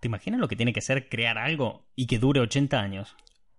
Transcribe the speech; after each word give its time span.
¿Te 0.00 0.08
imaginas 0.08 0.40
lo 0.40 0.48
que 0.48 0.56
tiene 0.56 0.72
que 0.72 0.80
ser 0.80 1.08
crear 1.08 1.38
algo 1.38 1.86
y 1.94 2.06
que 2.06 2.18
dure 2.18 2.40
80 2.40 2.80
años? 2.80 3.14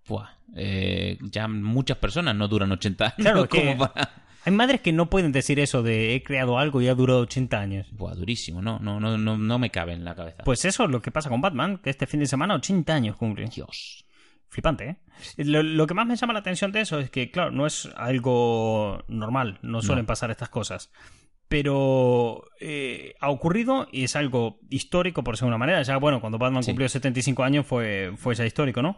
Buah, 0.08 0.28
eh, 0.56 1.16
ya 1.22 1.46
muchas 1.48 1.96
personas 1.98 2.34
no 2.34 2.48
duran 2.48 2.72
80 2.72 3.04
años. 3.04 3.16
Claro, 3.16 3.48
que- 3.48 3.76
para- 3.78 4.10
Hay 4.44 4.52
madres 4.52 4.80
que 4.80 4.92
no 4.92 5.08
pueden 5.08 5.30
decir 5.30 5.60
eso 5.60 5.84
de 5.84 6.16
he 6.16 6.24
creado 6.24 6.58
algo 6.58 6.82
y 6.82 6.88
ha 6.88 6.94
durado 6.96 7.20
80 7.20 7.60
años. 7.60 7.86
Buah, 7.92 8.14
durísimo, 8.16 8.60
no, 8.60 8.80
no, 8.80 8.98
no, 8.98 9.16
no, 9.16 9.38
no 9.38 9.58
me 9.60 9.70
cabe 9.70 9.92
en 9.92 10.04
la 10.04 10.16
cabeza. 10.16 10.42
Pues 10.42 10.64
eso 10.64 10.82
es 10.84 10.90
lo 10.90 11.00
que 11.00 11.12
pasa 11.12 11.28
con 11.30 11.40
Batman, 11.40 11.78
que 11.78 11.90
este 11.90 12.08
fin 12.08 12.18
de 12.18 12.26
semana 12.26 12.56
80 12.56 12.92
años 12.92 13.16
cumple. 13.16 13.46
Dios. 13.46 14.04
Flipante, 14.48 14.88
¿eh? 14.88 14.96
Lo, 15.44 15.62
lo 15.62 15.86
que 15.86 15.94
más 15.94 16.06
me 16.06 16.16
llama 16.16 16.32
la 16.32 16.40
atención 16.40 16.72
de 16.72 16.80
eso 16.80 16.98
es 16.98 17.08
que, 17.10 17.30
claro, 17.30 17.52
no 17.52 17.66
es 17.66 17.88
algo 17.96 19.04
normal, 19.08 19.58
no 19.62 19.80
suelen 19.80 20.06
pasar 20.06 20.30
estas 20.32 20.48
cosas. 20.48 20.90
Pero 21.52 22.44
eh, 22.60 23.14
ha 23.20 23.28
ocurrido 23.28 23.86
y 23.92 24.04
es 24.04 24.16
algo 24.16 24.58
histórico, 24.70 25.22
por 25.22 25.36
segunda 25.36 25.58
manera. 25.58 25.82
Ya, 25.82 25.98
bueno, 25.98 26.18
cuando 26.20 26.38
Batman 26.38 26.62
Sí. 26.62 26.70
cumplió 26.70 26.88
75 26.88 27.44
años 27.44 27.66
fue, 27.66 28.12
fue 28.16 28.34
ya 28.34 28.46
histórico, 28.46 28.80
¿no? 28.80 28.96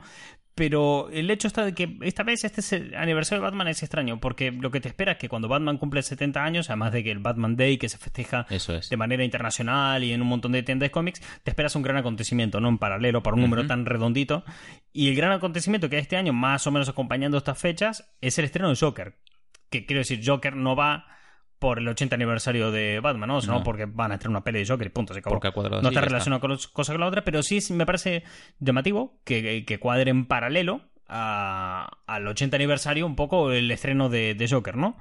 Pero 0.54 1.08
el 1.10 1.28
hecho 1.32 1.48
está 1.48 1.64
de 1.64 1.74
que 1.74 1.98
esta 2.02 2.22
vez 2.22 2.44
este 2.44 2.60
es 2.60 2.72
el 2.72 2.94
aniversario 2.94 3.42
de 3.42 3.48
Batman 3.50 3.66
es 3.66 3.82
extraño, 3.82 4.20
porque 4.20 4.52
lo 4.52 4.70
que 4.70 4.80
te 4.80 4.86
espera 4.86 5.12
es 5.12 5.18
que 5.18 5.28
cuando 5.28 5.48
Batman 5.48 5.78
cumple 5.78 6.00
70 6.00 6.44
años, 6.44 6.70
además 6.70 6.92
de 6.92 7.02
que 7.02 7.10
el 7.10 7.18
Batman 7.18 7.56
Day, 7.56 7.76
que 7.76 7.88
se 7.88 7.98
festeja 7.98 8.46
Eso 8.48 8.72
es. 8.76 8.88
de 8.88 8.96
manera 8.96 9.24
internacional 9.24 10.04
y 10.04 10.12
en 10.12 10.22
un 10.22 10.28
montón 10.28 10.52
de 10.52 10.62
tiendas 10.62 10.86
de 10.86 10.90
cómics, 10.92 11.20
te 11.42 11.50
esperas 11.50 11.74
un 11.74 11.82
gran 11.82 11.96
acontecimiento, 11.96 12.60
¿no? 12.60 12.68
En 12.68 12.78
paralelo, 12.78 13.20
para 13.20 13.34
un 13.34 13.42
número 13.42 13.66
tan 13.66 13.84
redondito. 13.84 14.44
Y 14.92 15.08
el 15.08 15.16
gran 15.16 15.32
acontecimiento 15.32 15.90
que 15.90 15.96
hay 15.96 16.02
este 16.02 16.16
año, 16.16 16.32
más 16.32 16.64
o 16.68 16.70
menos 16.70 16.88
acompañando 16.88 17.36
estas 17.36 17.58
fechas, 17.58 18.08
es 18.20 18.38
el 18.38 18.44
estreno 18.44 18.68
de 18.68 18.76
Joker. 18.76 19.16
Que 19.70 19.86
quiero 19.86 19.98
decir, 19.98 20.20
Joker 20.24 20.54
no 20.54 20.76
va 20.76 21.06
por 21.58 21.78
el 21.78 21.88
80 21.88 22.14
aniversario 22.14 22.70
de 22.70 23.00
Batman, 23.00 23.28
¿no? 23.28 23.40
Sino 23.40 23.54
No. 23.54 23.62
porque 23.62 23.86
van 23.86 24.10
a 24.12 24.14
estrenar 24.14 24.36
una 24.38 24.44
peli 24.44 24.58
de 24.60 24.66
Joker 24.66 24.86
y 24.86 24.90
punto, 24.90 25.14
se 25.14 25.20
acabó. 25.20 25.36
No 25.82 25.88
está 25.88 26.00
relacionado 26.10 26.40
con 26.40 26.56
cosa 26.72 26.92
con 26.92 27.00
la 27.00 27.06
otra, 27.06 27.24
pero 27.24 27.42
sí 27.42 27.60
me 27.72 27.86
parece 27.86 28.24
llamativo 28.58 29.18
que, 29.24 29.64
que 29.66 29.78
cuadre 29.78 30.10
en 30.10 30.26
paralelo 30.26 30.82
a- 31.08 31.98
al 32.06 32.26
80 32.26 32.56
aniversario 32.56 33.06
un 33.06 33.16
poco 33.16 33.52
el 33.52 33.70
estreno 33.70 34.08
de, 34.08 34.34
de 34.34 34.48
Joker, 34.48 34.76
¿no? 34.76 34.96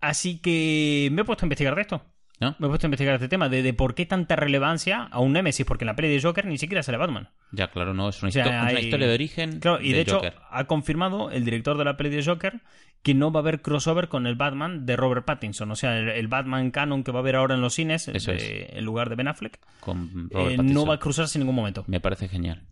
Así 0.00 0.38
que 0.40 1.08
me 1.12 1.22
he 1.22 1.24
puesto 1.24 1.44
a 1.44 1.46
investigar 1.46 1.74
de 1.74 1.80
esto. 1.82 2.02
¿No? 2.38 2.54
Me 2.58 2.66
he 2.66 2.68
puesto 2.68 2.86
a 2.86 2.88
investigar 2.88 3.14
este 3.14 3.28
tema, 3.28 3.48
de, 3.48 3.62
de 3.62 3.72
por 3.72 3.94
qué 3.94 4.04
tanta 4.04 4.36
relevancia 4.36 5.04
a 5.04 5.20
un 5.20 5.32
Némesis, 5.32 5.64
porque 5.64 5.84
en 5.84 5.86
la 5.86 5.96
peli 5.96 6.08
de 6.14 6.20
Joker 6.20 6.44
ni 6.44 6.58
siquiera 6.58 6.82
sale 6.82 6.98
Batman. 6.98 7.30
Ya, 7.50 7.68
claro, 7.68 7.94
no, 7.94 8.10
es 8.10 8.22
una, 8.22 8.28
O 8.28 8.32
sea, 8.32 8.44
histo- 8.44 8.50
es 8.54 8.60
una 8.62 8.66
hay- 8.66 8.84
historia 8.84 9.06
de 9.08 9.14
origen 9.14 9.58
Claro, 9.60 9.80
y 9.80 9.92
de, 9.94 10.00
hecho 10.02 10.16
Joker. 10.16 10.34
ha 10.50 10.64
confirmado 10.64 11.30
el 11.30 11.44
director 11.46 11.78
de 11.78 11.84
la 11.86 11.96
peli 11.96 12.10
de 12.10 12.22
Joker 12.22 12.60
que 13.02 13.14
no 13.14 13.30
va 13.32 13.40
a 13.40 13.42
haber 13.42 13.62
crossover 13.62 14.08
con 14.08 14.26
el 14.26 14.34
Batman 14.34 14.84
de 14.84 14.96
Robert 14.96 15.24
Pattinson. 15.24 15.70
O 15.70 15.76
sea, 15.76 15.96
el, 15.96 16.08
el 16.10 16.28
Batman 16.28 16.70
canon 16.72 17.04
que 17.04 17.12
va 17.12 17.20
a 17.20 17.22
haber 17.22 17.36
ahora 17.36 17.54
en 17.54 17.62
los 17.62 17.72
cines, 17.74 18.08
Eso 18.08 18.32
de- 18.32 18.68
en 18.70 18.84
lugar 18.84 19.08
de 19.08 19.14
Ben 19.16 19.28
Affleck, 19.28 19.58
Con 19.80 20.28
eh, 20.34 20.56
no 20.62 20.84
va 20.84 20.94
a 20.94 20.98
cruzarse 20.98 21.38
en 21.38 21.44
ningún 21.44 21.54
momento. 21.56 21.84
Me 21.86 22.00
parece 22.00 22.28
genial. 22.28 22.64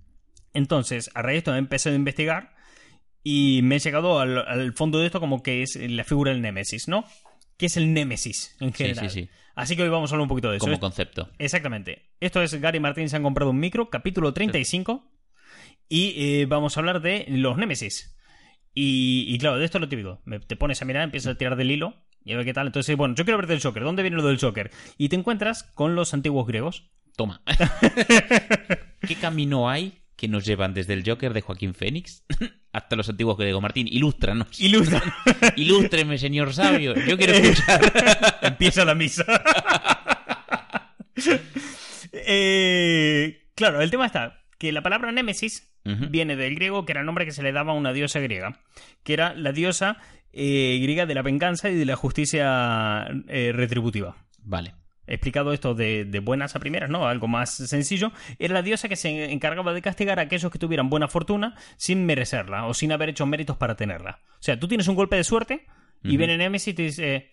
Entonces, 0.52 1.10
a 1.14 1.22
raíz 1.22 1.36
de 1.36 1.38
esto 1.38 1.54
he 1.54 1.58
empezado 1.58 1.94
a 1.94 1.98
investigar 1.98 2.54
y 3.22 3.60
me 3.62 3.76
he 3.76 3.78
llegado 3.78 4.20
al, 4.20 4.38
al 4.46 4.72
fondo 4.74 4.98
de 4.98 5.06
esto 5.06 5.20
como 5.20 5.42
que 5.42 5.62
es 5.62 5.76
la 5.76 6.04
figura 6.04 6.32
del 6.32 6.42
Némesis, 6.42 6.88
¿no? 6.88 7.04
¿Qué 7.56 7.66
es 7.66 7.76
el 7.76 7.92
Némesis 7.92 8.56
en 8.60 8.72
Sí, 8.72 8.84
general? 8.84 9.10
sí, 9.10 9.22
sí. 9.22 9.28
Así 9.54 9.76
que 9.76 9.82
hoy 9.84 9.88
vamos 9.88 10.10
a 10.10 10.14
hablar 10.14 10.22
un 10.24 10.28
poquito 10.28 10.50
de 10.50 10.56
eso. 10.56 10.66
Como 10.66 10.80
concepto. 10.80 11.30
Exactamente. 11.38 12.10
Esto 12.20 12.42
es 12.42 12.52
Gary 12.60 12.80
Martín 12.80 13.08
se 13.08 13.16
han 13.16 13.22
comprado 13.22 13.50
un 13.52 13.60
micro, 13.60 13.88
capítulo 13.90 14.32
35. 14.34 15.10
Y 15.88 16.14
eh, 16.40 16.46
vamos 16.46 16.76
a 16.76 16.80
hablar 16.80 17.00
de 17.02 17.24
los 17.28 17.56
Némesis. 17.56 18.16
Y, 18.74 19.26
y 19.28 19.38
claro, 19.38 19.58
de 19.58 19.64
esto 19.64 19.78
es 19.78 19.82
lo 19.82 19.88
típico. 19.88 20.20
Me- 20.24 20.40
te 20.40 20.56
pones 20.56 20.82
a 20.82 20.84
mirar, 20.84 21.04
empiezas 21.04 21.34
a 21.34 21.38
tirar 21.38 21.54
del 21.56 21.70
hilo 21.70 21.94
y 22.24 22.32
a 22.32 22.36
ver 22.36 22.44
qué 22.44 22.52
tal. 22.54 22.66
Entonces, 22.66 22.96
bueno, 22.96 23.14
yo 23.14 23.24
quiero 23.24 23.38
ver 23.38 23.46
del 23.46 23.62
Joker. 23.62 23.84
¿Dónde 23.84 24.02
viene 24.02 24.16
lo 24.16 24.26
del 24.26 24.40
Joker? 24.40 24.72
Y 24.98 25.08
te 25.08 25.14
encuentras 25.16 25.62
con 25.62 25.94
los 25.94 26.12
antiguos 26.14 26.46
griegos. 26.48 26.90
Toma. 27.16 27.42
¿Qué 29.06 29.14
camino 29.20 29.68
hay 29.68 30.02
que 30.16 30.28
nos 30.28 30.44
llevan 30.44 30.74
desde 30.74 30.94
el 30.94 31.02
Joker 31.08 31.32
de 31.32 31.40
Joaquín 31.40 31.74
Fénix 31.74 32.24
hasta 32.72 32.96
los 32.96 33.08
antiguos 33.08 33.36
griegos? 33.36 33.62
Martín, 33.62 33.88
ilústranos. 33.88 34.60
Ilustra. 34.60 35.02
Ilústreme, 35.56 36.18
señor 36.18 36.52
sabio. 36.52 36.94
Yo 37.06 37.16
quiero 37.16 37.34
escuchar. 37.34 38.38
Empieza 38.42 38.84
la 38.84 38.94
misa. 38.94 39.24
Eh, 42.26 43.48
claro, 43.54 43.82
el 43.82 43.90
tema 43.90 44.06
está 44.06 44.44
que 44.58 44.72
la 44.72 44.82
palabra 44.82 45.12
Némesis 45.12 45.70
viene 45.84 46.36
del 46.36 46.54
griego, 46.54 46.86
que 46.86 46.92
era 46.92 47.00
el 47.00 47.06
nombre 47.06 47.26
que 47.26 47.32
se 47.32 47.42
le 47.42 47.52
daba 47.52 47.72
a 47.72 47.74
una 47.74 47.92
diosa 47.92 48.18
griega, 48.20 48.60
que 49.02 49.12
era 49.12 49.34
la 49.34 49.52
diosa 49.52 49.98
eh, 50.32 50.78
griega 50.82 51.06
de 51.06 51.14
la 51.14 51.22
venganza 51.22 51.68
y 51.70 51.74
de 51.74 51.84
la 51.84 51.96
justicia 51.96 53.06
eh, 53.28 53.52
retributiva. 53.52 54.16
Vale. 54.42 54.74
Explicado 55.06 55.52
esto 55.52 55.74
de, 55.74 56.04
de 56.04 56.20
buenas 56.20 56.56
a 56.56 56.60
primeras, 56.60 56.90
¿no? 56.90 57.06
Algo 57.06 57.28
más 57.28 57.54
sencillo. 57.54 58.12
Era 58.38 58.54
la 58.54 58.62
diosa 58.62 58.88
que 58.88 58.96
se 58.96 59.32
encargaba 59.32 59.72
de 59.72 59.82
castigar 59.82 60.18
a 60.18 60.22
aquellos 60.22 60.50
que 60.50 60.58
tuvieran 60.58 60.90
buena 60.90 61.08
fortuna 61.08 61.54
sin 61.76 62.06
merecerla 62.06 62.66
o 62.66 62.74
sin 62.74 62.92
haber 62.92 63.10
hecho 63.10 63.26
méritos 63.26 63.56
para 63.56 63.76
tenerla. 63.76 64.20
O 64.32 64.42
sea, 64.42 64.58
tú 64.58 64.68
tienes 64.68 64.88
un 64.88 64.94
golpe 64.94 65.16
de 65.16 65.24
suerte 65.24 65.66
y 66.02 66.16
viene 66.16 66.36
Némesis 66.36 66.68
y 66.68 66.74
te 66.74 66.82
dice... 66.82 67.30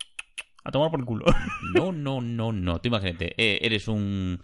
A 0.63 0.69
tomar 0.69 0.91
por 0.91 0.99
el 0.99 1.05
culo. 1.07 1.25
No, 1.73 1.91
no, 1.91 2.21
no, 2.21 2.51
no. 2.51 2.79
Tú 2.79 2.89
imagínate, 2.89 3.33
eh, 3.35 3.59
eres 3.63 3.87
un, 3.87 4.39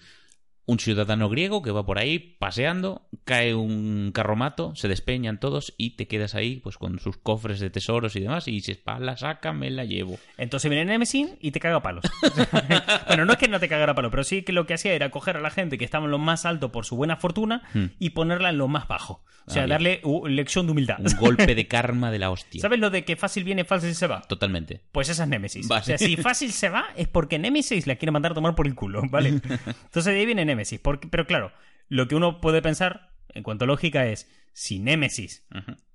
un 0.67 0.79
ciudadano 0.79 1.29
griego 1.29 1.63
que 1.63 1.71
va 1.71 1.85
por 1.85 1.97
ahí 1.97 2.19
paseando, 2.19 3.07
cae 3.23 3.55
un 3.55 4.11
carromato, 4.13 4.75
se 4.75 4.87
despeñan 4.87 5.39
todos 5.39 5.73
y 5.77 5.95
te 5.95 6.07
quedas 6.07 6.35
ahí 6.35 6.57
pues 6.57 6.77
con 6.77 6.99
sus 6.99 7.17
cofres 7.17 7.59
de 7.59 7.69
tesoros 7.71 8.15
y 8.15 8.19
demás 8.19 8.47
y 8.47 8.51
dices, 8.51 8.77
pa, 8.77 8.99
la 8.99 9.17
saca, 9.17 9.53
me 9.53 9.71
la 9.71 9.85
llevo. 9.85 10.19
Entonces 10.37 10.69
viene 10.69 10.85
Nemesis 10.85 11.29
y 11.41 11.51
te 11.51 11.59
caga 11.59 11.77
a 11.77 11.81
palos. 11.83 12.05
bueno, 13.07 13.25
no 13.25 13.33
es 13.33 13.39
que 13.39 13.47
no 13.47 13.59
te 13.59 13.67
cagara 13.67 13.93
a 13.93 13.95
palos, 13.95 14.11
pero 14.11 14.23
sí 14.23 14.43
que 14.43 14.51
lo 14.53 14.65
que 14.67 14.73
hacía 14.75 14.93
era 14.93 15.09
coger 15.09 15.37
a 15.37 15.41
la 15.41 15.49
gente 15.49 15.77
que 15.77 15.85
estaba 15.85 16.05
en 16.05 16.11
lo 16.11 16.19
más 16.19 16.45
alto 16.45 16.71
por 16.71 16.85
su 16.85 16.95
buena 16.95 17.15
fortuna 17.17 17.63
Hmm. 17.73 17.85
y 17.99 18.11
ponerla 18.11 18.49
en 18.49 18.57
lo 18.57 18.67
más 18.67 18.87
bajo. 18.87 19.23
O 19.45 19.51
sea, 19.51 19.63
Ah, 19.63 19.67
darle 19.67 20.01
uh, 20.03 20.27
lección 20.27 20.65
de 20.65 20.73
humildad. 20.73 20.97
Un 20.99 21.15
golpe 21.17 21.55
de 21.55 21.67
karma 21.69 22.11
de 22.11 22.19
la 22.19 22.29
hostia. 22.31 22.61
¿Sabes 22.61 22.79
lo 22.79 22.89
de 22.89 23.05
que 23.05 23.15
fácil 23.15 23.45
viene, 23.45 23.63
fácil 23.63 23.95
se 23.95 24.05
va? 24.05 24.21
Totalmente. 24.21 24.81
Pues 24.91 25.07
esa 25.07 25.23
es 25.23 25.29
Nemesis. 25.29 25.67
Vale. 25.67 25.81
O 25.81 25.85
sea, 25.85 25.97
si 25.97 26.17
fácil 26.17 26.51
se 26.51 26.67
va 26.69 26.85
es 26.97 27.07
porque 27.07 27.39
Nemesis 27.39 27.87
la 27.87 27.95
quiere 27.95 28.11
mandar 28.11 28.33
a 28.33 28.35
tomar 28.35 28.55
por 28.55 28.67
el 28.67 28.75
culo, 28.75 29.03
¿vale? 29.09 29.29
Entonces 29.39 30.05
de 30.05 30.19
ahí 30.19 30.25
viene 30.25 30.43
Nemesis. 30.43 30.56
Porque, 30.81 31.07
pero 31.07 31.25
claro, 31.25 31.51
lo 31.89 32.07
que 32.07 32.15
uno 32.15 32.41
puede 32.41 32.61
pensar 32.61 33.11
en 33.33 33.43
cuanto 33.43 33.65
a 33.65 33.67
lógica 33.67 34.05
es, 34.07 34.29
si 34.53 34.79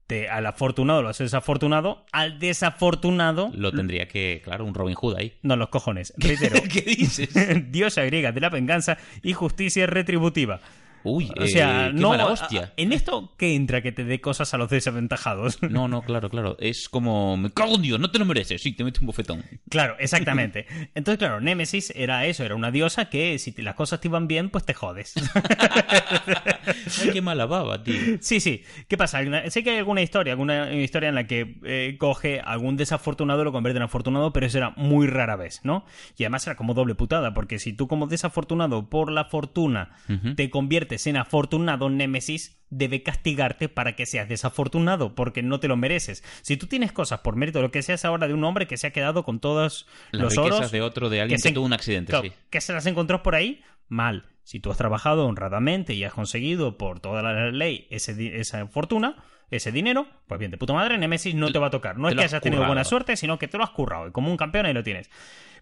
te, 0.06 0.28
al 0.28 0.46
afortunado 0.46 1.02
lo 1.02 1.08
hace 1.08 1.24
desafortunado, 1.24 2.04
al 2.12 2.38
desafortunado... 2.38 3.50
Lo 3.54 3.72
tendría 3.72 4.08
que, 4.08 4.40
claro, 4.44 4.64
un 4.64 4.74
Robin 4.74 4.94
Hood 4.94 5.16
ahí. 5.16 5.38
No, 5.42 5.56
los 5.56 5.68
cojones. 5.68 6.12
Reitero. 6.18 6.60
¿Qué 6.70 6.82
dices? 6.82 7.30
diosa 7.72 8.04
griega 8.04 8.32
de 8.32 8.40
la 8.40 8.50
venganza 8.50 8.98
y 9.22 9.32
justicia 9.32 9.86
retributiva. 9.86 10.60
Uy, 11.04 11.30
O 11.40 11.46
sea, 11.46 11.86
eh, 11.88 11.92
qué 11.94 12.00
no. 12.00 12.10
mala 12.10 12.26
hostia. 12.26 12.72
¿En 12.76 12.92
esto 12.92 13.34
qué 13.36 13.54
entra 13.54 13.82
que 13.82 13.92
te 13.92 14.04
dé 14.04 14.20
cosas 14.20 14.54
a 14.54 14.58
los 14.58 14.70
desaventajados? 14.70 15.62
No, 15.62 15.88
no, 15.88 16.02
claro, 16.06 16.30
claro. 16.30 16.56
Es 16.60 16.88
como, 16.88 17.36
me 17.36 17.50
cago 17.50 17.74
en 17.76 17.82
Dios, 17.82 18.00
no 18.00 18.10
te 18.10 18.18
lo 18.18 18.24
mereces. 18.24 18.62
Sí, 18.62 18.72
te 18.72 18.84
meto 18.84 19.00
un 19.00 19.06
bofetón. 19.08 19.44
claro, 19.68 19.96
exactamente. 20.00 20.66
Entonces, 20.94 21.18
claro, 21.18 21.40
Némesis 21.40 21.92
era 21.96 22.26
eso, 22.26 22.44
era 22.44 22.54
una 22.54 22.70
diosa 22.70 23.06
que 23.10 23.38
si 23.38 23.52
te- 23.52 23.62
las 23.62 23.74
cosas 23.74 24.00
te 24.00 24.08
iban 24.08 24.28
bien, 24.28 24.50
pues 24.50 24.64
te 24.64 24.74
jodes. 24.74 25.14
Ay, 27.02 27.10
qué 27.12 27.20
mala 27.22 27.46
baba, 27.46 27.82
tío. 27.82 27.94
Sí, 28.20 28.40
sí. 28.40 28.62
¿Qué 28.88 28.96
pasa? 28.96 29.20
Sé 29.50 29.62
que 29.64 29.70
hay 29.70 29.78
alguna 29.78 30.02
historia, 30.02 30.32
alguna 30.32 30.72
historia 30.74 31.08
en 31.08 31.14
la 31.14 31.26
que 31.26 31.56
eh, 31.64 31.96
coge 31.98 32.40
algún 32.40 32.76
desafortunado 32.76 33.42
y 33.42 33.44
lo 33.44 33.52
convierte 33.52 33.76
en 33.78 33.82
afortunado, 33.82 34.32
pero 34.32 34.46
eso 34.46 34.58
era 34.58 34.70
muy 34.76 35.06
rara 35.06 35.36
vez, 35.36 35.60
¿no? 35.64 35.84
Y 36.16 36.24
además 36.24 36.46
era 36.46 36.56
como 36.56 36.74
doble 36.74 36.94
putada, 36.94 37.34
porque 37.34 37.58
si 37.58 37.72
tú 37.72 37.88
como 37.88 38.06
desafortunado 38.06 38.88
por 38.88 39.10
la 39.10 39.24
fortuna 39.24 39.90
te 40.36 40.50
conviertes 40.50 40.91
en 41.06 41.16
afortunado, 41.16 41.88
Némesis 41.90 42.58
debe 42.70 43.02
castigarte 43.02 43.68
para 43.68 43.94
que 43.96 44.06
seas 44.06 44.28
desafortunado, 44.28 45.14
porque 45.14 45.42
no 45.42 45.60
te 45.60 45.68
lo 45.68 45.76
mereces. 45.76 46.24
Si 46.42 46.56
tú 46.56 46.66
tienes 46.66 46.92
cosas 46.92 47.20
por 47.20 47.36
mérito 47.36 47.58
de 47.58 47.64
lo 47.64 47.70
que 47.70 47.82
seas 47.82 48.04
ahora 48.04 48.26
de 48.28 48.34
un 48.34 48.44
hombre 48.44 48.66
que 48.66 48.76
se 48.76 48.86
ha 48.86 48.92
quedado 48.92 49.24
con 49.24 49.40
todos 49.40 49.86
Las 50.10 50.22
los 50.22 50.36
riquezas 50.36 50.58
oros, 50.58 50.72
de 50.72 50.82
otro, 50.82 51.10
de 51.10 51.20
alguien 51.20 51.36
que, 51.36 51.42
se- 51.42 51.52
tuvo 51.52 51.66
un 51.66 51.72
accidente, 51.72 52.10
claro, 52.10 52.28
sí. 52.28 52.32
que 52.50 52.60
se 52.60 52.72
las 52.72 52.86
encontró 52.86 53.22
por 53.22 53.34
ahí, 53.34 53.62
mal. 53.88 54.24
Si 54.44 54.58
tú 54.58 54.70
has 54.70 54.78
trabajado 54.78 55.26
honradamente 55.26 55.94
y 55.94 56.02
has 56.04 56.14
conseguido 56.14 56.76
por 56.76 56.98
toda 57.00 57.22
la 57.22 57.50
ley 57.50 57.86
ese 57.90 58.40
esa 58.40 58.66
fortuna, 58.66 59.16
ese 59.50 59.70
dinero, 59.70 60.06
pues 60.26 60.38
bien, 60.38 60.50
de 60.50 60.56
puta 60.56 60.72
madre, 60.72 60.98
Nemesis 60.98 61.34
no 61.34 61.52
te, 61.52 61.58
va 61.58 61.66
a 61.66 61.70
tocar. 61.70 61.98
No 61.98 62.08
te 62.08 62.14
es 62.14 62.18
que 62.18 62.24
hayas 62.24 62.42
tenido 62.42 62.66
buena 62.66 62.84
suerte, 62.84 63.16
sino 63.16 63.38
que 63.38 63.48
te 63.48 63.58
lo 63.58 63.64
has 63.64 63.70
currado. 63.70 64.08
Y 64.08 64.12
como 64.12 64.30
un 64.30 64.36
campeón 64.36 64.66
ahí 64.66 64.72
lo 64.72 64.82
tienes. 64.82 65.10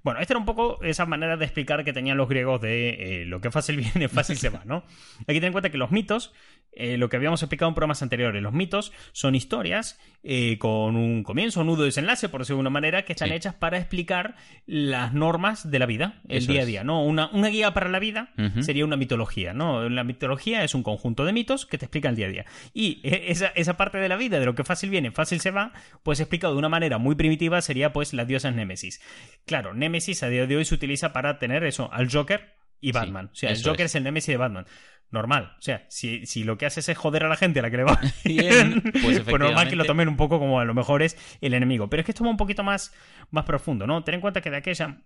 Bueno, 0.02 0.20
esta 0.20 0.32
era 0.32 0.38
un 0.38 0.46
poco 0.46 0.82
esa 0.82 1.04
manera 1.06 1.36
de 1.36 1.44
explicar 1.44 1.84
que 1.84 1.92
tenían 1.92 2.16
los 2.16 2.28
griegos 2.28 2.60
de 2.60 3.22
eh, 3.22 3.24
lo 3.26 3.40
que 3.40 3.50
fácil 3.50 3.76
viene, 3.76 4.08
fácil 4.08 4.36
se 4.38 4.48
va, 4.48 4.62
¿no? 4.64 4.84
Hay 5.20 5.26
que 5.26 5.34
tener 5.34 5.46
en 5.46 5.52
cuenta 5.52 5.70
que 5.70 5.76
los 5.78 5.90
mitos, 5.90 6.32
eh, 6.72 6.96
lo 6.96 7.08
que 7.08 7.16
habíamos 7.16 7.42
explicado 7.42 7.68
en 7.68 7.74
programas 7.74 8.02
anteriores, 8.02 8.42
los 8.42 8.52
mitos 8.52 8.92
son 9.12 9.34
historias 9.34 9.98
eh, 10.22 10.56
con 10.58 10.96
un 10.96 11.22
comienzo, 11.22 11.60
un 11.60 11.66
nudo, 11.66 11.84
desenlace, 11.84 12.28
por 12.28 12.40
decirlo 12.40 12.56
de 12.56 12.60
alguna 12.60 12.70
manera, 12.70 13.04
que 13.04 13.12
están 13.12 13.28
Sí. 13.28 13.34
hechas 13.34 13.54
para 13.54 13.76
explicar 13.78 14.36
las 14.66 15.12
normas 15.12 15.70
de 15.70 15.78
la 15.78 15.86
vida, 15.86 16.20
el 16.28 16.38
Eso 16.38 16.52
día 16.52 16.62
a 16.62 16.64
día, 16.64 16.84
¿no? 16.84 17.04
Una, 17.04 17.28
una 17.32 17.48
guía 17.48 17.74
para 17.74 17.88
la 17.90 17.98
vida 17.98 18.32
Ujú. 18.38 18.62
sería 18.62 18.84
una 18.84 18.96
mitología, 18.96 19.52
¿no? 19.52 19.88
La 19.88 20.04
mitología 20.04 20.64
es 20.64 20.74
un 20.74 20.82
conjunto 20.82 21.24
de 21.24 21.32
mitos 21.32 21.66
que 21.66 21.76
te 21.78 21.84
explican 21.86 22.10
el 22.12 22.16
día 22.16 22.26
a 22.26 22.30
día. 22.30 22.44
Y 22.72 23.00
eh, 23.02 23.24
esa, 23.28 23.48
esa 23.48 23.76
parte 23.76 23.98
de 23.98 24.08
la 24.08 24.16
vida, 24.16 24.38
de 24.40 24.46
lo 24.46 24.54
que 24.54 24.64
fácil 24.64 24.88
viene, 24.90 25.10
fácil 25.10 25.40
se 25.40 25.50
va, 25.50 25.72
pues 26.02 26.20
explicado 26.20 26.54
de 26.54 26.58
una 26.58 26.68
manera 26.70 26.98
muy 26.98 27.14
primitiva 27.16 27.60
sería 27.60 27.92
pues 27.92 28.12
la 28.14 28.24
diosa 28.24 28.50
Némesis. 28.50 29.00
Claro, 29.46 29.74
Némesis 29.74 29.89
a 30.22 30.28
día 30.28 30.46
de 30.46 30.56
hoy 30.56 30.64
se 30.64 30.74
utiliza 30.74 31.12
para 31.12 31.38
tener 31.38 31.64
eso, 31.64 31.92
al 31.92 32.10
Joker 32.10 32.54
y 32.80 32.92
Batman. 32.92 33.30
o 33.32 33.34
sea, 33.34 33.50
el 33.50 33.62
Joker 33.62 33.86
es. 33.86 33.92
es. 33.92 33.94
el 33.96 34.04
Némesis 34.04 34.28
de 34.28 34.36
Batman. 34.36 34.66
normal. 35.10 35.54
O 35.58 35.62
sea, 35.62 35.84
si, 35.88 36.24
si 36.26 36.44
lo 36.44 36.56
que 36.56 36.66
haces 36.66 36.88
es 36.88 36.96
joder 36.96 37.24
a 37.24 37.28
la 37.28 37.36
gente 37.36 37.58
a 37.58 37.62
la 37.62 37.70
que 37.70 37.76
le 37.78 37.84
va 37.84 38.00
Bien, 38.24 38.80
pues 39.02 39.20
pues, 39.20 39.38
normal 39.40 39.68
que 39.68 39.76
lo 39.76 39.84
tomen 39.84 40.08
un 40.08 40.16
poco 40.16 40.38
como 40.38 40.60
a 40.60 40.64
lo 40.64 40.72
mejor 40.74 41.02
es 41.02 41.16
el 41.40 41.52
enemigo. 41.54 41.90
Pero 41.90 42.00
es 42.00 42.04
que 42.06 42.12
esto 42.12 42.22
va 42.24 42.30
un 42.30 42.36
poquito 42.36 42.62
más, 42.62 42.94
más 43.30 43.44
profundo, 43.44 43.86
¿no? 43.86 44.04
Ten 44.04 44.14
en 44.14 44.20
cuenta 44.20 44.40
que 44.40 44.50
de 44.50 44.56
aquella. 44.58 45.02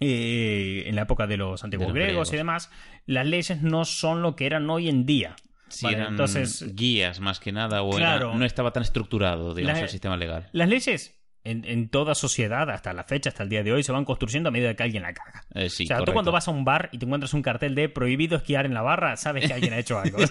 eh, 0.00 0.84
en 0.86 0.94
la 0.96 1.02
época 1.02 1.26
de 1.26 1.36
los 1.36 1.62
antiguos 1.64 1.86
De 1.86 1.88
los 1.88 1.94
griegos, 1.94 2.28
griegos. 2.28 2.32
y 2.32 2.36
demás, 2.36 2.70
las 3.06 3.26
leyes 3.26 3.62
no 3.62 3.84
son 3.84 4.22
lo 4.22 4.34
que 4.36 4.46
eran 4.46 4.68
hoy 4.70 4.88
en 4.88 5.04
día. 5.06 5.36
Si 5.68 5.86
Vale, 5.86 5.96
eran 5.98 6.10
entonces, 6.12 6.74
guías 6.76 7.20
más 7.20 7.40
que 7.40 7.50
nada, 7.52 7.82
o 7.82 7.88
era- 7.98 8.16
Claro. 8.18 8.34
no 8.36 8.44
estaba 8.44 8.72
tan 8.72 8.82
estructurado, 8.82 9.54
digamos, 9.54 9.78
La- 9.80 9.84
el 9.84 9.90
sistema 9.90 10.16
legal. 10.16 10.48
las 10.52 10.68
leyes 10.68 11.20
en, 11.44 11.64
en 11.66 11.88
toda 11.88 12.14
sociedad, 12.14 12.68
hasta 12.70 12.92
la 12.92 13.04
fecha, 13.04 13.28
hasta 13.28 13.42
el 13.42 13.48
día 13.50 13.62
de 13.62 13.72
hoy, 13.72 13.82
se 13.82 13.92
van 13.92 14.04
construyendo 14.04 14.48
a 14.48 14.52
medida 14.52 14.74
que 14.74 14.82
alguien 14.82 15.02
la 15.02 15.12
caga. 15.12 15.44
Eh, 15.54 15.68
sí, 15.70 15.84
o 15.84 15.86
sea, 15.86 16.02
tú 16.02 16.12
cuando 16.12 16.32
vas 16.32 16.48
a 16.48 16.50
un 16.50 16.64
bar 16.64 16.88
y 16.92 16.98
te 16.98 17.04
encuentras 17.04 17.34
un 17.34 17.42
cartel 17.42 17.74
de 17.74 17.88
prohibido 17.88 18.36
esquiar 18.36 18.66
en 18.66 18.74
la 18.74 18.82
barra, 18.82 19.16
sabes 19.16 19.46
que 19.46 19.52
alguien 19.52 19.72
ha 19.74 19.78
hecho 19.78 19.98
algo. 19.98 20.18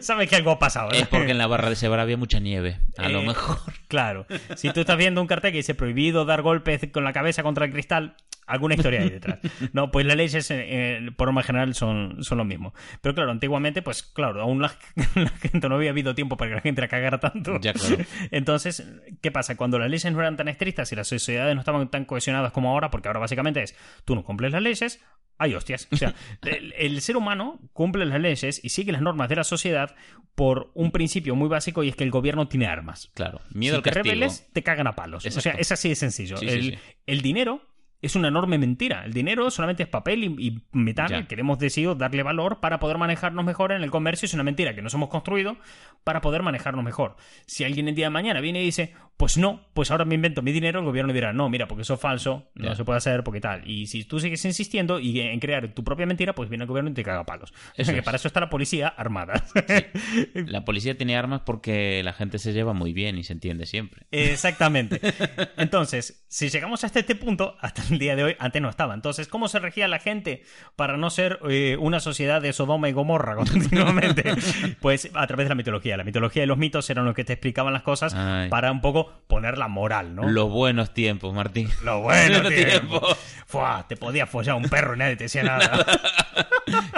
sabes 0.00 0.28
que 0.28 0.36
algo 0.36 0.50
ha 0.52 0.58
pasado. 0.58 0.90
¿no? 0.90 0.96
Es 0.96 1.06
porque 1.08 1.30
en 1.30 1.38
la 1.38 1.46
barra 1.46 1.68
de 1.68 1.74
ese 1.74 1.88
bar 1.88 2.00
había 2.00 2.16
mucha 2.16 2.38
nieve, 2.40 2.78
a 2.98 3.08
lo 3.08 3.20
Eh, 3.20 3.26
mejor. 3.28 3.58
Claro. 3.88 4.26
Si 4.56 4.70
tú 4.72 4.80
estás 4.80 4.96
viendo 4.96 5.20
un 5.20 5.26
cartel 5.26 5.52
que 5.52 5.58
dice 5.58 5.74
prohibido 5.74 6.24
dar 6.24 6.42
golpes 6.42 6.88
con 6.92 7.04
la 7.04 7.12
cabeza 7.12 7.42
contra 7.42 7.64
el 7.66 7.72
cristal, 7.72 8.16
alguna 8.46 8.74
historia 8.74 9.00
hay 9.02 9.10
detrás. 9.10 9.38
No, 9.72 9.90
pues 9.90 10.06
las 10.06 10.16
leyes, 10.16 10.50
eh, 10.50 10.66
eh, 10.68 11.10
por 11.16 11.28
norma 11.28 11.42
general, 11.42 11.74
son, 11.74 12.22
son 12.22 12.38
lo 12.38 12.44
mismo. 12.44 12.74
Pero 13.00 13.14
claro, 13.14 13.30
antiguamente, 13.30 13.82
pues 13.82 14.02
claro, 14.02 14.40
aún 14.42 14.60
la, 14.62 14.72
la 15.14 15.28
gente 15.30 15.68
no 15.68 15.76
había 15.76 15.90
habido 15.90 16.14
tiempo 16.14 16.36
para 16.36 16.50
que 16.50 16.54
la 16.56 16.60
gente 16.60 16.80
la 16.80 16.88
cagara 16.88 17.18
tanto. 17.20 17.58
Ya, 17.60 17.72
claro. 17.72 17.96
Entonces, 18.30 18.86
¿qué 19.20 19.30
pasa? 19.30 19.56
Cuando 19.56 19.78
las 19.78 19.90
leyes 19.90 20.10
no 20.12 20.20
eran 20.20 20.36
tan 20.36 20.48
estrictas 20.48 20.90
y 20.92 20.96
las 20.96 21.08
sociedades 21.08 21.54
no 21.54 21.60
estaban 21.60 21.90
tan 21.90 22.04
cohesionadas 22.04 22.52
como 22.52 22.70
ahora, 22.70 22.90
porque 22.90 23.08
ahora 23.08 23.20
básicamente 23.20 23.62
es, 23.62 23.74
tú 24.04 24.14
no 24.14 24.24
cumples 24.24 24.52
las 24.52 24.62
leyes, 24.62 25.00
hay 25.38 25.54
hostias. 25.54 25.88
O 25.90 25.96
sea, 25.96 26.14
el, 26.42 26.74
el 26.76 27.00
ser 27.00 27.16
humano 27.16 27.60
cumple 27.72 28.04
las 28.06 28.20
leyes 28.20 28.60
y 28.62 28.68
sigue 28.68 28.92
las 28.92 29.02
normas 29.02 29.28
de 29.28 29.36
la 29.36 29.44
sociedad 29.44 29.94
por 30.34 30.70
un 30.74 30.90
principio 30.90 31.34
muy 31.36 31.48
básico 31.48 31.84
y 31.84 31.88
es 31.88 31.96
que 31.96 32.04
el 32.04 32.10
gobierno 32.10 32.48
tiene 32.48 32.66
armas. 32.66 33.10
Claro, 33.14 33.40
miedo 33.50 33.74
si 33.74 33.78
al 33.78 33.82
te 33.82 33.90
castigo. 33.90 34.14
rebeles, 34.14 34.48
te 34.52 34.62
cagan 34.62 34.86
a 34.88 34.92
palos. 34.96 35.24
O 35.24 35.30
sea, 35.30 35.38
Exacto. 35.40 35.60
es 35.60 35.72
así 35.72 35.88
de 35.88 35.94
sencillo. 35.94 36.36
Sí, 36.36 36.48
sí, 36.48 36.54
el, 36.54 36.62
sí. 36.62 36.78
el 37.06 37.20
dinero 37.22 37.62
es 38.04 38.16
una 38.16 38.28
enorme 38.28 38.58
mentira. 38.58 39.04
El 39.04 39.12
dinero 39.12 39.50
solamente 39.50 39.82
es 39.82 39.88
papel 39.88 40.24
y, 40.24 40.26
y 40.48 40.62
metal 40.72 41.08
Ya. 41.10 41.26
que 41.26 41.34
hemos 41.34 41.58
decidido 41.58 41.94
darle 41.94 42.22
valor 42.22 42.60
para 42.60 42.78
poder 42.80 42.98
manejarnos 42.98 43.44
mejor 43.44 43.72
en 43.72 43.82
el 43.82 43.90
comercio. 43.90 44.26
Es 44.26 44.34
una 44.34 44.42
mentira 44.44 44.74
que 44.74 44.82
nos 44.82 44.94
hemos 44.94 45.08
construido 45.08 45.56
para 46.04 46.20
poder 46.20 46.42
manejarnos 46.42 46.84
mejor. 46.84 47.16
Si 47.46 47.64
alguien 47.64 47.88
el 47.88 47.94
día 47.94 48.06
de 48.06 48.10
mañana 48.10 48.40
viene 48.40 48.60
y 48.62 48.64
dice, 48.66 48.92
pues 49.16 49.38
no, 49.38 49.60
pues 49.74 49.90
ahora 49.90 50.04
me 50.04 50.14
invento 50.16 50.42
mi 50.42 50.52
dinero, 50.52 50.80
el 50.80 50.84
gobierno 50.84 51.12
dirá, 51.12 51.32
no, 51.32 51.48
mira, 51.48 51.66
porque 51.68 51.82
eso 51.82 51.94
es 51.94 52.00
falso, 52.00 52.50
no 52.54 52.68
Ya. 52.70 52.74
se 52.74 52.84
puede 52.84 52.98
hacer, 52.98 53.22
porque 53.24 53.40
tal. 53.40 53.68
Y 53.68 53.86
si 53.86 54.04
tú 54.04 54.18
sigues 54.20 54.44
insistiendo 54.44 54.98
y 55.00 55.20
en 55.20 55.40
crear 55.40 55.68
tu 55.72 55.84
propia 55.84 56.04
mentira, 56.06 56.34
pues 56.34 56.48
viene 56.48 56.64
el 56.64 56.68
gobierno 56.68 56.90
y 56.90 56.94
te 56.94 57.02
caga 57.04 57.24
palos. 57.24 57.52
Eso 57.76 57.92
que 57.92 57.98
es. 57.98 58.04
para 58.04 58.16
eso 58.16 58.28
está 58.28 58.40
la 58.40 58.50
policía 58.50 58.88
armada. 58.88 59.44
La 60.34 60.64
policía 60.64 60.96
tiene 60.96 61.16
armas 61.16 61.42
porque 61.44 62.02
la 62.04 62.12
gente 62.12 62.38
se 62.38 62.52
lleva 62.52 62.72
muy 62.72 62.92
bien 62.92 63.18
y 63.18 63.24
se 63.24 63.32
entiende 63.32 63.66
siempre. 63.66 64.06
Exactamente. 64.10 65.00
Entonces, 65.56 66.24
si 66.28 66.48
llegamos 66.48 66.84
hasta 66.84 67.00
este 67.00 67.14
punto, 67.14 67.56
hasta 67.60 67.82
el 67.82 67.93
día 67.98 68.16
de 68.16 68.24
hoy, 68.24 68.36
antes 68.38 68.60
no 68.60 68.68
estaba. 68.68 68.94
Entonces, 68.94 69.28
¿cómo 69.28 69.48
se 69.48 69.58
regía 69.58 69.88
la 69.88 69.98
gente 69.98 70.42
para 70.76 70.96
no 70.96 71.10
ser 71.10 71.38
eh, 71.48 71.76
una 71.80 72.00
sociedad 72.00 72.40
de 72.42 72.52
Sodoma 72.52 72.88
y 72.88 72.92
Gomorra 72.92 73.34
continuamente? 73.36 74.34
pues 74.80 75.10
a 75.14 75.26
través 75.26 75.46
de 75.46 75.50
la 75.50 75.54
mitología. 75.54 75.96
La 75.96 76.04
mitología 76.04 76.44
y 76.44 76.46
los 76.46 76.58
mitos 76.58 76.88
eran 76.90 77.04
los 77.04 77.14
que 77.14 77.24
te 77.24 77.32
explicaban 77.34 77.72
las 77.72 77.82
cosas 77.82 78.14
Ay. 78.14 78.48
para 78.48 78.70
un 78.70 78.80
poco 78.80 79.12
poner 79.26 79.58
la 79.58 79.68
moral, 79.68 80.14
¿no? 80.14 80.28
Los 80.28 80.50
buenos 80.50 80.94
tiempos, 80.94 81.34
Martín. 81.34 81.68
Los 81.84 82.02
tiempo. 82.12 82.48
tiempos. 82.48 83.16
Fua, 83.46 83.84
te 83.88 83.96
podía 83.96 84.26
follar 84.26 84.56
un 84.56 84.64
perro 84.64 84.94
y 84.94 84.98
nadie 84.98 85.16
te 85.16 85.24
decía 85.24 85.42
nada. 85.44 85.84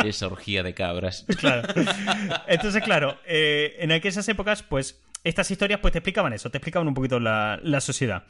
Esa 0.04 0.26
orgía 0.26 0.62
de 0.62 0.74
cabras. 0.74 1.26
Claro. 1.38 1.68
Entonces, 2.46 2.82
claro, 2.82 3.18
eh, 3.26 3.76
en 3.80 3.92
aquellas 3.92 4.28
épocas, 4.28 4.62
pues, 4.62 5.00
estas 5.24 5.50
historias 5.50 5.80
pues 5.80 5.92
te 5.92 5.98
explicaban 5.98 6.32
eso, 6.32 6.50
te 6.50 6.58
explicaban 6.58 6.86
un 6.86 6.94
poquito 6.94 7.18
la, 7.18 7.58
la 7.62 7.80
sociedad. 7.80 8.24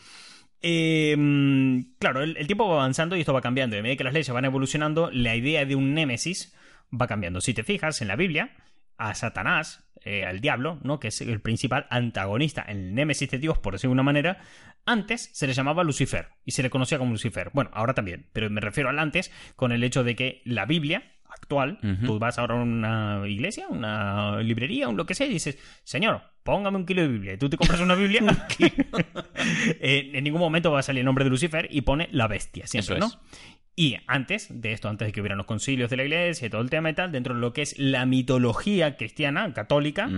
Mm, 0.62 1.97
claro, 1.99 2.23
el, 2.23 2.37
el 2.37 2.47
tiempo 2.47 2.69
va 2.69 2.76
avanzando 2.76 3.17
y 3.17 3.20
esto 3.20 3.32
va 3.32 3.41
cambiando. 3.41 3.76
Y 3.76 3.79
a 3.79 3.82
medida 3.82 3.97
que 3.97 4.05
las 4.05 4.14
leyes 4.14 4.31
van 4.31 4.44
evolucionando, 4.44 5.11
la 5.12 5.37
idea 5.37 5.64
de 5.64 5.76
un 5.76 5.94
némesis 5.94 6.55
va 6.93 7.06
cambiando. 7.06 7.41
Si 7.41 7.55
te 7.55 7.62
fijas 7.62 8.00
en 8.03 8.08
la 8.08 8.17
Biblia, 8.17 8.56
a 8.99 9.14
Satanás, 9.14 9.85
eh, 10.05 10.25
al 10.25 10.41
diablo, 10.41 10.79
¿no? 10.82 11.00
que 11.00 11.08
es 11.08 11.20
el 11.20 11.41
principal 11.41 11.87
antagonista, 11.91 12.62
el 12.62 12.94
némesis 12.94 13.31
de 13.31 13.38
Dios, 13.38 13.58
por 13.58 13.75
decirlo 13.75 13.91
de 13.91 13.94
una 13.94 14.03
manera, 14.03 14.38
antes 14.85 15.31
se 15.32 15.47
le 15.47 15.53
llamaba 15.53 15.85
Lucifer 15.85 16.29
y 16.44 16.53
se 16.53 16.62
le 16.62 16.70
conocía 16.70 16.99
como 16.99 17.12
Lucifer. 17.12 17.50
Bueno, 17.53 17.70
ahora 17.73 17.94
también, 17.94 18.29
pero 18.32 18.49
me 18.50 18.61
refiero 18.61 18.88
al 18.88 18.99
antes 18.99 19.32
con 19.56 19.73
el 19.73 19.82
hecho 19.82 20.05
de 20.05 20.14
que 20.14 20.43
la 20.44 20.64
Biblia 20.64 21.15
actual, 21.31 21.78
tú 22.05 22.19
vas 22.19 22.38
ahora 22.38 22.55
a 22.58 22.62
una 22.62 23.23
iglesia, 23.26 23.67
una 23.69 24.40
librería, 24.40 24.88
un 24.88 24.96
lo 24.96 25.06
que 25.06 25.14
sea, 25.14 25.26
y 25.26 25.31
dices, 25.31 25.58
señor, 25.84 26.23
póngame 26.43 26.76
un 26.78 26.87
kilo 26.87 27.02
de 27.02 27.08
Biblia. 27.08 27.32
Y 27.34 27.38
tú 27.38 27.49
te 27.49 27.56
compras 27.56 27.81
una 27.81 27.94
Biblia, 27.94 28.23
eh, 28.58 30.11
en 30.14 30.25
ningún 30.25 30.40
momento 30.40 30.70
va 30.70 30.81
a 30.81 30.82
salir 30.82 31.00
el 31.00 31.06
nombre 31.06 31.25
de 31.25 31.31
Lucifer 31.31 31.69
y 31.70 31.82
pone 31.82 32.08
la 32.12 32.28
bestia, 32.28 32.67
siempre, 32.67 32.96
Eso 32.96 33.06
¿no? 33.06 33.06
es. 33.06 33.19
Y 33.78 33.99
antes 34.06 34.49
de 34.50 34.73
esto, 34.73 34.88
antes 34.88 35.06
de 35.06 35.12
que 35.12 35.20
hubieran 35.20 35.37
los 35.37 35.46
concilios 35.46 35.90
de 35.90 35.99
la 35.99 36.05
iglesia 36.05 36.46
y 36.46 36.50
todo 36.50 36.62
el 36.62 36.70
tema 36.70 36.88
y 36.88 36.94
tal, 36.94 37.12
dentro 37.12 37.34
de 37.34 37.40
lo 37.40 37.52
que 37.52 37.61
es 37.61 37.79
la 37.79 38.06
mitología 38.06 38.96
cristiana, 38.96 39.52
católica. 39.52 40.08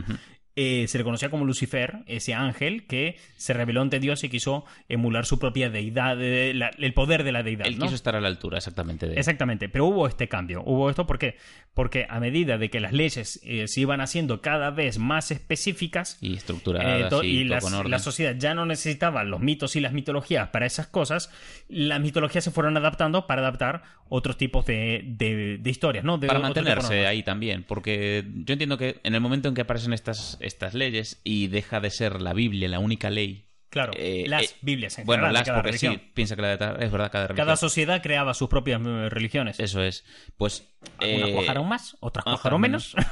Eh, 0.61 0.89
se 0.89 0.99
le 0.99 1.05
conocía 1.05 1.31
como 1.31 1.45
Lucifer, 1.45 1.99
ese 2.07 2.35
ángel 2.35 2.85
que 2.89 3.17
se 3.37 3.53
rebeló 3.53 3.81
ante 3.81 4.01
Dios 4.01 4.25
y 4.25 4.29
quiso 4.29 4.65
emular 4.89 5.25
su 5.25 5.39
propia 5.39 5.71
deidad, 5.71 6.21
eh, 6.21 6.53
la- 6.53 6.71
el 6.77 6.93
poder 6.95 7.23
de 7.23 7.31
la 7.31 7.45
deidad. 7.45 7.69
Él 7.69 7.79
¿no? 7.79 7.85
quiso 7.85 7.95
estar 7.95 8.17
a 8.17 8.21
la 8.21 8.27
altura 8.27 8.59
exactamente 8.59 9.07
de 9.07 9.15
Exactamente, 9.17 9.69
pero 9.69 9.87
hubo 9.87 10.09
este 10.09 10.27
cambio. 10.29 10.65
Hubo 10.67 10.91
esto 10.91 11.07
¿por 11.07 11.21
qué? 11.21 11.37
Porque 11.75 12.07
a 12.11 12.19
medida 12.19 12.59
de 12.59 12.71
que 12.71 12.81
las 12.81 12.93
leyes 12.93 13.41
eh, 13.45 13.69
se 13.69 13.81
iban 13.83 14.01
haciendo 14.01 14.41
cada 14.43 14.71
vez 14.73 14.99
más 14.99 15.31
específicas, 15.31 16.19
y 16.21 16.33
eh, 16.33 16.37
estructuradas 16.39 17.09
to- 17.11 17.23
y, 17.23 17.45
las- 17.45 17.63
la 17.85 17.99
sociedad 18.01 18.35
ya 18.37 18.55
no 18.55 18.67
necesitaba 18.67 19.23
los 19.23 19.41
mitos 19.41 19.77
y 19.77 19.81
las 19.81 19.93
mitologías 19.93 20.49
para 20.49 20.67
esas 20.67 20.89
cosas, 20.89 21.31
las 21.69 22.01
mitologías 22.01 22.43
se 22.43 22.51
fueron 22.51 22.77
adaptando 22.77 23.27
para 23.29 23.43
adaptar 23.43 23.83
otros 24.09 24.37
tipos 24.39 24.65
de, 24.67 25.03
de- 25.07 25.59
de 25.59 25.71
historias, 25.71 26.03
¿no? 26.05 26.19
Para 26.19 26.39
mantenerse 26.41 27.07
ahí 27.07 27.23
también, 27.23 27.63
porque 27.63 28.25
yo 28.45 28.55
entiendo 28.55 28.79
que 28.79 28.99
en 29.05 29.15
el 29.15 29.21
momento 29.21 29.49
en 29.49 29.55
que 29.55 29.61
aparecen 29.61 29.93
estas, 29.93 30.39
estas 30.49 30.75
leyes 30.75 31.21
y 31.25 31.47
deja 31.47 31.81
de 31.81 31.91
ser 31.91 32.21
la 32.21 32.33
Biblia 32.33 32.69
la 32.69 32.81
única 32.81 33.11
ley, 33.11 33.45
Claro, 33.71 33.93
eh, 33.97 34.25
las 34.27 34.45
eh, 34.45 34.51
Biblias 34.63 34.99
en 34.99 35.05
bueno, 35.05 35.25
general 35.25 35.35
de 35.35 35.39
las 35.41 35.47
cada 35.47 35.59
porque 35.59 35.69
religión. 35.73 35.95
sí, 35.95 36.11
piensa 36.15 36.37
que 36.37 36.43
la 36.43 36.57
de 36.57 36.85
es 36.87 36.91
verdad, 36.91 37.13
cada 37.13 37.27
religión. 37.27 37.47
Cada 37.47 37.57
sociedad 37.57 38.03
creaba 38.03 38.33
sus 38.33 38.49
propias 38.49 38.81
eh, 38.81 39.09
religiones. 39.11 39.61
Eso 39.61 39.83
es. 39.83 40.05
Pues. 40.39 40.67
Algunas 40.99 41.29
eh, 41.29 41.33
cuajaron 41.35 41.69
más, 41.69 41.97
otras 42.01 42.25
cuajaron 42.25 42.61
menos. 42.61 42.95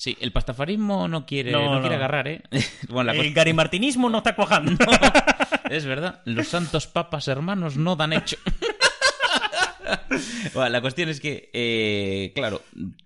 Sí, 0.00 0.16
el 0.22 0.32
pastafarismo 0.32 1.08
no 1.08 1.26
quiere, 1.26 1.52
No, 1.52 1.62
no, 1.62 1.74
no. 1.74 1.80
quiere 1.82 1.96
agarrar, 1.96 2.26
¿eh? 2.26 2.40
bueno, 2.88 3.12
El 3.12 3.34
garimartinismo 3.34 4.08
no 4.08 4.16
está 4.18 4.34
cuajando. 4.34 4.72
es 5.70 5.84
verdad, 5.84 6.22
los 6.24 6.48
santos 6.48 6.86
papas 6.86 7.28
hermanos 7.28 7.76
no 7.76 7.96
dan 7.96 8.14
hecho. 8.14 8.38
Bueno, 10.54 10.70
la 10.70 10.80
cuestión 10.80 11.10
es 11.10 11.20
que, 11.20 11.50
eh, 11.52 12.32
claro, 12.34 12.62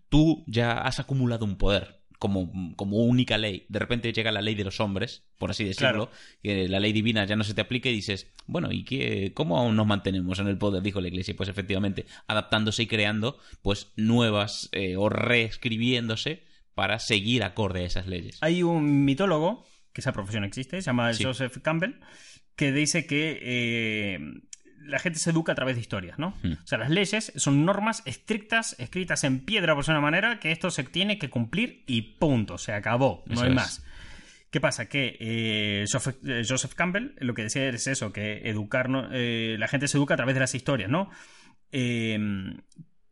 tú 0.08 0.44
ya 0.46 0.72
has 0.78 1.00
acumulado 1.00 1.44
un 1.44 1.56
poder 1.56 2.03
como, 2.24 2.74
como 2.74 3.04
única 3.04 3.36
ley. 3.36 3.66
De 3.68 3.78
repente 3.78 4.10
llega 4.10 4.32
la 4.32 4.40
ley 4.40 4.54
de 4.54 4.64
los 4.64 4.80
hombres, 4.80 5.24
por 5.36 5.50
así 5.50 5.62
decirlo, 5.62 6.10
que 6.42 6.70
la 6.70 6.80
ley 6.80 6.94
divina 6.94 7.26
ya 7.26 7.36
no 7.36 7.44
se 7.44 7.52
te 7.52 7.60
aplica 7.60 7.90
y 7.90 7.92
dices, 7.92 8.32
bueno, 8.46 8.72
¿y 8.72 8.82
qué, 8.82 9.32
cómo 9.34 9.58
aún 9.58 9.76
nos 9.76 9.86
mantenemos 9.86 10.38
en 10.38 10.48
el 10.48 10.56
poder? 10.56 10.82
Dijo 10.82 11.02
la 11.02 11.08
iglesia. 11.08 11.36
Pues 11.36 11.50
efectivamente, 11.50 12.06
adaptándose 12.26 12.84
y 12.84 12.86
creando 12.86 13.38
pues 13.60 13.92
nuevas 13.96 14.70
eh, 14.72 14.96
o 14.96 15.10
reescribiéndose 15.10 16.44
para 16.74 16.98
seguir 16.98 17.42
acorde 17.42 17.82
a 17.82 17.86
esas 17.88 18.06
leyes. 18.06 18.38
Hay 18.40 18.62
un 18.62 19.04
mitólogo, 19.04 19.66
que 19.92 20.00
esa 20.00 20.14
profesión 20.14 20.44
existe, 20.44 20.80
se 20.80 20.86
llama 20.86 21.12
Sí. 21.12 21.24
Joseph 21.24 21.58
Campbell, 21.58 21.96
que 22.56 22.72
dice 22.72 23.06
que 23.06 23.38
eh, 23.42 24.18
la 24.84 24.98
gente 24.98 25.18
se 25.18 25.30
educa 25.30 25.52
a 25.52 25.54
través 25.54 25.76
de 25.76 25.80
historias, 25.80 26.18
¿no? 26.18 26.34
Hmm. 26.42 26.52
O 26.52 26.66
sea, 26.66 26.78
las 26.78 26.90
leyes 26.90 27.32
son 27.36 27.64
normas 27.64 28.02
estrictas, 28.04 28.76
escritas 28.78 29.24
en 29.24 29.40
piedra 29.40 29.74
por 29.74 29.84
una 29.88 30.00
manera, 30.00 30.40
que 30.40 30.52
esto 30.52 30.70
se 30.70 30.84
tiene 30.84 31.18
que 31.18 31.30
cumplir 31.30 31.84
y 31.86 32.02
punto, 32.02 32.58
se 32.58 32.72
acabó, 32.72 33.22
no 33.26 33.34
Eso 33.34 33.44
hay 33.44 33.50
es. 33.50 33.54
más. 33.54 33.84
¿Qué 34.50 34.60
pasa? 34.60 34.88
Que 34.88 35.16
eh, 35.18 35.84
Joseph, 35.90 36.16
eh, 36.24 36.42
Joseph 36.48 36.74
Campbell 36.74 37.14
lo 37.18 37.34
que 37.34 37.42
decía 37.42 37.68
es 37.68 37.88
eso, 37.88 38.12
que 38.12 38.48
educar. 38.48 38.88
Eh, 39.12 39.56
la 39.58 39.66
gente 39.66 39.88
se 39.88 39.96
educa 39.96 40.14
a 40.14 40.16
través 40.16 40.34
de 40.34 40.40
las 40.40 40.54
historias, 40.54 40.88
¿no? 40.88 41.10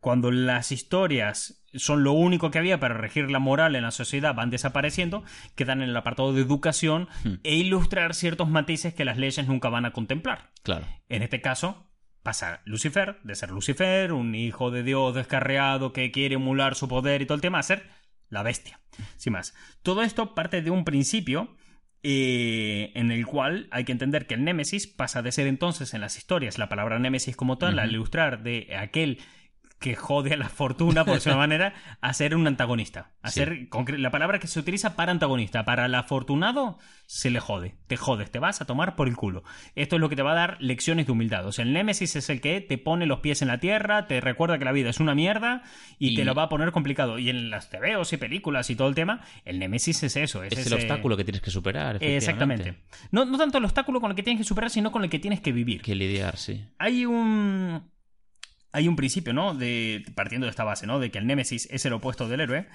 Cuando 0.03 0.31
las 0.31 0.73
historias 0.73 1.63
son 1.75 2.03
lo 2.03 2.11
único 2.11 2.51
que 2.51 2.59
había 2.59 2.77
para 2.77 2.93
regir 2.93 3.31
la 3.31 3.39
moral 3.39 3.77
en 3.77 3.83
la 3.83 3.91
sociedad, 3.91 4.35
van 4.35 4.49
desapareciendo, 4.49 5.23
quedan 5.55 5.81
en 5.81 5.87
el 5.87 5.95
apartado 5.95 6.33
de 6.33 6.41
educación 6.41 7.07
Hmm. 7.23 7.35
e 7.43 7.55
ilustrar 7.55 8.13
ciertos 8.13 8.49
matices 8.49 8.93
que 8.93 9.05
las 9.05 9.17
leyes 9.17 9.47
nunca 9.47 9.69
van 9.69 9.85
a 9.85 9.93
contemplar. 9.93 10.51
Claro. 10.61 10.85
En 11.07 11.23
este 11.23 11.39
caso, 11.39 11.89
pasa 12.21 12.59
Lucifer, 12.65 13.21
de 13.23 13.33
ser 13.33 13.51
Lucifer, 13.51 14.11
un 14.11 14.35
hijo 14.35 14.71
de 14.71 14.83
Dios 14.83 15.15
descarriado 15.15 15.93
que 15.93 16.11
quiere 16.11 16.35
emular 16.35 16.75
su 16.75 16.89
poder 16.89 17.21
y 17.21 17.25
todo 17.25 17.35
el 17.35 17.41
tema, 17.41 17.59
a 17.59 17.63
ser 17.63 17.89
la 18.27 18.43
bestia. 18.43 18.81
Sin 19.15 19.31
más. 19.31 19.55
Todo 19.83 20.03
esto 20.03 20.35
parte 20.35 20.61
de 20.61 20.69
un 20.69 20.83
principio 20.83 21.55
eh, 22.03 22.91
en 22.95 23.09
el 23.09 23.25
cual 23.25 23.69
hay 23.71 23.85
que 23.85 23.93
entender 23.93 24.27
que 24.27 24.33
el 24.33 24.43
Némesis 24.43 24.85
pasa 24.85 25.21
de 25.21 25.31
ser 25.31 25.47
entonces 25.47 25.93
en 25.93 26.01
las 26.01 26.17
historias 26.17 26.57
la 26.57 26.67
palabra 26.67 26.99
Némesis 26.99 27.37
como 27.37 27.57
tal, 27.57 27.79
al 27.79 27.91
ilustrar 27.91 28.43
de 28.43 28.75
aquel 28.77 29.19
que 29.83 29.97
jode 29.97 30.33
a 30.33 30.37
la 30.37 30.47
fortuna, 30.47 31.03
por 31.03 31.19
su 31.19 31.29
manera, 31.35 31.73
a 31.99 32.13
ser 32.13 32.37
un 32.37 32.47
antagonista. 32.47 33.11
A 33.21 33.29
ser, 33.29 33.67
la 33.97 34.11
palabra 34.11 34.39
que 34.39 34.47
se 34.47 34.57
utiliza 34.57 34.95
para 34.95 35.11
antagonista. 35.11 35.65
Para 35.65 35.87
el 35.87 35.95
afortunado, 35.95 36.77
se 37.05 37.29
le 37.29 37.41
jode. 37.41 37.75
Te 37.87 37.97
jodes, 37.97 38.31
te 38.31 38.39
vas 38.39 38.61
a 38.61 38.65
tomar 38.65 38.95
por 38.95 39.09
el 39.09 39.17
culo. 39.17 39.43
Esto 39.75 39.97
es 39.97 39.99
lo 39.99 40.07
que 40.07 40.15
te 40.15 40.21
va 40.21 40.31
a 40.31 40.35
dar 40.35 40.57
lecciones 40.61 41.05
de 41.05 41.11
humildad. 41.11 41.45
O 41.45 41.51
sea, 41.51 41.65
el 41.65 41.73
Némesis 41.73 42.15
es 42.15 42.29
el 42.29 42.39
que 42.39 42.61
te 42.61 42.77
pone 42.77 43.05
los 43.05 43.19
pies 43.19 43.41
en 43.41 43.49
la 43.49 43.59
tierra, 43.59 44.07
te 44.07 44.21
recuerda 44.21 44.57
que 44.57 44.63
la 44.63 44.71
vida 44.71 44.89
es 44.89 45.01
una 45.01 45.15
mierda 45.15 45.63
y, 45.99 46.15
te 46.15 46.23
lo 46.23 46.33
va 46.33 46.43
a 46.43 46.49
poner 46.49 46.71
complicado. 46.71 47.19
Y 47.19 47.29
en 47.29 47.49
las 47.49 47.69
TVOs 47.69 48.13
y 48.13 48.17
películas 48.17 48.69
y 48.69 48.77
todo 48.77 48.87
el 48.87 48.95
tema, 48.95 49.19
el 49.43 49.59
Némesis 49.59 50.01
es 50.03 50.15
eso. 50.15 50.43
Es, 50.43 50.65
el 50.65 50.73
obstáculo 50.73 51.17
que 51.17 51.25
tienes 51.25 51.41
que 51.41 51.51
superar. 51.51 52.01
Exactamente. 52.01 52.77
No, 53.11 53.25
no 53.25 53.37
tanto 53.37 53.57
el 53.57 53.65
obstáculo 53.65 53.99
con 53.99 54.11
el 54.11 54.15
que 54.15 54.23
tienes 54.23 54.39
que 54.39 54.47
superar, 54.47 54.69
sino 54.69 54.93
con 54.93 55.03
el 55.03 55.09
que 55.09 55.19
tienes 55.19 55.41
que 55.41 55.51
vivir. 55.51 55.81
Que 55.81 55.93
lidiar, 55.93 56.37
sí. 56.37 56.63
Hay 56.79 57.05
un 57.05 57.92
hay 58.73 58.87
un 58.87 58.95
principio, 58.95 59.33
¿no? 59.33 59.53
De, 59.53 60.03
partiendo 60.15 60.45
de 60.45 60.51
esta 60.51 60.63
base, 60.63 60.87
¿no? 60.87 60.99
De 60.99 61.11
que 61.11 61.19
el 61.19 61.27
Némesis 61.27 61.69
es 61.71 61.85
el 61.85 61.93
opuesto 61.93 62.27
del 62.27 62.41
héroe, 62.41 62.67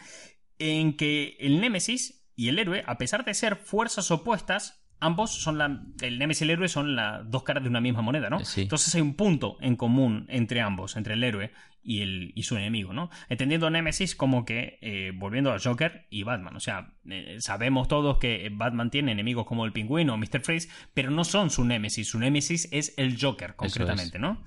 en 0.59 0.97
que 0.97 1.37
el 1.41 1.61
Némesis 1.61 2.25
y 2.37 2.49
el 2.49 2.59
héroe, 2.59 2.85
a 2.87 2.99
pesar 2.99 3.25
de 3.25 3.35
ser 3.35 3.57
fuerzas 3.57 4.11
opuestas, 4.13 4.87
ambos 5.01 5.33
son 5.33 5.59
la. 5.59 5.83
El 6.01 6.21
Némesis 6.21 6.43
y 6.43 6.45
el 6.45 6.51
héroe 6.51 6.69
son 6.69 6.95
las 6.95 7.29
dos 7.29 7.43
caras 7.43 7.65
de 7.65 7.69
una 7.69 7.81
misma 7.81 8.01
moneda, 8.01 8.31
¿no? 8.31 8.39
Entonces 8.57 8.95
hay 8.95 9.01
un 9.01 9.15
punto 9.15 9.57
en 9.61 9.75
común 9.75 10.27
entre 10.29 10.61
ambos, 10.61 10.97
entre 10.97 11.15
el 11.15 11.25
héroe 11.25 11.51
y, 11.83 12.03
el, 12.03 12.33
y 12.37 12.45
su 12.45 12.57
enemigo, 12.57 12.93
¿no? 12.93 13.11
Entendiendo 13.29 13.67
a 13.67 13.71
Némesis 13.71 14.15
como 14.15 14.45
que, 14.45 14.79
eh, 14.83 15.11
volviendo 15.17 15.53
a 15.53 15.59
Joker 15.59 16.07
y 16.11 16.23
Batman. 16.23 16.55
O 16.55 16.61
sea, 16.61 16.95
eh, 17.11 17.39
sabemos 17.41 17.89
todos 17.89 18.19
que 18.19 18.49
Batman 18.53 18.91
tiene 18.91 19.11
enemigos 19.11 19.47
como 19.47 19.65
el 19.65 19.73
pingüino 19.73 20.15
o 20.15 20.17
Mr. 20.17 20.43
Freeze, 20.43 20.69
pero 20.95 21.11
no 21.11 21.25
son 21.25 21.51
su 21.51 21.65
Némesis. 21.65 22.09
Su 22.09 22.21
Némesis 22.21 22.69
es 22.71 22.95
el 22.99 23.21
Joker, 23.21 23.57
concretamente, 23.57 24.21
¿no? 24.21 24.45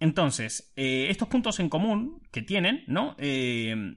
Entonces, 0.00 0.72
eh, 0.76 1.06
estos 1.10 1.28
puntos 1.28 1.60
en 1.60 1.68
común 1.68 2.22
que 2.30 2.42
tienen, 2.42 2.84
¿no? 2.86 3.16
Eh, 3.18 3.94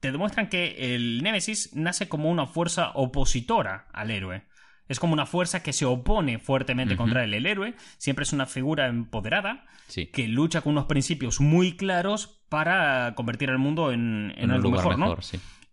te 0.00 0.10
demuestran 0.10 0.48
que 0.48 0.94
el 0.94 1.22
Némesis 1.22 1.74
nace 1.74 2.08
como 2.08 2.30
una 2.30 2.46
fuerza 2.46 2.90
opositora 2.94 3.86
al 3.92 4.10
héroe. 4.10 4.42
Es 4.88 4.98
como 4.98 5.12
una 5.12 5.26
fuerza 5.26 5.62
que 5.62 5.72
se 5.72 5.84
opone 5.84 6.38
fuertemente 6.38 6.96
contra 6.96 7.24
él. 7.24 7.34
El 7.34 7.46
héroe 7.46 7.74
siempre 7.98 8.24
es 8.24 8.32
una 8.32 8.46
figura 8.46 8.88
empoderada 8.88 9.64
que 10.12 10.26
lucha 10.26 10.60
con 10.60 10.72
unos 10.72 10.86
principios 10.86 11.40
muy 11.40 11.76
claros 11.76 12.42
para 12.48 13.14
convertir 13.14 13.50
al 13.50 13.58
mundo 13.58 13.92
en, 13.92 14.34
algo 14.50 14.70
mejor, 14.70 14.98
¿no? 14.98 15.16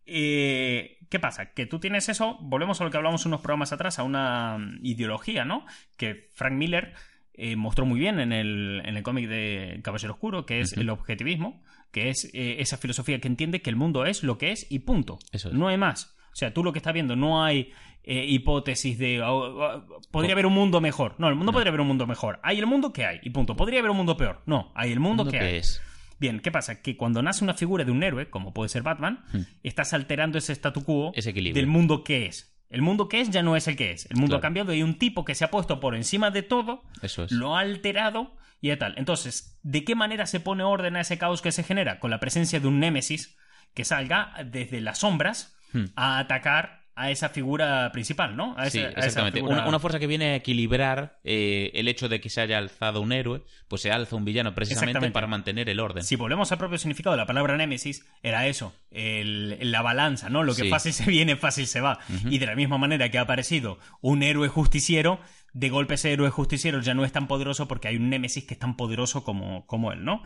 Eh, 0.05 1.00
¿Qué 1.09 1.19
pasa? 1.19 1.53
Que 1.53 1.65
tú 1.65 1.79
tienes 1.79 2.07
eso, 2.07 2.38
volvemos 2.41 2.79
a 2.79 2.83
lo 2.83 2.91
que 2.91 2.98
hablamos 2.98 3.25
unos 3.25 3.41
programas 3.41 3.71
atrás, 3.74 4.00
a 4.00 4.03
una 4.03 4.57
ideología, 4.81 5.43
¿no? 5.43 5.65
Que 5.98 6.29
Frank 6.33 6.53
Miller 6.53 6.93
eh, 7.39 7.55
mostró 7.55 7.86
muy 7.86 8.00
bien 8.00 8.19
en 8.19 8.34
el, 8.34 8.81
en 8.86 8.98
el 8.98 9.03
cómic 9.03 9.29
de 9.29 9.79
Caballero 9.84 10.13
Oscuro, 10.13 10.46
que 10.46 10.60
es 10.60 10.74
el 10.74 10.89
objetivismo, 10.89 11.63
que 11.91 12.10
es 12.10 12.29
eh, 12.34 12.58
esa 12.60 12.77
filosofía 12.77 13.19
que 13.19 13.27
entiende 13.27 13.62
que 13.62 13.69
el 13.69 13.77
mundo 13.77 14.05
es 14.05 14.24
lo 14.24 14.38
que 14.38 14.51
es 14.51 14.67
y 14.69 14.79
punto. 14.79 15.19
No 15.53 15.69
hay 15.69 15.77
más. 15.77 16.15
O 16.31 16.36
sea, 16.36 16.53
tú 16.53 16.63
lo 16.63 16.74
que 16.74 16.79
estás 16.79 16.93
viendo, 16.93 17.15
no 17.15 17.43
hay 17.43 17.72
eh, 18.03 18.25
hipótesis 18.27 18.98
de 18.98 19.22
oh, 19.22 19.58
oh, 19.58 20.01
podría 20.12 20.34
haber 20.34 20.46
un 20.46 20.53
mundo 20.53 20.81
mejor. 20.81 21.15
No, 21.17 21.29
el 21.29 21.36
mundo 21.36 21.51
podría 21.51 21.69
haber 21.69 21.81
un 21.81 21.88
mundo 21.88 22.05
mejor. 22.08 22.39
Hay 22.43 22.60
el 22.60 22.65
mundo 22.65 22.91
que 22.91 23.05
hay 23.05 23.19
y 23.24 23.29
punto. 23.29 23.55
Podría 23.55 23.79
haber 23.79 23.91
un 23.91 23.98
mundo 23.98 24.17
peor. 24.17 24.41
No, 24.46 24.72
hay 24.75 24.91
el 24.91 25.00
mundo, 25.00 25.25
que, 25.25 25.39
hay. 25.39 25.55
Es. 25.55 25.81
Bien, 26.19 26.41
¿qué 26.41 26.51
pasa? 26.51 26.81
Que 26.81 26.98
cuando 26.98 27.22
nace 27.22 27.43
una 27.43 27.53
figura 27.53 27.86
de 27.86 27.91
un 27.91 28.03
héroe, 28.03 28.29
como 28.29 28.53
puede 28.53 28.69
ser 28.69 28.84
Batman, 28.84 29.24
estás 29.63 29.93
alterando 29.93 30.38
ese 30.38 30.53
statu 30.53 30.84
quo 30.84 31.13
del 31.13 31.67
mundo 31.67 32.03
que 32.03 32.25
es. 32.25 32.58
El 32.69 32.81
mundo 32.81 33.09
que 33.09 33.19
es 33.21 33.29
ya 33.29 33.41
no 33.41 33.55
es 33.55 33.67
el 33.67 33.75
que 33.75 33.91
es. 33.91 34.05
El 34.11 34.17
mundo 34.17 34.35
ha 34.35 34.41
cambiado 34.41 34.71
y 34.71 34.77
hay 34.77 34.83
un 34.83 34.97
tipo 34.99 35.25
que 35.25 35.35
se 35.35 35.43
ha 35.43 35.51
puesto 35.51 35.79
por 35.79 35.95
encima 35.95 36.29
de 36.29 36.43
todo, 36.43 36.83
Eso 37.01 37.23
es. 37.23 37.31
lo 37.31 37.55
ha 37.55 37.61
alterado 37.61 38.35
y 38.61 38.75
tal. 38.75 38.93
Entonces, 38.97 39.57
¿de 39.63 39.83
qué 39.83 39.95
manera 39.95 40.25
se 40.25 40.39
pone 40.39 40.63
orden 40.63 40.95
a 40.95 41.01
ese 41.01 41.17
caos 41.17 41.41
que 41.41 41.51
se 41.51 41.63
genera? 41.63 41.99
Con 41.99 42.11
la 42.11 42.19
presencia 42.19 42.59
de 42.59 42.67
un 42.67 42.79
némesis 42.79 43.38
que 43.73 43.85
salga 43.85 44.33
desde 44.45 44.81
las 44.81 44.99
sombras 44.99 45.57
hmm. 45.73 45.85
a 45.95 46.19
atacar 46.19 46.78
a 47.00 47.12
esa 47.12 47.29
figura 47.29 47.89
principal, 47.94 48.36
¿no? 48.36 48.56
sí, 48.70 48.79
exactamente. 48.79 49.41
Una, 49.41 49.79
fuerza 49.79 50.00
que 50.00 50.08
viene 50.08 50.32
a 50.32 50.36
equilibrar 50.36 51.20
eh, 51.24 51.72
el 51.74 51.88
hecho 51.88 52.10
de 52.10 52.20
que 52.20 52.29
se 52.29 52.41
haya 52.41 52.58
alzado 52.58 53.00
un 53.00 53.13
héroe, 53.13 53.44
pues 53.70 53.82
se 53.82 53.91
alza 53.91 54.18
un 54.18 54.25
villano 54.25 54.53
precisamente 54.53 55.10
para 55.12 55.25
mantener 55.25 55.70
el 55.70 55.79
orden. 55.79 56.03
Si 56.03 56.18
volvemos 56.18 56.51
al 56.51 56.58
propio 56.58 56.77
significado 56.77 57.13
de 57.13 57.18
la 57.18 57.25
palabra 57.25 57.56
némesis, 57.56 58.06
era 58.22 58.48
eso, 58.48 58.74
la 58.91 59.82
balanza, 59.82 60.29
¿no? 60.29 60.44
Lo 60.44 60.53
que 60.53 60.70
fácil 60.70 60.91
se 60.91 61.06
viene, 61.06 61.38
fácil 61.38 61.68
se 61.68 61.79
va. 61.79 62.00
Y 62.25 62.39
de 62.39 62.46
la 62.46 62.56
misma 62.56 62.77
manera 62.77 63.10
que 63.10 63.18
ha 63.18 63.22
aparecido 63.22 63.79
un 64.01 64.22
héroe 64.22 64.50
justiciero, 64.50 65.22
de 65.53 65.70
golpe 65.70 65.94
ese 65.94 66.12
héroe 66.12 66.29
justiciero 66.29 66.82
ya 66.82 66.94
no 66.94 67.06
es 67.06 67.12
tan 67.12 67.27
poderoso 67.27 67.68
porque 67.68 67.88
hay 67.88 67.96
un 67.96 68.10
némesis 68.10 68.44
que 68.44 68.53
es 68.56 68.60
tan 68.60 68.75
poderoso 68.75 69.24
como, 69.24 69.65
como 69.65 69.91
él, 69.91 70.03
¿no? 70.03 70.22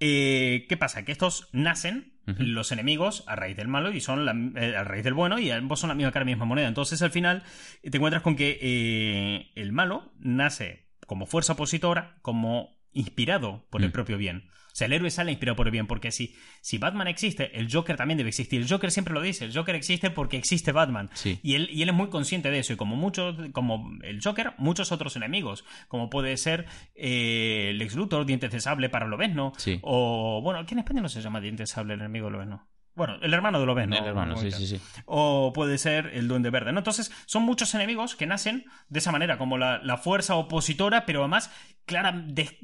Eh, 0.00 0.66
¿Qué 0.68 0.76
pasa? 0.76 1.04
Que 1.04 1.12
estos 1.12 1.48
nacen, 1.52 2.12
los 2.36 2.72
enemigos, 2.72 3.24
a 3.26 3.36
raíz 3.36 3.56
del 3.56 3.68
malo 3.68 3.90
y 3.90 4.00
son 4.00 4.56
eh, 4.56 4.76
a 4.76 4.84
raíz 4.84 5.04
del 5.04 5.14
bueno 5.14 5.38
y 5.38 5.50
ambos 5.50 5.80
son 5.80 5.88
la 5.88 5.94
misma 5.94 6.12
cara, 6.12 6.24
misma 6.24 6.44
moneda. 6.44 6.68
Entonces 6.68 7.00
al 7.02 7.10
final 7.10 7.42
te 7.82 7.96
encuentras 7.96 8.22
con 8.22 8.36
que 8.36 8.58
eh, 8.60 9.50
el 9.54 9.72
malo 9.72 10.12
nace 10.18 10.86
como 11.06 11.26
fuerza 11.26 11.54
opositora, 11.54 12.18
como 12.22 12.76
inspirado 12.92 13.66
por 13.70 13.82
el 13.82 13.88
mm. 13.88 13.92
propio 13.92 14.18
bien 14.18 14.50
sea, 14.78 14.86
el 14.86 14.92
héroe 14.92 15.10
sale 15.10 15.32
inspirado 15.32 15.56
por 15.56 15.66
el 15.66 15.72
bien, 15.72 15.86
porque 15.86 16.12
si, 16.12 16.34
si 16.60 16.78
Batman 16.78 17.08
existe, 17.08 17.58
el 17.58 17.70
Joker 17.72 17.96
también 17.96 18.16
debe 18.18 18.28
existir. 18.28 18.60
El 18.60 18.68
Joker 18.68 18.90
siempre 18.90 19.12
lo 19.12 19.20
dice, 19.20 19.44
el 19.44 19.52
Joker 19.52 19.74
existe 19.74 20.10
porque 20.10 20.36
existe 20.36 20.72
Batman. 20.72 21.10
Y, 21.42 21.54
él, 21.54 21.68
y 21.72 21.82
él 21.82 21.88
es 21.88 21.94
muy 21.94 22.08
consciente 22.08 22.50
de 22.50 22.60
eso, 22.60 22.72
y 22.72 22.76
como 22.76 22.96
muchos, 22.96 23.36
como 23.52 23.90
el 24.02 24.20
Joker, 24.22 24.54
muchos 24.58 24.92
otros 24.92 25.16
enemigos, 25.16 25.64
como 25.88 26.10
puede 26.10 26.36
ser 26.36 26.66
eh, 26.94 27.72
Lex 27.74 27.94
Luthor, 27.94 28.24
Dientes 28.24 28.50
de 28.52 28.60
Sable 28.60 28.88
para 28.88 29.06
Lobezno, 29.06 29.52
sí. 29.56 29.78
o, 29.82 30.40
bueno, 30.42 30.60
aquí 30.60 30.74
en 30.74 30.80
España 30.80 31.02
no 31.02 31.08
se 31.08 31.20
llama 31.20 31.40
Dientes 31.40 31.68
de 31.68 31.74
Sable 31.74 31.94
el 31.94 32.00
enemigo 32.00 32.26
de 32.26 32.32
Lobezno. 32.32 32.68
Bueno, 32.94 33.16
el 33.22 33.32
hermano 33.32 33.60
de 33.60 33.66
Lobezno. 33.66 33.96
El 33.96 34.06
hermano, 34.06 34.36
sí, 34.36 34.50
sí, 34.50 34.66
sí. 34.66 34.80
O 35.06 35.52
puede 35.54 35.78
ser 35.78 36.10
el 36.14 36.26
Duende 36.26 36.50
Verde, 36.50 36.72
¿no? 36.72 36.78
Entonces, 36.78 37.12
son 37.26 37.44
muchos 37.44 37.72
enemigos 37.76 38.16
que 38.16 38.26
nacen 38.26 38.64
de 38.88 38.98
esa 38.98 39.12
manera, 39.12 39.38
como 39.38 39.56
la, 39.56 39.78
la 39.84 39.98
fuerza 39.98 40.34
opositora, 40.34 41.06
pero 41.06 41.20
además 41.20 41.52
clara, 41.86 42.10
de, 42.12 42.58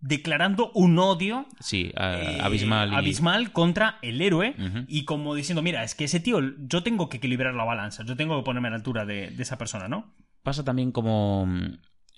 declarando 0.00 0.70
un 0.74 0.98
odio 0.98 1.46
sí, 1.60 1.92
eh, 1.96 2.38
abismal, 2.40 2.94
abismal 2.94 3.52
contra 3.52 3.98
el 4.02 4.20
héroe 4.20 4.54
y 4.88 5.04
como 5.04 5.34
diciendo, 5.34 5.62
mira, 5.62 5.84
es 5.84 5.94
que 5.94 6.04
ese 6.04 6.20
tío, 6.20 6.40
yo 6.58 6.82
tengo 6.82 7.08
que 7.08 7.18
equilibrar 7.18 7.54
la 7.54 7.64
balanza, 7.64 8.04
yo 8.04 8.16
tengo 8.16 8.38
que 8.38 8.44
ponerme 8.44 8.68
a 8.68 8.70
la 8.72 8.76
altura 8.78 9.04
de, 9.04 9.34
esa 9.38 9.58
persona, 9.58 9.88
¿no? 9.88 10.14
Pasa 10.42 10.64
también 10.64 10.92
como... 10.92 11.46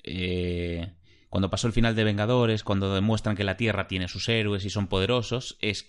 Eh, 0.04 0.94
cuando 1.28 1.48
pasó 1.48 1.66
el 1.66 1.72
final 1.72 1.94
de 1.96 2.04
Vengadores, 2.04 2.62
cuando 2.62 2.94
demuestran 2.94 3.36
que 3.36 3.44
la 3.44 3.56
Tierra 3.56 3.88
tiene 3.88 4.06
sus 4.06 4.28
héroes 4.28 4.64
y 4.64 4.70
son 4.70 4.86
poderosos, 4.86 5.56
es 5.60 5.86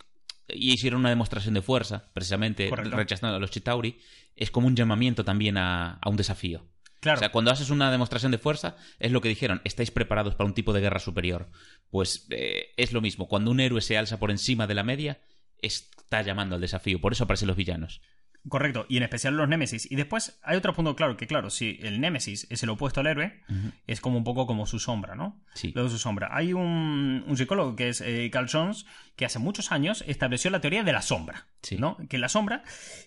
y 0.47 0.73
hicieron 0.73 1.01
una 1.01 1.09
demostración 1.09 1.53
de 1.53 1.61
fuerza, 1.61 2.11
precisamente 2.13 2.69
rechazando 2.69 3.37
a 3.37 3.39
los 3.39 3.51
Chitauri, 3.51 3.97
es 4.35 4.51
como 4.51 4.67
un 4.67 4.75
llamamiento 4.75 5.23
también 5.23 5.57
a 5.57 5.99
un 6.05 6.15
desafío. 6.15 6.65
O 7.11 7.17
sea, 7.17 7.31
cuando 7.31 7.51
haces 7.51 7.69
una 7.69 7.91
demostración 7.91 8.31
de 8.31 8.37
fuerza, 8.37 8.75
es 8.99 9.11
lo 9.11 9.21
que 9.21 9.29
dijeron, 9.29 9.61
estáis 9.63 9.91
preparados 9.91 10.35
para 10.35 10.47
un 10.47 10.53
tipo 10.53 10.73
de 10.73 10.81
guerra 10.81 10.99
superior. 10.99 11.49
Pues 11.89 12.27
eh, 12.29 12.73
es 12.77 12.93
lo 12.93 13.01
mismo, 13.01 13.27
cuando 13.27 13.51
un 13.51 13.59
héroe 13.59 13.81
se 13.81 13.97
alza 13.97 14.19
por 14.19 14.31
encima 14.31 14.67
de 14.67 14.75
la 14.75 14.83
media, 14.83 15.19
está 15.61 16.21
llamando 16.21 16.55
al 16.55 16.61
desafío, 16.61 17.01
por 17.01 17.13
eso 17.13 17.23
aparecen 17.25 17.47
los 17.47 17.57
villanos. 17.57 18.01
Correcto, 18.49 18.85
y 18.89 18.97
en 18.97 19.03
especial 19.03 19.37
los 19.37 19.47
Némesis. 19.47 19.89
Y 19.89 19.95
después 19.95 20.37
hay 20.43 20.57
otro 20.57 20.73
punto 20.73 20.97
claro, 20.97 21.15
que 21.15 21.27
claro, 21.27 21.49
si 21.49 21.79
el 21.81 22.01
Némesis 22.01 22.45
es 22.49 22.61
el 22.61 22.69
opuesto 22.69 22.99
al 22.99 23.07
héroe, 23.07 23.41
es 23.87 24.01
como 24.01 24.17
un 24.17 24.25
poco 24.25 24.45
como 24.45 24.65
su 24.65 24.79
sombra, 24.79 25.15
¿no? 25.15 25.41
Sí. 25.53 25.71
Lo 25.73 25.85
de 25.85 25.89
su 25.89 25.97
sombra. 25.97 26.27
Hay 26.29 26.51
un, 26.51 27.23
psicólogo 27.37 27.77
que 27.77 27.87
es 27.87 28.01
eh, 28.01 28.29
Carl 28.33 28.49
Jones, 28.51 28.85
que 29.15 29.25
hace 29.25 29.39
muchos 29.39 29.71
años 29.71 30.03
estableció 30.07 30.51
la 30.51 30.59
teoría 30.59 30.83
de 30.83 30.91
la 30.91 31.01
sombra, 31.01 31.47
sí. 31.61 31.77
¿no? 31.77 31.97
Que 32.09 32.17
la 32.17 32.27
sombra 32.27 32.63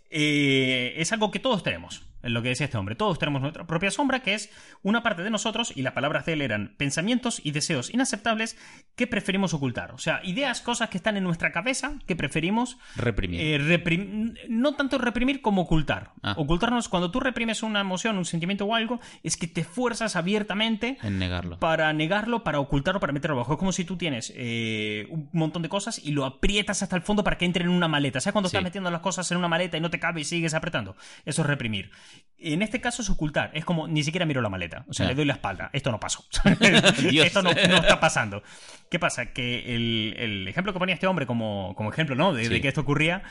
eh, 0.09 0.95
es 0.97 1.13
algo 1.13 1.31
que 1.31 1.39
todos 1.39 1.63
tenemos 1.63 2.03
en 2.23 2.35
lo 2.35 2.43
que 2.43 2.49
decía 2.49 2.65
este 2.67 2.79
hombre. 2.79 2.95
Todos 2.95 3.19
tenemos 3.19 3.43
nuestra 3.43 3.67
propia 3.67 3.91
sombra, 3.91 4.21
que 4.21 4.35
es 4.35 4.51
una 4.83 5.03
parte 5.03 5.23
de 5.23 5.31
nosotros, 5.31 5.73
y 5.77 5.83
las 5.83 5.93
palabras 5.93 6.27
de 6.27 6.33
él 6.33 6.41
eran 6.43 6.75
pensamientos 6.77 7.41
y 7.45 7.51
deseos 7.51 7.93
inaceptables 7.93 8.57
que 8.97 9.07
preferimos 9.07 9.55
ocultar. 9.55 9.93
O 9.93 9.99
sea, 9.99 10.21
ideas, 10.25 10.61
cosas 10.61 10.89
que 10.89 10.97
están 10.97 11.17
en 11.17 11.25
nuestra 11.25 11.53
cabeza 11.53 11.95
que 12.07 12.17
preferimos 12.17 12.79
reprimir. 12.97 13.41
Eh, 13.43 14.37
no 14.49 14.75
tanto 14.75 14.99
reprimir 14.99 15.43
como 15.43 15.63
ocultar. 15.63 16.13
Ah. 16.23 16.35
Ocultarnos, 16.37 16.89
cuando 16.89 17.11
tú 17.11 17.21
reprimes 17.21 17.63
una 17.63 17.81
emoción, 17.81 18.17
un 18.19 18.25
sentimiento 18.25 18.65
o 18.65 18.75
algo, 18.75 19.01
es 19.23 19.37
que 19.37 19.47
te 19.47 19.65
fuerzas 19.65 20.17
abiertamente 20.17 20.99
en 21.03 21.19
negarlo. 21.19 21.59
Para 21.59 21.93
negarlo, 21.93 22.43
para 22.45 22.61
ocultarlo, 22.61 23.01
para 23.01 23.13
meterlo 23.13 23.37
abajo. 23.37 23.53
Es 23.55 23.59
como 23.59 23.73
si 23.73 23.85
tú 23.85 23.97
tienes 23.97 24.33
eh, 24.37 25.07
un 25.11 25.29
montón 25.33 25.63
de 25.63 25.69
cosas 25.69 25.99
y 26.05 26.13
lo 26.13 26.25
aprietas 26.25 26.83
hasta 26.83 26.97
el 26.97 27.03
fondo 27.03 27.23
para 27.25 27.37
que 27.39 27.45
entre 27.45 27.65
en 27.65 27.71
una 27.71 27.89
maleta. 27.89 28.21
¿Sabes 28.21 28.33
cuando 28.33 28.47
cuando 28.47 28.51
Sí. 28.51 28.57
estás 28.57 28.65
metiendo 28.65 28.91
las 28.91 29.01
cosas 29.01 29.31
en 29.33 29.39
una 29.39 29.49
maleta 29.49 29.77
y 29.77 29.81
no 29.81 29.91
te 29.91 29.99
cabe 29.99 30.21
y 30.21 30.25
sigues 30.25 30.55
apretando. 30.55 30.95
Eso 31.25 31.43
es 31.43 31.49
reprimir. 31.49 31.91
En 32.39 32.61
este 32.61 32.83
caso 32.83 33.01
es 33.01 33.09
ocultar. 33.09 33.51
Es 33.55 33.65
como 33.65 33.89
ni 33.89 34.03
siquiera 34.03 34.27
miro 34.27 34.43
la 34.43 34.51
maleta. 34.51 34.85
O 34.89 34.93
sea, 34.93 35.07
Ah. 35.07 35.09
le 35.09 35.15
doy 35.15 35.25
la 35.25 35.33
espalda. 35.33 35.71
Esto 35.73 35.91
no 35.91 35.99
pasó. 35.99 36.25
Esto 36.61 37.43
no, 37.43 37.51
no 37.53 37.77
está 37.77 37.99
pasando. 37.99 38.43
¿Qué 38.91 38.99
pasa? 38.99 39.33
Que 39.33 39.75
el, 39.75 40.15
el 40.19 40.49
ejemplo 40.49 40.73
que 40.75 40.79
ponía 40.79 40.95
este 40.95 41.07
hombre 41.07 41.27
como, 41.27 41.75
como 41.77 41.91
ejemplo, 41.91 42.15
¿no? 42.15 42.35
De, 42.35 42.61
que 42.61 42.69
esto 42.69 42.83
ocurría, 42.83 43.23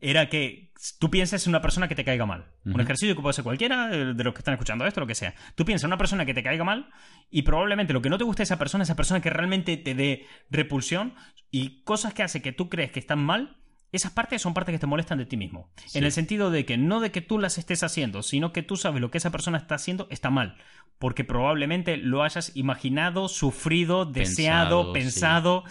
era 0.00 0.28
que 0.30 0.72
tú 0.98 1.10
pienses 1.10 1.46
en 1.46 1.50
una 1.50 1.60
persona 1.60 1.88
que 1.88 1.94
te 1.94 2.04
caiga 2.04 2.24
mal. 2.26 2.46
Un 2.64 2.80
ejercicio 2.80 3.14
que 3.14 3.20
puede 3.22 3.34
ser 3.34 3.44
cualquiera 3.44 3.90
eh, 3.94 4.14
de 4.14 4.24
los 4.24 4.32
que 4.32 4.38
están 4.38 4.54
escuchando 4.54 4.86
esto, 4.86 4.98
lo 5.00 5.06
que 5.06 5.14
sea. 5.14 5.34
Tú 5.54 5.64
piensas 5.66 5.84
en 5.84 5.88
una 5.90 5.98
persona 5.98 6.24
que 6.24 6.32
te 6.34 6.42
caiga 6.42 6.64
mal 6.64 6.88
y 7.30 7.42
probablemente 7.42 7.92
lo 7.92 8.00
que 8.02 8.08
no 8.10 8.16
te 8.18 8.24
guste 8.24 8.40
de 8.40 8.44
esa 8.44 8.58
persona, 8.58 8.84
esa 8.84 8.96
persona 8.96 9.20
que 9.20 9.30
realmente 9.30 9.76
te 9.76 9.94
dé 9.94 10.26
repulsión 10.50 11.14
y 11.50 11.82
cosas 11.84 12.14
que 12.14 12.22
hace 12.22 12.40
que 12.42 12.52
tú 12.52 12.70
crees 12.70 12.90
que 12.90 12.98
están 12.98 13.18
mal. 13.22 13.58
Esas 13.94 14.12
partes 14.12 14.42
son 14.42 14.54
partes 14.54 14.72
que 14.72 14.78
te 14.78 14.86
molestan 14.86 15.18
de 15.18 15.26
ti 15.26 15.36
mismo. 15.36 15.68
Sí. 15.86 15.98
En 15.98 16.04
el 16.04 16.12
sentido 16.12 16.50
de 16.50 16.64
que 16.64 16.76
no 16.76 17.00
de 17.00 17.12
que 17.12 17.20
tú 17.20 17.38
las 17.38 17.58
estés 17.58 17.82
haciendo, 17.82 18.22
sino 18.22 18.52
que 18.52 18.62
tú 18.62 18.76
sabes 18.76 19.00
lo 19.00 19.10
que 19.10 19.18
esa 19.18 19.30
persona 19.30 19.58
está 19.58 19.76
haciendo 19.76 20.08
está 20.10 20.30
mal. 20.30 20.56
Porque 20.98 21.24
probablemente 21.24 21.96
lo 21.96 22.22
hayas 22.22 22.56
imaginado, 22.56 23.28
sufrido, 23.28 24.04
deseado, 24.04 24.92
Pensado, 24.92 25.62
pensado. 25.62 25.64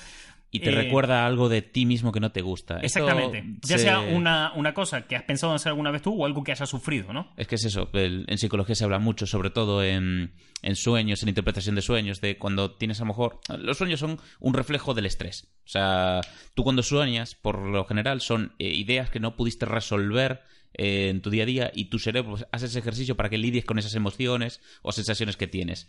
Y 0.56 0.60
te 0.60 0.70
Eh, 0.70 0.76
recuerda 0.76 1.26
algo 1.26 1.50
de 1.50 1.64
ti 1.64 1.86
mismo 1.88 2.12
que 2.12 2.20
no 2.20 2.32
te 2.32 2.42
gusta. 2.42 2.76
Esto 2.82 3.00
Exactamente. 3.00 3.44
Ya 3.64 3.78
se- 3.78 3.84
sea 3.86 4.00
una, 4.02 4.54
una 4.54 4.74
cosa 4.76 5.08
que 5.08 5.16
has 5.16 5.24
pensado 5.24 5.52
en 5.52 5.56
hacer 5.56 5.72
alguna 5.72 5.90
vez 5.90 6.04
tú 6.04 6.14
o 6.22 6.26
algo 6.28 6.44
que 6.44 6.52
hayas 6.52 6.70
sufrido, 6.70 7.12
¿no? 7.12 7.34
Es 7.38 7.48
que 7.48 7.56
es 7.56 7.66
eso, 7.66 7.90
el- 7.94 8.26
en 8.28 8.38
psicología 8.38 8.76
se 8.76 8.84
habla 8.84 9.00
mucho, 9.00 9.26
sobre 9.26 9.50
todo 9.50 9.84
en, 9.84 10.32
en 10.62 10.76
sueños, 10.76 11.24
en 11.24 11.30
interpretación 11.30 11.74
de 11.74 11.82
sueños, 11.82 12.22
de 12.22 12.38
cuando 12.38 12.70
tienes 12.76 13.00
a 13.00 13.04
lo 13.04 13.08
mejor... 13.08 13.40
Los 13.58 13.80
sueños 13.80 14.00
son 14.00 14.20
un 14.40 14.54
reflejo 14.54 14.94
del 14.94 15.08
estrés. 15.08 15.48
O 15.66 15.70
sea, 15.70 16.22
tú 16.54 16.64
cuando 16.64 16.84
sueñas, 16.84 17.34
por 17.34 17.58
lo 17.58 17.84
general, 17.86 18.22
son 18.22 18.54
eh, 18.60 18.68
ideas 18.76 19.10
que 19.10 19.20
no 19.20 19.36
pudiste 19.36 19.66
resolver 19.66 20.42
eh, 20.76 21.10
en 21.10 21.22
tu 21.22 21.30
día 21.30 21.44
a 21.44 21.46
día 21.46 21.72
y 21.74 21.86
tu 21.86 22.00
cerebro 22.00 22.32
pues, 22.32 22.46
hace 22.52 22.66
ese 22.66 22.80
ejercicio 22.80 23.16
para 23.16 23.30
que 23.30 23.38
lidies 23.38 23.64
con 23.66 23.78
esas 23.80 23.94
emociones 23.96 24.60
o 24.82 24.92
sensaciones 24.92 25.36
que 25.38 25.48
tienes. 25.48 25.88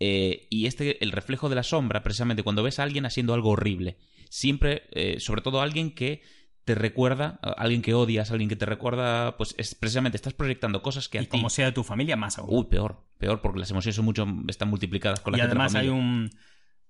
Eh, 0.00 0.46
y 0.50 0.66
este, 0.66 1.02
el 1.02 1.12
reflejo 1.12 1.48
de 1.48 1.54
la 1.56 1.62
sombra, 1.62 2.02
precisamente 2.02 2.42
cuando 2.42 2.62
ves 2.62 2.78
a 2.78 2.82
alguien 2.82 3.06
haciendo 3.06 3.34
algo 3.34 3.50
horrible, 3.50 3.96
siempre, 4.28 4.82
eh, 4.92 5.20
sobre 5.20 5.40
todo 5.42 5.60
alguien 5.60 5.94
que 5.94 6.22
te 6.64 6.74
recuerda, 6.74 7.38
a 7.42 7.50
alguien 7.52 7.80
que 7.80 7.94
odias, 7.94 8.30
alguien 8.32 8.48
que 8.48 8.56
te 8.56 8.66
recuerda, 8.66 9.36
pues 9.36 9.54
es, 9.56 9.74
precisamente 9.76 10.16
estás 10.16 10.34
proyectando 10.34 10.82
cosas 10.82 11.08
que 11.08 11.18
a 11.18 11.22
Y 11.22 11.26
ti... 11.26 11.30
como 11.30 11.48
sea 11.48 11.66
de 11.66 11.72
tu 11.72 11.84
familia, 11.84 12.16
más 12.16 12.38
aún. 12.38 12.48
Uy, 12.52 12.64
peor, 12.64 13.04
peor, 13.18 13.40
porque 13.40 13.60
las 13.60 13.70
emociones 13.70 13.94
son 13.94 14.04
mucho, 14.04 14.26
están 14.48 14.68
multiplicadas 14.68 15.20
con 15.20 15.32
la 15.32 15.38
y 15.38 15.40
además 15.42 15.74
hay 15.76 15.88
un 15.88 16.30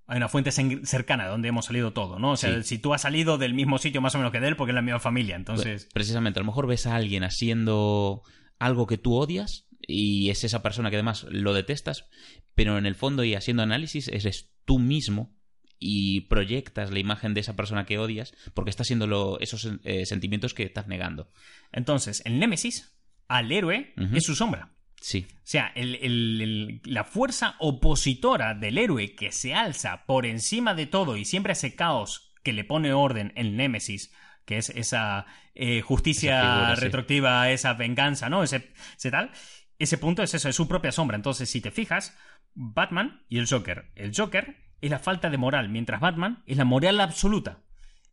hay 0.09 0.19
una 0.19 0.29
fuente 0.29 0.53
cercana 0.53 1.25
de 1.25 1.31
donde 1.31 1.49
hemos 1.49 1.65
salido 1.67 1.93
todo, 1.93 2.21
¿no? 2.21 2.31
O 2.31 2.37
sea, 2.37 2.63
Sí. 2.63 2.63
si 2.63 2.79
tú 2.79 2.95
has 2.95 3.03
salido 3.03 3.39
del 3.39 3.55
mismo 3.55 3.77
sitio 3.79 4.01
más 4.01 4.15
o 4.15 4.19
menos 4.19 4.31
que 4.33 4.39
de 4.39 4.47
él, 4.47 4.57
porque 4.57 4.71
es 4.71 4.75
la 4.77 4.83
misma 4.83 5.01
familia, 5.01 5.35
entonces... 5.35 5.83
Pues, 5.83 5.93
Precisamente, 5.93 6.39
a 6.39 6.43
lo 6.43 6.47
mejor 6.47 6.69
ves 6.69 6.87
a 6.87 6.95
alguien 6.95 7.25
haciendo 7.25 8.23
algo 8.61 8.87
que 8.87 8.99
tú 8.99 9.15
odias 9.17 9.66
y 9.87 10.31
es 10.31 10.45
esa 10.45 10.63
persona 10.63 10.91
que 10.91 10.97
además 10.97 11.27
lo 11.31 11.53
detestas, 11.55 12.09
pero 12.55 12.79
en 12.79 12.87
el 12.87 12.95
fondo 12.95 13.25
y 13.25 13.35
haciendo 13.35 13.63
análisis 13.63 14.09
eres 14.09 14.51
tú 14.65 14.79
mismo 14.79 15.35
y 15.79 16.23
proyectas 16.23 16.91
la 16.91 16.99
imagen 16.99 17.35
de 17.35 17.41
esa 17.41 17.55
persona 17.55 17.85
que 17.85 17.99
odias 17.99 18.35
porque 18.55 18.71
está 18.71 18.83
haciendo 18.83 19.07
lo- 19.07 19.39
esos 19.41 19.69
eh, 19.85 20.07
sentimientos 20.07 20.55
que 20.55 20.63
estás 20.63 20.87
negando. 20.87 21.31
Entonces, 21.73 22.23
el 22.25 22.39
Némesis, 22.39 22.97
al 23.29 23.53
héroe, 23.53 23.93
es 24.15 24.25
su 24.25 24.35
sombra. 24.35 24.73
Sí, 25.01 25.27
O 25.31 25.41
sea, 25.45 25.73
el- 25.77 25.97
el- 25.97 26.41
el- 26.41 26.81
la 26.85 27.05
fuerza 27.05 27.55
opositora 27.61 28.55
del 28.55 28.79
héroe 28.79 29.15
que 29.15 29.31
se 29.31 29.55
alza 29.55 30.05
por 30.07 30.25
encima 30.27 30.75
de 30.75 30.87
todo 30.87 31.17
y 31.19 31.25
siempre 31.27 31.53
hace 31.53 31.75
caos 31.77 32.33
que 32.43 32.53
le 32.55 32.65
pone 32.65 32.93
orden 32.95 33.33
el 33.37 33.57
Némesis, 33.57 34.11
que 34.47 34.57
es 34.57 34.71
esa 34.71 35.27
eh, 35.55 35.81
justicia 35.83 36.39
Esa 36.41 36.53
figura, 36.55 36.77
sí. 36.77 36.83
retroactiva, 36.83 37.51
esa 37.51 37.75
venganza, 37.75 38.29
¿no? 38.31 38.43
Ese, 38.43 38.73
ese 38.97 39.11
tal. 39.11 39.31
Ese 39.79 39.99
punto 39.99 40.23
es 40.23 40.33
eso, 40.35 40.49
es 40.49 40.57
su 40.57 40.67
propia 40.69 40.93
sombra. 40.93 41.17
Entonces, 41.17 41.51
si 41.51 41.61
te 41.61 41.71
fijas, 41.71 42.17
Batman 42.55 43.23
y 43.29 43.39
el 43.39 43.47
Joker. 43.49 43.91
El 43.95 44.13
Joker 44.17 44.57
es 44.81 44.91
la 44.91 44.99
falta 44.99 45.31
de 45.31 45.37
moral, 45.39 45.69
mientras 45.69 46.01
Batman 46.01 46.43
es 46.47 46.57
la 46.57 46.65
moral 46.65 47.01
absoluta. 47.01 47.59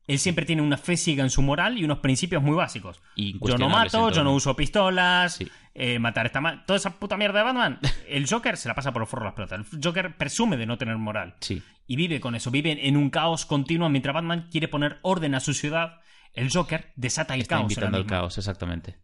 Él 0.05 0.19
siempre 0.19 0.45
tiene 0.45 0.61
una 0.61 0.75
fe 0.77 0.97
ciega 0.97 1.23
en 1.23 1.29
su 1.29 1.41
moral 1.41 1.77
y 1.77 1.85
unos 1.85 1.99
principios 1.99 2.43
muy 2.43 2.55
básicos. 2.57 3.01
Yo 3.15 3.57
no 3.57 3.69
mato, 3.69 4.11
yo 4.11 4.21
no 4.25 4.33
uso 4.33 4.53
pistolas, 4.53 5.35
Sí. 5.35 5.49
eh, 5.73 5.97
matar 5.97 6.25
está 6.25 6.41
mal. 6.41 6.65
Toda 6.65 6.75
esa 6.75 6.99
puta 6.99 7.15
mierda 7.15 7.39
de 7.39 7.45
Batman. 7.45 7.79
El 8.09 8.27
Joker 8.27 8.57
se 8.57 8.67
la 8.67 8.75
pasa 8.75 8.91
por 8.91 8.99
los 9.01 9.07
forros 9.09 9.27
las 9.27 9.33
pelotas. 9.33 9.73
El 9.73 9.79
Joker 9.81 10.17
presume 10.17 10.57
de 10.57 10.65
no 10.65 10.77
tener 10.77 10.97
moral. 10.97 11.35
sí. 11.39 11.61
Y 11.85 11.97
vive 11.97 12.21
con 12.21 12.33
eso. 12.33 12.49
Vive 12.49 12.87
en 12.87 12.95
un 12.95 13.09
caos 13.09 13.45
continuo 13.45 13.89
mientras 13.89 14.13
Batman 14.13 14.47
quiere 14.49 14.69
poner 14.69 14.99
orden 15.01 15.35
a 15.35 15.41
su 15.41 15.53
ciudad. 15.53 15.99
El 16.33 16.49
Joker 16.49 16.93
desata 16.95 17.33
el 17.35 17.41
Está 17.41 17.55
caos. 17.57 17.63
invitando 17.63 17.97
al 17.97 18.05
caos, 18.05 18.37
exactamente. 18.37 18.95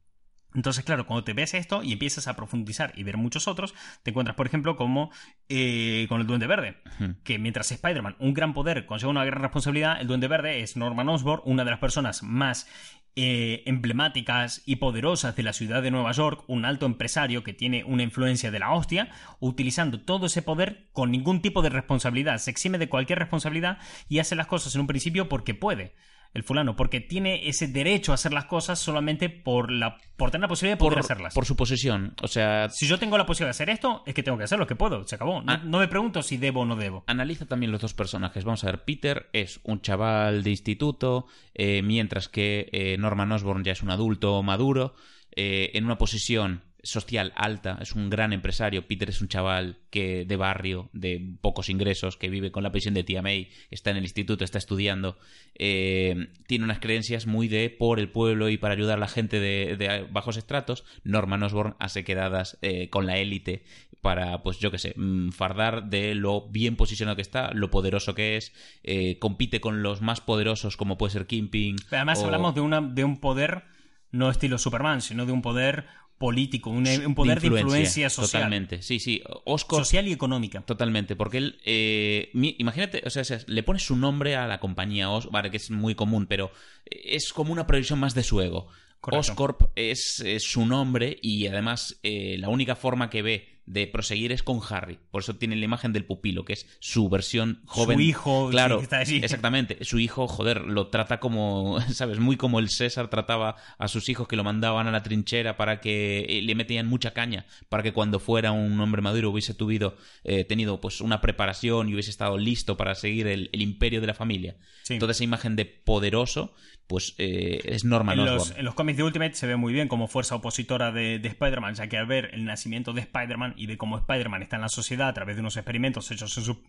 Entonces, 0.56 0.84
claro, 0.84 1.06
cuando 1.06 1.24
te 1.24 1.34
ves 1.34 1.54
esto 1.54 1.84
y 1.84 1.94
empiezas 1.94 2.28
a 2.28 2.36
profundizar 2.36 2.92
y 2.96 3.04
ver 3.04 3.18
muchos 3.18 3.48
otros, 3.48 3.76
te 4.04 4.10
encuentras, 4.10 4.36
por 4.36 4.48
ejemplo, 4.48 4.76
como 4.76 5.12
eh, 5.48 6.06
con 6.10 6.22
el 6.22 6.28
Duende 6.28 6.48
Verde. 6.48 6.78
Que 7.24 7.38
mientras 7.38 7.72
Spider-Man, 7.72 8.16
un 8.20 8.34
gran 8.34 8.54
poder, 8.54 8.86
conlleva 8.86 9.12
una 9.12 9.26
gran 9.26 9.42
responsabilidad, 9.42 10.02
el 10.02 10.08
Duende 10.08 10.28
Verde 10.28 10.62
es 10.62 10.76
Norman 10.76 11.10
Osborn, 11.10 11.44
una 11.46 11.64
de 11.64 11.72
las 11.72 11.80
personas 11.80 12.24
más 12.24 12.68
eh, 13.16 13.64
emblemáticas 13.66 14.62
y 14.66 14.78
poderosas 14.78 15.36
de 15.36 15.44
la 15.44 15.54
ciudad 15.54 15.84
de 15.84 15.92
Nueva 15.92 16.14
York, 16.14 16.44
un 16.48 16.64
alto 16.64 16.86
empresario 16.86 17.44
que 17.44 17.54
tiene 17.54 17.84
una 17.84 18.04
influencia 18.04 18.50
de 18.50 18.60
la 18.60 18.72
hostia, 18.72 19.10
utilizando 19.40 20.00
todo 20.00 20.28
ese 20.28 20.42
poder 20.42 20.88
con 20.94 21.12
ningún 21.12 21.42
tipo 21.42 21.62
de 21.62 21.70
responsabilidad, 21.70 22.38
se 22.38 22.50
exime 22.52 22.78
de 22.78 22.88
cualquier 22.88 23.20
responsabilidad 23.20 23.80
y 24.08 24.20
hace 24.20 24.36
las 24.36 24.48
cosas 24.48 24.74
en 24.76 24.82
un 24.82 24.88
principio 24.88 25.28
porque 25.28 25.54
puede. 25.54 25.96
El 26.34 26.44
fulano, 26.44 26.76
porque 26.76 27.00
tiene 27.02 27.48
ese 27.50 27.68
derecho 27.68 28.12
a 28.12 28.16
hacer 28.16 28.34
las 28.34 28.46
cosas 28.46 28.78
solamente 28.78 29.30
por 29.30 29.72
la 29.72 29.98
por 30.16 30.30
tener 30.32 30.44
la 30.44 30.48
posibilidad 30.48 30.76
de 30.78 30.80
poder 30.80 30.96
Por, 31.00 31.06
hacerlas. 31.06 31.34
por 31.34 31.46
su 31.46 31.56
posesión. 31.56 32.14
O 32.22 32.28
sea, 32.28 32.70
Si 32.70 32.86
yo 32.88 33.00
tengo 33.00 33.18
la 33.18 33.26
posibilidad 33.26 33.48
de 33.48 33.52
hacer 33.64 33.70
esto, 33.72 34.04
es 34.06 34.14
que 34.14 34.22
tengo 34.22 34.38
que 34.38 34.44
hacer 34.44 34.60
lo 34.60 34.68
que 34.68 34.76
puedo. 34.76 35.08
Se 35.08 35.16
acabó. 35.16 35.42
No, 35.42 35.52
Ah. 35.54 35.62
no 35.64 35.80
me 35.80 35.88
pregunto 35.88 36.22
si 36.22 36.38
debo 36.38 36.62
o 36.62 36.66
no 36.66 36.76
debo. 36.76 37.04
analiza 37.08 37.46
también 37.48 37.72
los 37.72 37.82
dos 37.82 37.94
personajes. 37.96 38.44
Vamos 38.44 38.64
a 38.64 38.68
ver, 38.68 38.84
Peter 38.84 39.30
es 39.34 39.60
un 39.64 39.82
chaval 39.82 40.44
de 40.44 40.50
instituto, 40.52 41.26
eh, 41.56 41.82
mientras 41.82 42.30
que 42.30 42.70
eh, 42.74 42.98
Norman 43.00 43.32
Osborn 43.32 43.64
ya 43.64 43.72
es 43.72 43.82
un 43.82 43.90
adulto 43.90 44.44
maduro, 44.44 44.94
eh, 45.36 45.72
en 45.74 45.86
una 45.86 45.98
posición 45.98 46.62
social 46.84 47.34
alta, 47.36 47.78
es 47.82 47.94
un 47.94 48.10
gran 48.10 48.32
empresario. 48.34 48.88
Peter 48.88 49.10
es 49.10 49.22
un 49.22 49.28
chaval 49.28 49.78
que 49.90 50.26
de 50.26 50.36
barrio, 50.38 50.90
de 50.94 51.36
pocos 51.42 51.70
ingresos, 51.70 52.16
que 52.18 52.30
vive 52.30 52.52
con 52.52 52.64
la 52.64 52.72
pensión 52.72 52.94
de 52.94 53.04
tía 53.04 53.22
May, 53.22 53.50
está 53.72 53.90
en 53.92 53.98
el 53.98 54.04
instituto, 54.04 54.44
está 54.44 54.58
estudiando, 54.58 55.18
eh, 55.56 56.30
tiene 56.48 56.64
unas 56.66 56.80
creencias 56.80 57.28
muy 57.28 57.48
de 57.48 57.70
por 57.70 58.00
el 58.00 58.10
pueblo 58.10 58.50
y 58.50 58.58
para 58.58 58.74
ayudar 58.76 58.98
a 58.98 59.02
la 59.02 59.08
gente 59.08 59.40
de, 59.40 59.76
de 59.78 60.04
bajos 60.10 60.38
estratos. 60.38 60.84
Norman 61.04 61.44
Osborn 61.44 61.76
hace 61.80 62.04
quedadas 62.04 62.58
eh, 62.62 62.90
con 62.90 63.06
la 63.06 63.18
élite 63.18 63.64
para, 64.02 64.42
pues 64.44 64.60
yo 64.60 64.72
qué 64.72 64.78
sé, 64.78 64.94
mm, 64.96 65.32
fardar 65.32 65.90
de 65.90 66.16
lo 66.16 66.48
bien 66.50 66.76
posicionado 66.78 67.18
que 67.18 67.22
está, 67.22 67.52
lo 67.54 67.70
poderoso 67.70 68.16
que 68.16 68.38
es, 68.38 68.54
eh, 68.84 69.20
compite 69.20 69.60
con 69.60 69.84
los 69.84 70.02
más 70.02 70.22
poderosos 70.22 70.78
como 70.78 70.98
puede 70.98 71.12
ser 71.12 71.28
Kingpin. 71.28 71.76
Pero 71.90 71.98
Además 71.98 72.20
o- 72.22 72.26
hablamos 72.26 72.56
de, 72.56 72.62
una, 72.62 72.80
de 72.82 73.04
un 73.04 73.20
poder 73.20 73.64
no 74.12 74.30
estilo 74.32 74.58
Superman, 74.58 75.02
sino 75.02 75.26
de 75.26 75.32
un 75.34 75.42
poder 75.42 75.86
político, 76.20 76.70
un, 76.70 76.86
un 76.88 77.16
poder 77.16 77.40
de 77.42 77.48
influencia, 77.48 78.10
social. 78.10 78.44
Totalmente, 78.44 78.84
sí, 78.84 79.00
sí. 79.00 79.24
Oscar 79.46 79.80
Social 79.80 80.08
y 80.08 80.12
económica. 80.12 80.62
Totalmente, 80.62 81.16
porque 81.16 81.38
él, 81.38 81.60
eh, 81.66 82.30
imagínate, 82.34 83.02
o 83.06 83.10
sea, 83.10 83.24
o 83.24 83.26
sea, 83.26 83.40
le 83.48 83.64
pone 83.64 83.80
su 83.80 83.96
nombre 83.96 84.36
a 84.36 84.46
la 84.46 84.60
compañía, 84.60 85.10
Os- 85.10 85.32
vale, 85.32 85.50
que 85.50 85.58
es 85.58 85.72
muy 85.72 85.96
común, 85.96 86.28
pero 86.28 86.52
es 86.86 87.34
como 87.34 87.52
una 87.54 87.66
proyección 87.66 88.00
más 88.00 88.14
de 88.14 88.24
su 88.24 88.40
ego. 88.42 88.68
Correcto. 89.02 89.32
Oscorp 89.32 89.62
es, 89.76 90.20
es 90.20 90.44
su 90.44 90.66
nombre 90.66 91.18
y 91.22 91.48
además 91.48 91.98
eh, 92.04 92.36
la 92.38 92.50
única 92.50 92.76
forma 92.76 93.10
que 93.10 93.22
ve 93.22 93.59
de 93.70 93.86
proseguir 93.86 94.32
es 94.32 94.42
con 94.42 94.60
Harry. 94.68 94.98
Por 95.12 95.22
eso 95.22 95.36
tiene 95.36 95.56
la 95.56 95.64
imagen 95.64 95.94
del 95.94 96.04
pupilo, 96.04 96.44
que 96.44 96.54
es 96.54 96.66
su 96.80 97.08
versión 97.08 97.62
joven. 97.66 97.98
Su 97.98 98.02
hijo, 98.02 98.50
claro, 98.50 98.80
sí, 98.80 98.84
está 98.84 98.98
allí. 98.98 99.18
exactamente. 99.18 99.78
Su 99.86 100.00
hijo, 100.00 100.28
joder, 100.28 100.62
lo 100.62 100.88
trata 100.88 101.20
como, 101.20 101.80
¿sabes? 101.94 102.18
Muy 102.18 102.36
como 102.36 102.58
el 102.58 102.70
César 102.70 103.12
trataba 103.12 103.58
a 103.78 103.88
sus 103.88 104.10
hijos 104.10 104.28
que 104.28 104.36
lo 104.36 104.44
mandaban 104.44 104.88
a 104.88 104.92
la 104.92 105.04
trinchera 105.04 105.56
para 105.56 105.82
que 105.82 106.26
eh, 106.28 106.42
le 106.42 106.56
metían 106.56 106.88
mucha 106.88 107.12
caña, 107.14 107.46
para 107.70 107.84
que 107.84 107.94
cuando 107.94 108.20
fuera 108.20 108.52
un 108.52 108.80
hombre 108.82 109.04
maduro 109.04 109.30
hubiese 109.30 109.54
tuvido, 109.54 109.98
eh, 110.24 110.46
tenido 110.46 110.82
pues 110.82 111.00
una 111.00 111.22
preparación 111.22 111.90
y 111.90 111.94
hubiese 111.94 112.10
estado 112.10 112.40
listo 112.40 112.76
para 112.76 112.96
seguir 112.96 113.28
el, 113.28 113.52
el 113.54 113.62
imperio 113.62 114.02
de 114.02 114.08
la 114.08 114.16
familia. 114.16 114.58
Sí. 114.82 114.98
Toda 114.98 115.12
esa 115.12 115.24
imagen 115.24 115.56
de 115.56 115.66
poderoso, 115.66 116.56
pues 116.90 117.14
eh, 117.20 117.62
es 117.66 117.86
Norman 117.86 118.18
En 118.18 118.26
los, 118.26 118.50
en 118.58 118.66
los 118.66 118.74
cómics 118.74 118.98
de 118.98 119.04
Ultimate 119.04 119.36
se 119.36 119.46
ve 119.46 119.56
muy 119.56 119.72
bien 119.72 119.88
como 119.88 120.08
fuerza 120.08 120.34
opositora 120.34 120.92
de, 120.92 121.20
de 121.20 121.28
Spider-Man, 121.30 121.76
ya 121.76 121.88
que 121.88 122.00
al 122.00 122.08
ver 122.08 122.32
el 122.34 122.46
nacimiento 122.46 122.94
de 122.94 123.02
Spider-Man 123.02 123.54
y 123.56 123.68
de 123.68 123.78
cómo 123.78 123.96
Spider-Man 124.00 124.42
está 124.42 124.56
en 124.56 124.64
la 124.64 124.70
sociedad 124.70 125.08
a 125.08 125.14
través 125.14 125.36
de 125.36 125.42
unos 125.42 125.56
experimentos 125.56 126.10
hechos 126.10 126.36
en 126.40 126.44
su, 126.44 126.64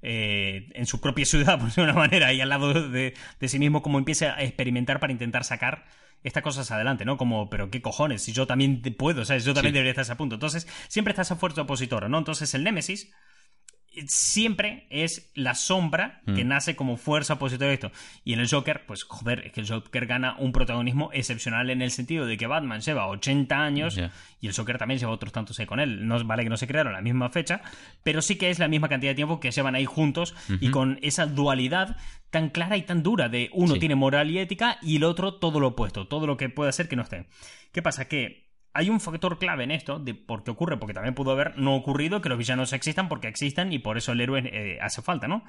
eh, 0.00 0.70
en 0.72 0.86
su 0.86 0.98
propia 1.00 1.26
ciudad, 1.26 1.58
por 1.60 1.70
de 1.70 1.82
una 1.82 1.92
manera, 1.92 2.32
y 2.32 2.40
al 2.40 2.48
lado 2.48 2.72
de, 2.88 3.12
de 3.38 3.48
sí 3.48 3.58
mismo, 3.58 3.82
como 3.82 3.98
empieza 3.98 4.34
a 4.34 4.42
experimentar 4.42 4.98
para 4.98 5.12
intentar 5.12 5.44
sacar 5.44 5.84
estas 6.24 6.42
cosas 6.42 6.70
adelante, 6.70 7.04
¿no? 7.04 7.18
Como, 7.18 7.50
pero 7.50 7.70
qué 7.70 7.82
cojones, 7.82 8.22
si 8.22 8.32
yo 8.32 8.46
también 8.46 8.80
te 8.80 8.90
puedo, 8.92 9.26
¿sabes? 9.26 9.44
Yo 9.44 9.52
también 9.52 9.72
Sí. 9.72 9.74
debería 9.74 9.90
estar 9.90 10.02
a 10.02 10.06
ese 10.06 10.16
punto. 10.16 10.36
Entonces, 10.36 10.66
siempre 10.88 11.12
está 11.12 11.20
esa 11.22 11.36
fuerza 11.36 11.60
opositora, 11.62 12.08
¿no? 12.08 12.16
Entonces, 12.16 12.52
el 12.54 12.64
Némesis 12.64 13.12
siempre 14.06 14.86
es 14.90 15.30
la 15.34 15.54
sombra 15.54 16.20
que 16.26 16.44
Mm. 16.44 16.48
nace 16.48 16.76
como 16.76 16.96
fuerza 16.96 17.34
opositora 17.34 17.70
a 17.70 17.74
esto. 17.74 17.92
Y 18.24 18.32
en 18.34 18.40
el 18.40 18.48
Joker, 18.48 18.84
pues 18.86 19.04
joder, 19.04 19.46
es 19.46 19.52
que 19.52 19.60
el 19.60 19.68
Joker 19.68 20.06
gana 20.06 20.36
un 20.38 20.52
protagonismo 20.52 21.10
excepcional 21.12 21.70
en 21.70 21.82
el 21.82 21.90
sentido 21.90 22.26
de 22.26 22.36
que 22.36 22.46
Batman 22.46 22.80
lleva 22.80 23.06
80 23.08 23.62
años 23.62 23.98
y 24.40 24.46
el 24.46 24.54
Joker 24.54 24.78
también 24.78 25.00
lleva 25.00 25.12
otros 25.12 25.32
tantos 25.32 25.58
ahí 25.60 25.66
con 25.66 25.80
él. 25.80 26.06
No 26.06 26.22
vale 26.24 26.42
que 26.44 26.50
no 26.50 26.56
se 26.56 26.66
crearon 26.66 26.92
la 26.92 27.00
misma 27.00 27.30
fecha, 27.30 27.62
pero 28.02 28.22
sí 28.22 28.36
que 28.36 28.50
es 28.50 28.58
la 28.58 28.68
misma 28.68 28.88
cantidad 28.88 29.10
de 29.12 29.16
tiempo 29.16 29.40
que 29.40 29.50
llevan 29.50 29.74
ahí 29.74 29.84
juntos 29.84 30.34
y 30.60 30.70
con 30.70 30.98
esa 31.02 31.26
dualidad 31.26 31.96
tan 32.30 32.50
clara 32.50 32.76
y 32.76 32.82
tan 32.82 33.02
dura 33.02 33.28
de 33.28 33.50
uno 33.52 33.74
Sí. 33.74 33.80
tiene 33.80 33.94
moral 33.94 34.30
y 34.30 34.38
ética 34.38 34.78
y 34.82 34.96
el 34.96 35.04
otro 35.04 35.34
todo 35.34 35.60
lo 35.60 35.68
opuesto, 35.68 36.06
todo 36.08 36.26
lo 36.26 36.36
que 36.36 36.48
puede 36.48 36.70
hacer 36.70 36.88
que 36.88 36.96
no 36.96 37.02
esté. 37.02 37.26
¿Qué 37.72 37.82
pasa? 37.82 38.08
Que 38.08 38.45
hay 38.76 38.90
un 38.90 39.00
factor 39.00 39.38
clave 39.38 39.64
en 39.64 39.70
esto 39.70 39.98
de 39.98 40.14
por 40.14 40.44
qué 40.44 40.50
ocurre, 40.50 40.76
porque 40.76 40.92
también 40.92 41.14
pudo 41.14 41.30
haber 41.30 41.58
no 41.58 41.74
ocurrido 41.74 42.20
que 42.20 42.28
los 42.28 42.36
villanos 42.36 42.74
existan 42.74 43.08
porque 43.08 43.26
existan 43.26 43.72
y 43.72 43.78
por 43.78 43.96
eso 43.96 44.12
el 44.12 44.20
héroe 44.20 44.42
eh, 44.44 44.78
hace 44.82 45.00
falta, 45.00 45.26
¿no? 45.26 45.44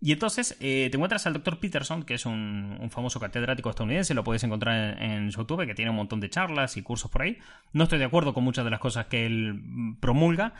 Y 0.00 0.12
entonces 0.12 0.56
eh, 0.60 0.88
te 0.88 0.96
encuentras 0.96 1.26
al 1.26 1.32
Dr. 1.34 1.58
Peterson, 1.58 2.04
que 2.04 2.14
es 2.14 2.24
un, 2.26 2.78
un 2.80 2.90
famoso 2.90 3.18
catedrático 3.18 3.68
estadounidense, 3.68 4.14
lo 4.14 4.22
puedes 4.22 4.44
encontrar 4.44 4.98
en, 5.02 5.10
en 5.10 5.30
YouTube, 5.30 5.66
que 5.66 5.74
tiene 5.74 5.90
un 5.90 5.96
montón 5.96 6.20
de 6.20 6.30
charlas 6.30 6.76
y 6.76 6.82
cursos 6.82 7.10
por 7.10 7.22
ahí. 7.22 7.38
No 7.72 7.84
estoy 7.84 7.98
de 7.98 8.04
acuerdo 8.04 8.32
con 8.32 8.44
muchas 8.44 8.64
de 8.64 8.70
las 8.70 8.80
cosas 8.80 9.06
que 9.06 9.26
él 9.26 9.54
mm, 9.54 9.96
promulga 9.96 10.54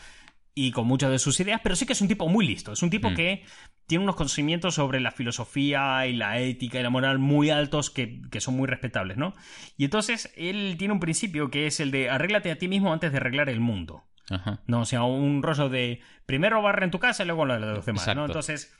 y 0.54 0.72
con 0.72 0.86
muchas 0.86 1.10
de 1.10 1.18
sus 1.18 1.38
ideas, 1.40 1.60
pero 1.62 1.76
sí 1.76 1.86
que 1.86 1.92
es 1.92 2.00
un 2.00 2.08
tipo 2.08 2.28
muy 2.28 2.46
listo. 2.46 2.72
Es 2.72 2.82
un 2.82 2.90
tipo 2.90 3.10
Mm. 3.10 3.14
que 3.14 3.44
tiene 3.86 4.04
unos 4.04 4.16
conocimientos 4.16 4.74
sobre 4.74 5.00
la 5.00 5.10
filosofía 5.10 6.06
y 6.06 6.12
la 6.14 6.38
ética 6.38 6.78
y 6.78 6.82
la 6.82 6.90
moral 6.90 7.18
muy 7.18 7.50
altos 7.50 7.90
que, 7.90 8.20
que 8.30 8.40
son 8.40 8.56
muy 8.56 8.66
respetables, 8.68 9.16
¿no? 9.16 9.34
Y 9.76 9.84
entonces 9.84 10.32
él 10.36 10.76
tiene 10.78 10.94
un 10.94 11.00
principio 11.00 11.50
que 11.50 11.66
es 11.66 11.80
el 11.80 11.90
de 11.90 12.08
arréglate 12.10 12.50
a 12.50 12.58
ti 12.58 12.68
mismo 12.68 12.92
antes 12.92 13.10
de 13.12 13.18
arreglar 13.18 13.48
el 13.48 13.60
mundo. 13.60 14.04
Ajá. 14.28 14.60
No, 14.66 14.82
o 14.82 14.84
sea, 14.84 15.02
un 15.02 15.42
rollo 15.42 15.68
de 15.68 16.00
primero 16.26 16.62
barre 16.62 16.84
en 16.84 16.90
tu 16.92 17.00
casa 17.00 17.24
y 17.24 17.26
luego 17.26 17.46
lo 17.46 17.54
de 17.54 17.60
los 17.60 17.84
demás, 17.86 18.06
¿no? 18.06 18.12
Exacto. 18.12 18.24
Entonces, 18.26 18.72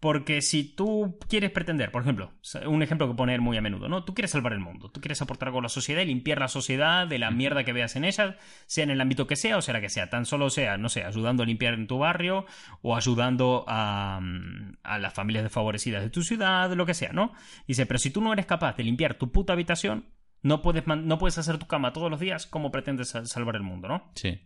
porque 0.00 0.42
si 0.42 0.62
tú 0.64 1.18
quieres 1.28 1.50
pretender, 1.50 1.90
por 1.90 2.02
ejemplo, 2.02 2.32
un 2.66 2.82
ejemplo 2.82 3.08
que 3.08 3.14
poner 3.14 3.40
muy 3.40 3.56
a 3.56 3.60
menudo, 3.60 3.88
¿no? 3.88 4.04
Tú 4.04 4.14
quieres 4.14 4.30
salvar 4.30 4.52
el 4.52 4.60
mundo, 4.60 4.90
tú 4.90 5.00
quieres 5.00 5.20
aportar 5.22 5.48
algo 5.48 5.58
a 5.58 5.62
la 5.62 5.68
sociedad 5.68 6.02
y 6.02 6.06
limpiar 6.06 6.38
la 6.38 6.48
sociedad 6.48 7.06
de 7.06 7.18
la 7.18 7.30
mierda 7.32 7.64
que 7.64 7.72
veas 7.72 7.96
en 7.96 8.04
ella, 8.04 8.36
sea 8.66 8.84
en 8.84 8.90
el 8.90 9.00
ámbito 9.00 9.26
que 9.26 9.34
sea 9.36 9.56
o 9.56 9.62
sea 9.62 9.74
la 9.74 9.80
que 9.80 9.88
sea, 9.88 10.08
tan 10.08 10.24
solo 10.24 10.50
sea, 10.50 10.76
no 10.78 10.88
sé, 10.88 11.02
ayudando 11.04 11.42
a 11.42 11.46
limpiar 11.46 11.74
en 11.74 11.86
tu 11.88 11.98
barrio 11.98 12.46
o 12.82 12.96
ayudando 12.96 13.64
a, 13.66 14.20
mm, 14.22 14.76
a 14.84 14.98
las 14.98 15.12
familias 15.14 15.42
desfavorecidas 15.44 16.02
de 16.02 16.10
tu 16.10 16.22
ciudad, 16.22 16.72
lo 16.72 16.86
que 16.86 16.94
sea, 16.94 17.12
¿no? 17.12 17.32
Dice, 17.66 17.84
pero 17.86 17.98
si 17.98 18.10
tú 18.10 18.20
no 18.20 18.32
eres 18.32 18.46
capaz 18.46 18.76
de 18.76 18.84
limpiar 18.84 19.14
tu 19.14 19.32
puta 19.32 19.52
habitación, 19.54 20.06
no 20.42 20.62
puedes, 20.62 20.86
no 20.86 21.18
puedes 21.18 21.36
hacer 21.38 21.58
tu 21.58 21.66
cama 21.66 21.92
todos 21.92 22.08
los 22.10 22.20
días, 22.20 22.46
¿cómo 22.46 22.70
pretendes 22.70 23.08
sal- 23.08 23.26
salvar 23.26 23.56
el 23.56 23.62
mundo, 23.62 23.88
no? 23.88 24.12
Sí. 24.14 24.40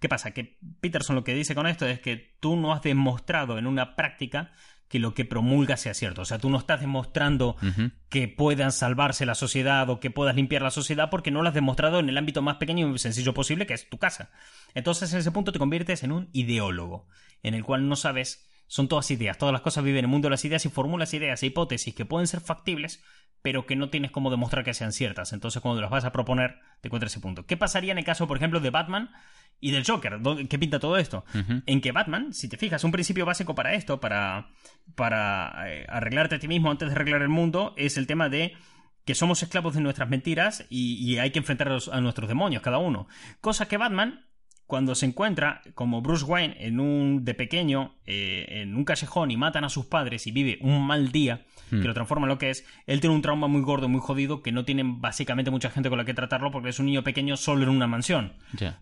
¿Qué 0.00 0.08
pasa? 0.08 0.32
Que 0.32 0.58
Peterson 0.80 1.14
lo 1.14 1.24
que 1.24 1.34
dice 1.34 1.54
con 1.54 1.66
esto 1.66 1.86
es 1.86 2.00
que 2.00 2.36
tú 2.40 2.56
no 2.56 2.72
has 2.72 2.82
demostrado 2.82 3.58
en 3.58 3.66
una 3.66 3.96
práctica 3.96 4.52
que 4.88 4.98
lo 4.98 5.14
que 5.14 5.24
promulga 5.24 5.76
sea 5.76 5.94
cierto. 5.94 6.22
O 6.22 6.24
sea, 6.24 6.38
tú 6.38 6.50
no 6.50 6.58
estás 6.58 6.80
demostrando 6.80 7.56
que 8.08 8.26
puedan 8.26 8.72
salvarse 8.72 9.24
la 9.24 9.36
sociedad 9.36 9.88
o 9.88 10.00
que 10.00 10.10
puedas 10.10 10.34
limpiar 10.34 10.62
la 10.62 10.72
sociedad 10.72 11.10
porque 11.10 11.30
no 11.30 11.42
lo 11.42 11.48
has 11.48 11.54
demostrado 11.54 12.00
en 12.00 12.08
el 12.08 12.18
ámbito 12.18 12.42
más 12.42 12.56
pequeño 12.56 12.92
y 12.92 12.98
sencillo 12.98 13.32
posible, 13.32 13.66
que 13.66 13.74
es 13.74 13.88
tu 13.88 13.98
casa. 13.98 14.30
Entonces, 14.74 15.12
en 15.12 15.20
ese 15.20 15.30
punto 15.30 15.52
te 15.52 15.60
conviertes 15.60 16.02
en 16.02 16.10
un 16.10 16.28
ideólogo, 16.32 17.06
en 17.44 17.54
el 17.54 17.62
cual 17.62 17.88
no 17.88 17.94
sabes, 17.94 18.49
son 18.72 18.86
todas 18.86 19.10
ideas, 19.10 19.36
todas 19.36 19.52
las 19.52 19.62
cosas 19.62 19.82
viven 19.82 19.98
en 19.98 20.04
el 20.04 20.10
mundo 20.10 20.26
de 20.26 20.30
las 20.30 20.44
ideas 20.44 20.64
y 20.64 20.68
formulas 20.68 21.12
ideas 21.12 21.42
e 21.42 21.46
hipótesis 21.46 21.92
que 21.92 22.04
pueden 22.04 22.28
ser 22.28 22.40
factibles, 22.40 23.02
pero 23.42 23.66
que 23.66 23.74
no 23.74 23.90
tienes 23.90 24.12
cómo 24.12 24.30
demostrar 24.30 24.64
que 24.64 24.74
sean 24.74 24.92
ciertas. 24.92 25.32
Entonces, 25.32 25.60
cuando 25.60 25.80
las 25.80 25.90
vas 25.90 26.04
a 26.04 26.12
proponer, 26.12 26.60
te 26.80 26.86
encuentras 26.86 27.10
ese 27.12 27.20
punto. 27.20 27.46
¿Qué 27.46 27.56
pasaría 27.56 27.90
en 27.90 27.98
el 27.98 28.04
caso, 28.04 28.28
por 28.28 28.36
ejemplo, 28.36 28.60
de 28.60 28.70
Batman 28.70 29.10
y 29.58 29.72
del 29.72 29.84
Joker? 29.84 30.20
¿Dó- 30.20 30.36
¿Qué 30.48 30.56
pinta 30.58 30.78
todo 30.78 30.98
esto? 30.98 31.24
En 31.66 31.80
que 31.80 31.90
Batman, 31.90 32.32
si 32.32 32.48
te 32.48 32.56
fijas, 32.58 32.84
un 32.84 32.92
principio 32.92 33.26
básico 33.26 33.56
para 33.56 33.74
esto, 33.74 33.98
para, 33.98 34.50
para 34.94 35.64
eh, 35.66 35.86
arreglarte 35.88 36.36
a 36.36 36.38
ti 36.38 36.46
mismo 36.48 36.70
antes 36.70 36.88
de 36.90 36.94
arreglar 36.94 37.22
el 37.22 37.28
mundo, 37.28 37.74
es 37.76 37.96
el 37.96 38.06
tema 38.06 38.28
de 38.28 38.54
que 39.04 39.14
somos 39.14 39.42
esclavos 39.42 39.74
de 39.74 39.80
nuestras 39.80 40.08
mentiras 40.08 40.66
y, 40.68 40.94
y 41.02 41.18
hay 41.18 41.30
que 41.32 41.38
enfrentar 41.40 41.68
a, 41.68 41.72
los- 41.72 41.88
a 41.88 42.00
nuestros 42.00 42.28
demonios, 42.28 42.62
cada 42.62 42.78
uno. 42.78 43.08
Cosa 43.40 43.66
que 43.66 43.78
Batman, 43.78 44.26
cuando 44.70 44.94
se 44.94 45.04
encuentra 45.04 45.60
como 45.74 46.00
Bruce 46.00 46.24
Wayne 46.24 46.56
en 46.60 46.80
un 46.80 47.24
de 47.26 47.34
pequeño 47.34 47.96
eh, 48.06 48.46
en 48.62 48.74
un 48.74 48.84
callejón 48.84 49.30
y 49.30 49.36
matan 49.36 49.64
a 49.64 49.68
sus 49.68 49.84
padres 49.84 50.26
y 50.26 50.32
vive 50.32 50.56
un 50.62 50.86
mal 50.86 51.12
día 51.12 51.44
Hmm. 51.70 51.82
que 51.82 51.88
lo 51.88 51.94
transforma 51.94 52.26
en 52.26 52.30
lo 52.30 52.38
que 52.38 52.50
es, 52.50 52.66
él 52.86 53.00
tiene 53.00 53.14
un 53.14 53.22
trauma 53.22 53.46
muy 53.46 53.62
gordo, 53.62 53.88
muy 53.88 54.00
jodido, 54.00 54.42
que 54.42 54.52
no 54.52 54.64
tiene 54.64 54.82
básicamente 54.84 55.50
mucha 55.50 55.70
gente 55.70 55.88
con 55.88 55.98
la 55.98 56.04
que 56.04 56.14
tratarlo 56.14 56.50
porque 56.50 56.70
es 56.70 56.78
un 56.78 56.86
niño 56.86 57.04
pequeño 57.04 57.36
solo 57.36 57.62
en 57.62 57.68
una 57.68 57.86
mansión. 57.86 58.34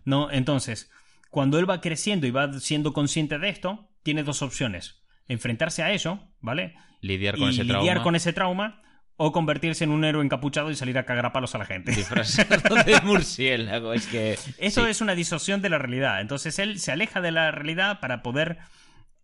¿no? 0.05 0.31
Entonces, 0.31 0.91
cuando 1.29 1.59
él 1.59 1.69
va 1.69 1.81
creciendo 1.81 2.25
y 2.27 2.31
va 2.31 2.51
siendo 2.53 2.93
consciente 2.93 3.37
de 3.37 3.49
esto, 3.49 3.89
tiene 4.03 4.23
dos 4.23 4.41
opciones. 4.41 5.03
Enfrentarse 5.27 5.83
a 5.83 5.91
eso, 5.91 6.19
¿vale? 6.41 6.75
Lidiar 7.01 7.37
con 7.37 7.49
y 7.49 7.53
ese 7.53 7.63
lidiar 7.63 7.83
trauma. 7.83 8.03
con 8.03 8.15
ese 8.15 8.33
trauma 8.33 8.81
o 9.21 9.33
convertirse 9.33 9.83
en 9.83 9.91
un 9.91 10.05
héroe 10.05 10.23
encapuchado 10.23 10.71
y 10.71 10.75
salir 10.75 10.97
a 10.97 11.03
cagar 11.03 11.25
a 11.25 11.33
palos 11.33 11.53
a 11.53 11.57
la 11.57 11.65
gente. 11.65 11.91
Disfrazado 11.91 12.75
de 12.85 13.01
murciélago. 13.03 13.91
Es 13.91 14.07
que. 14.07 14.39
Eso 14.57 14.85
sí. 14.85 14.89
es 14.89 15.01
una 15.01 15.13
distorsión 15.13 15.61
de 15.61 15.69
la 15.69 15.77
realidad. 15.77 16.21
Entonces 16.21 16.57
él 16.57 16.79
se 16.79 16.93
aleja 16.93 17.19
de 17.19 17.31
la 17.31 17.51
realidad 17.51 17.99
para 17.99 18.21
poder 18.23 18.59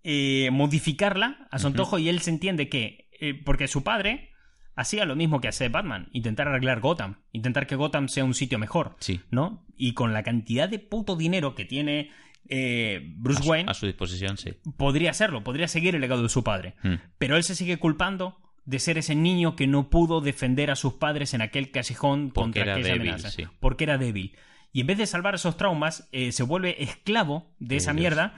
eh, 0.04 0.50
modificarla 0.52 1.48
a 1.50 1.60
su 1.60 1.68
antojo 1.68 1.98
y 1.98 2.10
él 2.10 2.20
se 2.20 2.30
entiende 2.30 2.68
que, 2.68 3.08
eh, 3.22 3.42
porque 3.46 3.70
su 3.70 3.84
padre 3.84 4.32
hacía 4.76 5.06
lo 5.06 5.16
mismo 5.16 5.40
que 5.40 5.48
hace 5.48 5.70
Batman, 5.70 6.10
intentar 6.12 6.50
arreglar 6.50 6.82
Gotham, 6.82 7.22
intentar 7.32 7.66
que 7.66 7.78
Gotham 7.78 8.10
sea 8.10 8.26
un 8.26 8.34
sitio 8.34 8.60
mejor, 8.60 8.98
Sí. 9.00 9.22
¿no? 9.32 9.66
Y 9.78 9.94
con 9.94 10.12
la 10.12 10.24
cantidad 10.24 10.68
de 10.68 10.80
puto 10.80 11.16
dinero 11.16 11.56
que 11.56 11.64
tiene 11.64 12.12
eh, 12.50 13.02
Bruce 13.16 13.40
A 13.40 13.44
su, 13.44 13.50
Wayne, 13.50 13.72
a 13.72 13.74
su 13.74 13.86
disposición, 13.86 14.36
sí. 14.38 14.52
podría 14.76 15.12
hacerlo, 15.12 15.42
podría 15.46 15.70
seguir 15.70 15.96
el 15.96 16.02
legado 16.02 16.22
de 16.22 16.28
su 16.30 16.44
padre. 16.44 16.76
Mm. 16.84 16.96
Pero 17.18 17.38
él 17.38 17.44
se 17.44 17.56
sigue 17.56 17.78
culpando 17.78 18.38
de 18.66 18.80
ser 18.80 18.98
ese 18.98 19.16
niño 19.16 19.56
que 19.56 19.68
no 19.68 19.90
pudo 19.90 20.22
defender 20.22 20.72
a 20.72 20.76
sus 20.76 20.94
padres 20.94 21.34
en 21.34 21.42
aquel 21.42 21.72
callejón 21.72 22.32
Porque 22.32 22.60
contra 22.60 22.74
aquella 22.74 22.94
débil, 22.94 23.10
amenaza. 23.12 23.30
sí. 23.32 23.46
Porque 23.60 23.84
era 23.86 23.98
débil. 23.98 24.36
Y 24.74 24.82
en 24.82 24.88
vez 24.88 24.98
de 24.98 25.06
salvar 25.06 25.36
esos 25.36 25.56
traumas, 25.56 26.08
eh, 26.12 26.32
se 26.32 26.44
vuelve 26.44 26.84
esclavo 26.84 27.54
de 27.60 27.78
esa 27.78 27.92
Dios. 27.94 28.02
mierda 28.02 28.34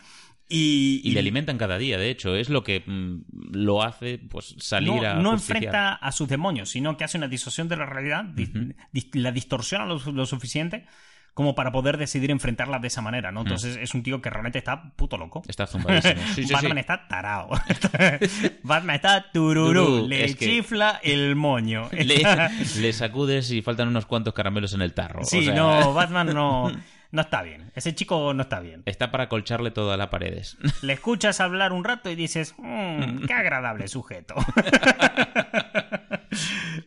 y, 0.50 1.02
Y 1.04 1.12
le 1.12 1.20
alimentan 1.20 1.58
cada 1.58 1.78
día, 1.78 1.98
de 1.98 2.10
hecho. 2.10 2.36
Es 2.36 2.50
lo 2.50 2.64
que 2.64 2.84
mm, 2.86 3.22
lo 3.54 3.84
hace 3.84 4.18
pues 4.20 4.56
salir 4.60 4.94
no, 5.02 5.02
a. 5.10 5.14
no 5.16 5.32
justiciar. 5.32 5.58
enfrenta 5.58 5.94
a 5.96 6.12
sus 6.12 6.28
demonios, 6.30 6.70
sino 6.70 6.96
que 6.96 7.04
hace 7.04 7.18
una 7.18 7.28
distorsión 7.28 7.68
de 7.68 7.76
la 7.78 7.86
realidad, 7.86 8.24
dis- 8.26 9.10
la 9.14 9.32
distorsiona 9.32 9.86
lo, 9.86 9.98
lo 10.12 10.26
suficiente 10.26 10.86
como 11.38 11.54
para 11.54 11.72
poder 11.72 11.98
decidir 11.98 12.32
enfrentarla 12.32 12.80
de 12.80 12.88
esa 12.88 13.00
manera, 13.02 13.30
Mm. 13.32 13.36
¿no? 13.36 13.42
Entonces 13.42 13.78
es 13.78 13.94
un 13.94 14.02
tío 14.02 14.24
que 14.24 14.32
realmente 14.32 14.58
está 14.58 14.90
puto 14.96 15.20
loco. 15.20 15.44
Está 15.48 15.68
zumbadísimo. 15.68 16.16
Sí, 16.34 16.46
sí, 16.48 16.52
Batman 16.52 16.74
sí. 16.74 16.80
está 16.80 17.08
tarao. 17.08 17.50
Batman 18.64 18.96
está 18.96 19.32
tururú, 19.32 20.08
le 20.08 20.26
es 20.26 20.36
que- 20.36 20.46
chifla 20.46 21.00
el 21.04 21.36
moño. 21.36 21.90
Le, 21.92 22.92
sacudes 22.92 23.52
y 23.52 23.62
faltan 23.62 23.88
unos 23.90 24.08
cuantos 24.08 24.34
caramelos 24.34 24.74
en 24.74 24.82
el 24.82 24.94
tarro. 24.96 25.24
Sí, 25.26 25.38
o 25.38 25.44
sea, 25.44 25.54
no, 25.54 25.94
Batman 25.94 26.34
no, 26.34 26.72
no 27.12 27.22
está 27.22 27.44
bien. 27.44 27.72
Ese 27.76 27.94
chico 27.94 28.34
no 28.34 28.42
está 28.42 28.60
bien. 28.60 28.82
Está 28.88 29.12
para 29.12 29.30
colcharle 29.30 29.70
todas 29.70 29.96
las 30.00 30.08
paredes. 30.08 30.58
Le 30.82 30.94
escuchas 30.94 31.40
hablar 31.40 31.72
un 31.72 31.84
rato 31.84 32.10
y 32.10 32.16
dices, 32.16 32.56
"Mm, 32.58 33.26
qué 33.28 33.34
agradable 33.34 33.88
sujeto. 33.88 34.34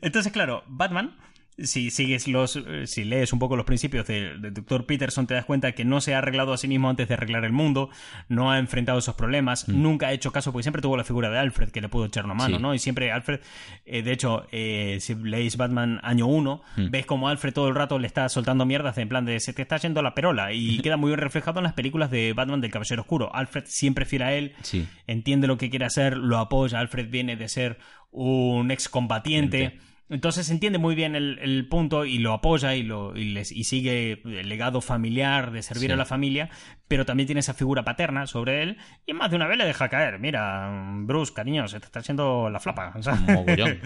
Entonces, 0.03 0.33
claro, 0.33 0.65
Batman, 0.67 1.17
si 1.65 1.91
sigues 1.91 2.29
los, 2.29 2.57
eh, 2.57 2.87
si 2.87 3.05
lees 3.05 3.33
un 3.33 3.39
poco 3.39 3.57
los 3.57 3.67
principios 3.67 4.07
del 4.07 4.41
de 4.41 4.51
Dr. 4.51 4.87
Peterson, 4.87 5.27
te 5.27 5.35
das 5.35 5.45
cuenta 5.45 5.73
que 5.73 5.85
no 5.85 6.01
se 6.01 6.15
ha 6.15 6.19
arreglado 6.19 6.53
a 6.53 6.59
sí 6.59 6.69
mismo 6.69 6.89
antes 6.89 7.09
de 7.09 7.15
arreglar 7.15 7.45
el 7.45 7.53
mundo, 7.53 7.91
no 8.29 8.51
ha 8.51 8.59
enfrentado 8.59 8.99
esos 8.99 9.15
problemas, 9.15 9.69
nunca 9.69 10.09
ha 10.09 10.13
hecho 10.13 10.33
caso, 10.33 10.53
porque 10.53 10.63
siempre 10.65 10.83
tuvo 10.83 10.97
la 10.97 11.05
figura 11.05 11.31
de 11.31 11.39
Alfred 11.39 11.71
que 11.71 11.81
le 11.81 11.89
pudo 11.89 12.07
echar 12.07 12.25
una 12.25 12.35
mano, 12.35 12.57
Sí. 12.57 12.63
¿no? 12.63 12.75
Y 12.75 12.79
siempre 12.79 13.13
Alfred, 13.13 13.41
eh, 13.87 14.03
de 14.03 14.13
hecho, 14.13 14.47
eh, 14.53 14.99
si 15.01 15.15
leéis 15.15 15.57
Batman 15.57 16.01
año 16.03 16.27
1, 16.27 16.63
ves 16.91 17.07
como 17.07 17.29
Alfred 17.29 17.53
todo 17.53 17.69
el 17.69 17.75
rato 17.75 17.99
le 17.99 18.07
está 18.07 18.29
soltando 18.29 18.65
mierdas 18.67 18.97
en 18.99 19.09
plan 19.09 19.25
de 19.25 19.41
se 19.41 19.53
te 19.53 19.63
está 19.63 19.77
yendo 19.79 20.03
la 20.03 20.15
perola 20.15 20.53
y 20.53 20.79
queda 20.83 20.97
muy 20.97 21.09
bien 21.11 21.21
reflejado 21.21 21.61
en 21.61 21.65
las 21.65 21.73
películas 21.75 22.11
de 22.11 22.33
Batman 22.33 22.61
del 22.61 22.71
Caballero 22.71 23.03
Oscuro. 23.03 23.35
Alfred 23.35 23.65
siempre 23.67 24.05
fiel 24.05 24.23
a 24.23 24.33
él, 24.33 24.53
Sí. 24.63 24.87
entiende 25.07 25.47
lo 25.47 25.57
que 25.59 25.71
quiere 25.71 25.85
hacer, 25.85 26.17
lo 26.17 26.39
apoya. 26.39 26.79
Alfred 26.81 27.09
viene 27.11 27.37
de 27.37 27.49
ser 27.49 27.79
un 28.13 28.71
excombatiente. 28.71 29.63
Ente. 29.65 29.90
Entonces 30.11 30.51
entiende 30.51 30.79
muy 30.79 30.95
bien 30.95 31.15
el, 31.15 31.39
el 31.41 31.67
punto 31.69 32.05
y 32.05 32.19
lo 32.19 32.33
apoya 32.35 32.75
y, 32.75 32.83
lo, 32.83 33.17
y, 33.17 33.27
les- 33.31 33.53
y 33.53 33.65
sigue 33.65 34.21
el 34.25 34.49
legado 34.49 34.81
familiar 34.81 35.53
de 35.53 35.63
servir 35.63 35.89
Sí. 35.91 35.93
a 35.93 35.97
la 35.97 36.05
familia, 36.05 36.51
pero 36.89 37.07
también 37.07 37.27
tiene 37.29 37.41
esa 37.41 37.55
figura 37.55 37.85
paterna 37.85 38.27
sobre 38.27 38.63
él 38.63 38.77
y 39.07 39.13
más 39.15 39.31
de 39.31 39.37
una 39.37 39.47
vez 39.47 39.57
le 39.57 39.65
deja 39.65 39.89
caer. 39.89 40.19
Mira, 40.19 40.69
Bruce, 41.05 41.33
cariño, 41.33 41.67
se 41.69 41.79
te 41.81 41.87
está 41.87 42.01
haciendo 42.01 42.51
la 42.51 42.59
flapa. 42.61 42.93
o 42.99 43.03
sea. 43.03 43.15
Mogollón. 43.15 43.79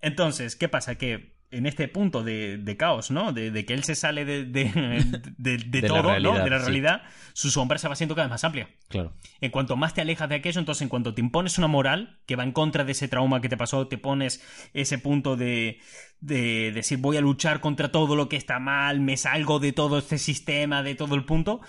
Entonces, 0.00 0.56
¿qué 0.56 0.68
pasa? 0.68 0.96
Que 0.96 1.34
en 1.52 1.66
este 1.66 1.88
punto 1.88 2.22
de, 2.22 2.58
de 2.58 2.76
caos, 2.76 3.10
¿no? 3.10 3.32
De, 3.32 3.50
de 3.50 3.64
que 3.64 3.74
él 3.74 3.82
se 3.84 3.94
sale 3.94 4.24
de, 4.24 4.44
de, 4.44 4.64
de- 5.38 5.56
de 5.58 5.80
De 5.80 5.88
la 5.88 6.02
todo, 6.02 6.02
¿no? 6.02 6.08
realidad, 6.10 6.44
De 6.44 6.50
la 6.50 6.58
sí. 6.58 6.64
realidad, 6.64 7.02
su 7.32 7.50
sombra 7.50 7.78
se 7.78 7.88
va 7.88 7.94
haciendo 7.94 8.14
cada 8.14 8.26
vez 8.28 8.30
más 8.30 8.44
amplia. 8.44 8.68
Claro. 8.88 9.12
En 9.40 9.50
cuanto 9.50 9.76
más 9.76 9.94
te 9.94 10.00
alejas 10.00 10.28
de 10.28 10.36
aquello, 10.36 10.60
entonces 10.60 10.82
en 10.82 10.88
cuanto 10.88 11.12
te 11.14 11.20
impones 11.20 11.58
una 11.58 11.66
moral 11.66 12.20
que 12.26 12.36
va 12.36 12.44
en 12.44 12.52
contra 12.52 12.84
de 12.84 12.92
ese 12.92 13.08
trauma 13.08 13.40
que 13.40 13.48
te 13.48 13.56
pasó, 13.56 13.88
te 13.88 13.98
pones 13.98 14.42
ese 14.74 14.98
punto 14.98 15.36
de, 15.36 15.80
de 16.20 16.72
decir 16.72 16.98
voy 16.98 17.16
a 17.16 17.20
luchar 17.20 17.60
contra 17.60 17.90
todo 17.90 18.16
lo 18.16 18.28
que 18.28 18.36
está 18.36 18.58
mal, 18.58 19.00
me 19.00 19.16
salgo 19.16 19.58
de 19.58 19.72
todo 19.72 19.98
este 19.98 20.18
sistema, 20.18 20.82
de 20.82 20.94
todo 20.94 21.14
el 21.14 21.24
punto, 21.24 21.60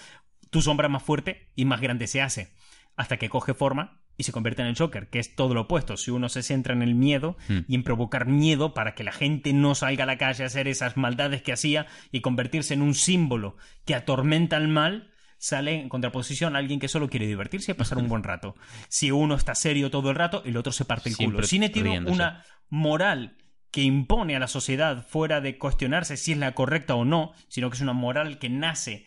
tu 0.49 0.61
sombra 0.61 0.89
más 0.89 1.03
fuerte 1.03 1.49
y 1.55 1.65
más 1.65 1.81
grande 1.81 2.07
se 2.07 2.21
hace. 2.21 2.53
hasta 2.97 3.17
que 3.17 3.29
coge 3.29 3.53
forma 3.53 4.00
y 4.21 4.23
se 4.23 4.31
convierte 4.31 4.61
en 4.61 4.69
el 4.69 4.77
Joker, 4.77 5.09
que 5.09 5.19
es 5.19 5.35
todo 5.35 5.53
lo 5.53 5.61
opuesto. 5.61 5.97
Si 5.97 6.11
uno 6.11 6.29
se 6.29 6.43
centra 6.43 6.73
en 6.73 6.81
el 6.81 6.95
miedo 6.95 7.37
Hmm. 7.49 7.59
y 7.67 7.75
en 7.75 7.83
provocar 7.83 8.25
miedo 8.27 8.73
para 8.73 8.95
que 8.95 9.03
la 9.03 9.11
gente 9.11 9.51
no 9.53 9.75
salga 9.75 10.03
a 10.03 10.07
la 10.07 10.17
calle 10.17 10.43
a 10.43 10.47
hacer 10.47 10.67
esas 10.67 10.95
maldades 10.95 11.41
que 11.41 11.51
hacía 11.53 11.87
y 12.11 12.21
convertirse 12.21 12.73
en 12.73 12.81
un 12.81 12.93
símbolo 12.93 13.57
que 13.85 13.95
atormenta 13.95 14.55
al 14.57 14.67
mal, 14.67 15.11
sale 15.37 15.81
en 15.81 15.89
contraposición 15.89 16.55
a 16.55 16.59
alguien 16.59 16.79
que 16.79 16.87
solo 16.87 17.09
quiere 17.09 17.25
divertirse 17.27 17.71
y 17.71 17.75
pasar 17.75 17.97
un 17.97 18.07
buen 18.07 18.23
rato. 18.23 18.55
Si 18.89 19.11
uno 19.11 19.35
está 19.35 19.55
serio 19.55 19.89
todo 19.91 20.09
el 20.11 20.15
rato, 20.15 20.43
el 20.45 20.55
otro 20.55 20.71
se 20.71 20.85
parte 20.85 21.09
el 21.09 21.17
culo. 21.17 21.41
Cine 21.43 21.69
tiene 21.69 21.99
una 21.99 22.43
moral 22.69 23.37
que 23.71 23.81
impone 23.81 24.35
a 24.35 24.39
la 24.39 24.47
sociedad 24.47 25.07
fuera 25.07 25.39
de 25.41 25.57
cuestionarse 25.57 26.17
si 26.17 26.33
es 26.33 26.37
la 26.37 26.53
correcta 26.53 26.93
o 26.95 27.05
no, 27.05 27.31
sino 27.47 27.69
que 27.69 27.75
es 27.75 27.81
una 27.81 27.93
moral 27.93 28.37
que 28.37 28.49
nace 28.49 29.05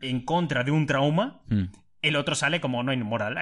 en 0.00 0.24
contra 0.24 0.64
de 0.64 0.70
un 0.70 0.86
trauma 0.86 1.40
Mm. 1.48 1.64
El 2.02 2.16
otro 2.16 2.34
sale 2.34 2.60
como 2.60 2.82
no 2.82 2.90
hay 2.90 2.98
moral. 2.98 3.36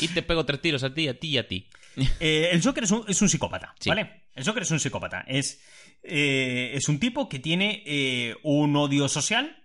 Y 0.00 0.08
te 0.08 0.22
pego 0.22 0.44
tres 0.44 0.60
tiros 0.60 0.82
a 0.84 0.92
ti, 0.92 1.08
a 1.08 1.18
ti 1.18 1.28
y 1.28 1.38
a 1.38 1.48
ti. 1.48 1.68
Eh, 2.20 2.50
el 2.52 2.62
Joker 2.62 2.84
es 2.84 2.90
un, 2.90 3.04
es 3.08 3.22
un 3.22 3.28
psicópata, 3.30 3.74
Sí. 3.80 3.88
¿vale? 3.88 4.24
El 4.34 4.44
Joker 4.44 4.62
es 4.64 4.70
un 4.70 4.78
psicópata. 4.78 5.24
Es, 5.26 5.62
eh, 6.02 6.72
es 6.74 6.90
un 6.90 7.00
tipo 7.00 7.26
que 7.26 7.38
tiene 7.38 7.82
eh, 7.86 8.36
un 8.42 8.76
odio 8.76 9.08
social, 9.08 9.56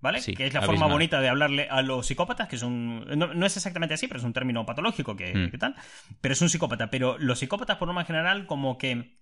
¿vale? 0.00 0.20
Sí, 0.20 0.34
que 0.34 0.46
es 0.46 0.52
la 0.52 0.60
abismal. 0.60 0.76
forma 0.80 0.92
bonita 0.92 1.18
de 1.22 1.30
hablarle 1.30 1.66
a 1.70 1.80
los 1.80 2.06
psicópatas, 2.06 2.46
que 2.46 2.56
es 2.56 2.62
un... 2.62 3.06
No, 3.16 3.32
no 3.32 3.46
es 3.46 3.56
exactamente 3.56 3.94
así, 3.94 4.06
pero 4.06 4.18
es 4.20 4.24
un 4.26 4.34
término 4.34 4.66
patológico 4.66 5.16
que, 5.16 5.34
Mm. 5.34 5.50
que 5.50 5.56
tal. 5.56 5.76
Pero 6.20 6.34
es 6.34 6.42
un 6.42 6.50
psicópata. 6.50 6.90
Pero 6.90 7.16
los 7.16 7.38
psicópatas, 7.38 7.78
por 7.78 7.88
norma 7.88 8.04
general, 8.04 8.44
como 8.44 8.76
que 8.76 9.16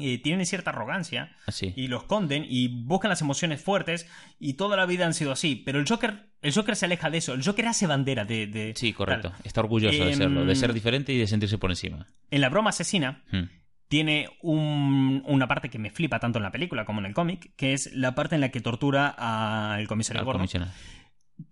eh, 0.00 0.18
tienen 0.18 0.44
cierta 0.46 0.70
arrogancia 0.70 1.36
Así. 1.46 1.72
y 1.76 1.88
lo 1.88 1.98
esconden 1.98 2.44
y 2.48 2.68
buscan 2.84 3.08
las 3.10 3.20
emociones 3.20 3.60
fuertes 3.62 4.08
y 4.38 4.54
toda 4.54 4.76
la 4.76 4.86
vida 4.86 5.06
han 5.06 5.14
sido 5.14 5.32
así. 5.32 5.56
Pero 5.56 5.78
el 5.80 5.88
Joker, 5.88 6.30
el 6.42 6.52
Joker 6.54 6.76
se 6.76 6.86
aleja 6.86 7.10
de 7.10 7.18
eso. 7.18 7.34
El 7.34 7.44
Joker 7.44 7.66
hace 7.66 7.86
bandera 7.86 8.24
de... 8.24 8.46
de- 8.46 8.74
Sí, 8.76 8.92
correcto. 8.92 9.30
tal. 9.30 9.40
Está 9.44 9.60
orgulloso 9.60 10.04
de 10.04 10.12
Em, 10.12 10.18
serlo, 10.18 10.44
de 10.44 10.54
ser 10.56 10.72
diferente 10.72 11.12
y 11.12 11.18
de 11.18 11.26
sentirse 11.26 11.58
por 11.58 11.70
encima. 11.70 12.06
En 12.30 12.40
la 12.40 12.48
broma 12.48 12.70
asesina 12.70 13.22
Mm. 13.32 13.44
tiene 13.88 14.28
un- 14.42 15.22
una 15.26 15.48
parte 15.48 15.68
que 15.70 15.78
me 15.78 15.90
flipa 15.90 16.18
tanto 16.20 16.38
en 16.38 16.42
la 16.42 16.50
película 16.52 16.84
como 16.84 17.00
en 17.00 17.06
el 17.06 17.14
cómic, 17.14 17.52
que 17.56 17.72
es 17.72 17.92
la 17.94 18.14
parte 18.14 18.34
en 18.34 18.40
la 18.42 18.50
que 18.50 18.60
tortura 18.60 19.08
al 19.08 19.86
comisario 19.88 20.24
Gordon. 20.24 20.40
comisionado. 20.40 20.72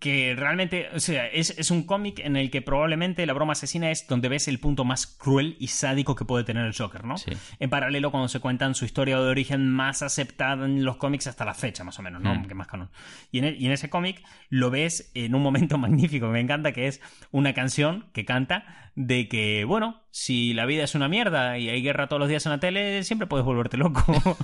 Que 0.01 0.35
realmente, 0.37 0.89
o 0.95 0.99
sea, 1.01 1.27
es, 1.29 1.51
es 1.59 1.71
un 1.71 1.85
cómic 1.85 2.19
en 2.19 2.37
el 2.37 2.51
que 2.51 2.61
probablemente 2.61 3.25
la 3.25 3.33
broma 3.33 3.53
asesina 3.53 3.91
es 3.93 4.07
donde 4.09 4.29
ves 4.29 4.49
el 4.49 4.59
punto 4.59 4.85
más 4.85 5.07
cruel 5.07 5.57
y 5.61 5.69
sádico 5.69 6.17
que 6.17 6.25
puede 6.25 6.43
tener 6.45 6.67
el 6.67 6.75
Joker, 6.77 7.05
¿no? 7.05 7.17
Sí. 7.17 7.31
En 7.61 7.71
paralelo, 7.71 8.11
cuando 8.11 8.29
se 8.29 8.41
cuentan 8.41 8.75
su 8.75 8.85
historia 8.85 9.17
de 9.17 9.29
origen 9.29 9.71
más 9.71 10.03
aceptada 10.03 10.65
en 10.67 10.85
los 10.85 10.97
cómics 10.97 11.29
hasta 11.29 11.45
la 11.45 11.55
fecha, 11.55 11.85
más 11.85 11.99
o 12.01 12.03
menos, 12.03 12.21
¿no? 12.21 12.35
Mm. 12.35 12.47
Que 12.47 12.55
más 12.55 12.67
canon. 12.67 12.91
Y 13.31 13.39
en, 13.39 13.45
el- 13.45 13.63
y 13.63 13.67
en 13.67 13.73
ese 13.73 13.89
cómic 13.89 14.23
lo 14.51 14.71
ves 14.71 15.11
en 15.15 15.35
un 15.37 15.43
momento 15.43 15.79
magnífico 15.79 16.27
que 16.27 16.33
me 16.33 16.41
encanta, 16.41 16.73
que 16.73 16.89
es 16.89 17.01
una 17.31 17.55
canción 17.55 18.07
que 18.13 18.25
canta 18.25 18.86
de 18.97 19.29
que, 19.29 19.65
bueno, 19.65 20.03
si 20.11 20.55
la 20.55 20.65
vida 20.65 20.83
es 20.83 20.95
una 20.95 21.07
mierda 21.07 21.59
y 21.59 21.69
hay 21.69 21.83
guerra 21.83 22.09
todos 22.09 22.19
los 22.19 22.31
días 22.31 22.45
en 22.47 22.53
la 22.53 22.61
tele, 22.61 23.05
siempre 23.05 23.27
puedes 23.29 23.45
volverte 23.45 23.77
loco. 23.77 24.05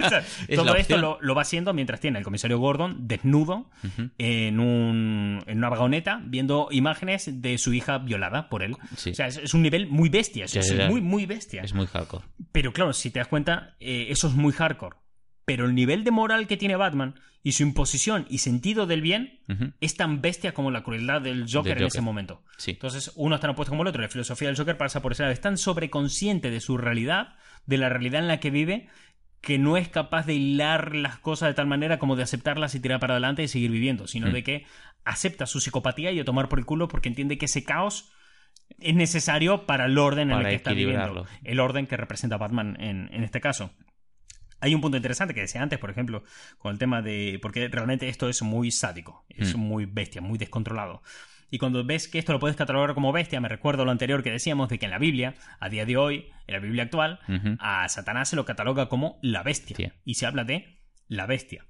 O 0.00 0.08
sea, 0.08 0.24
Es 0.48 0.56
todo 0.56 0.74
esto 0.74 0.96
lo, 0.96 1.18
lo 1.20 1.34
va 1.34 1.42
haciendo 1.42 1.74
mientras 1.74 2.00
tiene 2.00 2.18
el 2.18 2.24
comisario 2.24 2.58
Gordon 2.58 3.06
desnudo 3.06 3.66
en, 4.18 4.58
un, 4.58 5.42
en 5.46 5.58
una 5.58 5.68
vagoneta 5.68 6.22
viendo 6.24 6.68
imágenes 6.70 7.42
de 7.42 7.58
su 7.58 7.74
hija 7.74 7.98
violada 7.98 8.48
por 8.48 8.62
él. 8.62 8.76
Sí. 8.96 9.10
O 9.10 9.14
sea, 9.14 9.26
es, 9.26 9.36
es 9.36 9.52
un 9.52 9.62
nivel 9.62 9.88
muy 9.88 10.08
bestia, 10.08 10.46
es, 10.46 10.88
muy, 10.88 11.02
muy 11.02 11.26
bestia. 11.26 11.62
Es 11.62 11.74
muy 11.74 11.86
hardcore. 11.86 12.24
Pero 12.50 12.72
claro, 12.72 12.92
si 12.94 13.10
te 13.10 13.18
das 13.18 13.28
cuenta, 13.28 13.76
eh, 13.78 14.06
eso 14.08 14.28
es 14.28 14.34
muy 14.34 14.52
hardcore. 14.52 14.96
Pero 15.50 15.66
el 15.66 15.74
nivel 15.74 16.04
de 16.04 16.12
moral 16.12 16.46
que 16.46 16.56
tiene 16.56 16.76
Batman 16.76 17.14
y 17.42 17.52
su 17.52 17.64
imposición 17.64 18.24
y 18.30 18.38
sentido 18.38 18.86
del 18.86 19.00
bien 19.02 19.40
es 19.80 19.96
tan 19.96 20.20
bestia 20.20 20.54
como 20.54 20.70
la 20.70 20.84
crueldad 20.84 21.20
del 21.22 21.46
Joker, 21.52 21.76
en 21.78 21.86
ese 21.88 22.00
momento. 22.00 22.44
Sí. 22.56 22.70
Entonces, 22.72 23.10
uno 23.16 23.34
es 23.34 23.40
tan 23.40 23.50
opuesto 23.50 23.70
como 23.70 23.82
el 23.82 23.88
otro. 23.88 24.00
La 24.00 24.08
filosofía 24.08 24.46
del 24.46 24.56
Joker 24.56 24.76
pasa 24.76 25.02
por 25.02 25.18
lado. 25.18 25.32
Es 25.32 25.40
tan 25.40 25.58
sobreconsciente 25.58 26.50
de 26.52 26.60
su 26.60 26.78
realidad, 26.78 27.34
de 27.66 27.78
la 27.78 27.88
realidad 27.88 28.20
en 28.20 28.28
la 28.28 28.38
que 28.38 28.50
vive, 28.50 28.88
que 29.40 29.58
no 29.58 29.76
es 29.76 29.88
capaz 29.88 30.24
de 30.26 30.34
hilar 30.34 30.94
las 30.94 31.18
cosas 31.18 31.48
de 31.48 31.54
tal 31.54 31.66
manera 31.66 31.98
como 31.98 32.14
de 32.14 32.22
aceptarlas 32.22 32.76
y 32.76 32.80
tirar 32.80 33.00
para 33.00 33.14
adelante 33.14 33.42
y 33.42 33.48
seguir 33.48 33.72
viviendo, 33.72 34.06
sino 34.06 34.28
Mm. 34.28 34.32
de 34.32 34.42
que 34.44 34.66
acepta 35.04 35.46
su 35.46 35.58
psicopatía 35.60 36.12
y 36.12 36.20
a 36.20 36.24
tomar 36.24 36.48
por 36.48 36.60
el 36.60 36.64
culo 36.66 36.86
porque 36.86 37.08
entiende 37.08 37.38
que 37.38 37.46
ese 37.46 37.64
caos 37.64 38.12
es 38.78 38.94
necesario 38.94 39.66
para 39.66 39.86
el 39.86 39.98
orden 39.98 40.30
en 40.30 40.38
el 40.38 40.46
que 40.46 40.54
está 40.54 40.72
viviendo. 40.74 41.26
El 41.42 41.58
orden 41.58 41.86
que 41.88 41.96
representa 41.96 42.36
Batman 42.36 42.76
en, 42.80 43.08
en 43.12 43.24
este 43.24 43.40
caso. 43.40 43.72
Hay 44.60 44.74
un 44.74 44.80
punto 44.80 44.96
interesante 44.96 45.34
que 45.34 45.40
decía 45.40 45.62
antes, 45.62 45.78
por 45.78 45.90
ejemplo, 45.90 46.22
con 46.58 46.72
el 46.72 46.78
tema 46.78 47.02
de. 47.02 47.38
Porque 47.42 47.68
realmente 47.68 48.08
esto 48.08 48.28
es 48.28 48.42
muy 48.42 48.70
sádico, 48.70 49.24
es 49.28 49.56
Mm. 49.56 49.58
muy 49.60 49.86
bestia, 49.86 50.20
muy 50.20 50.38
descontrolado. 50.38 51.02
Y 51.52 51.58
cuando 51.58 51.84
ves 51.84 52.06
que 52.06 52.18
esto 52.20 52.32
lo 52.32 52.38
puedes 52.38 52.56
catalogar 52.56 52.94
como 52.94 53.10
bestia, 53.12 53.40
me 53.40 53.48
recuerdo 53.48 53.84
lo 53.84 53.90
anterior 53.90 54.22
que 54.22 54.30
decíamos 54.30 54.68
de 54.68 54.78
que 54.78 54.84
en 54.84 54.92
la 54.92 54.98
Biblia, 54.98 55.34
a 55.58 55.68
día 55.68 55.84
de 55.84 55.96
hoy, 55.96 56.30
en 56.46 56.54
la 56.54 56.60
Biblia 56.60 56.84
actual, 56.84 57.18
a 57.58 57.88
Satanás 57.88 58.28
se 58.28 58.36
lo 58.36 58.44
cataloga 58.44 58.88
como 58.88 59.18
la 59.22 59.42
bestia. 59.42 59.76
Sí. 59.76 59.90
Y 60.04 60.14
se 60.14 60.26
habla 60.26 60.44
de 60.44 60.78
la 61.08 61.26
bestia. 61.26 61.64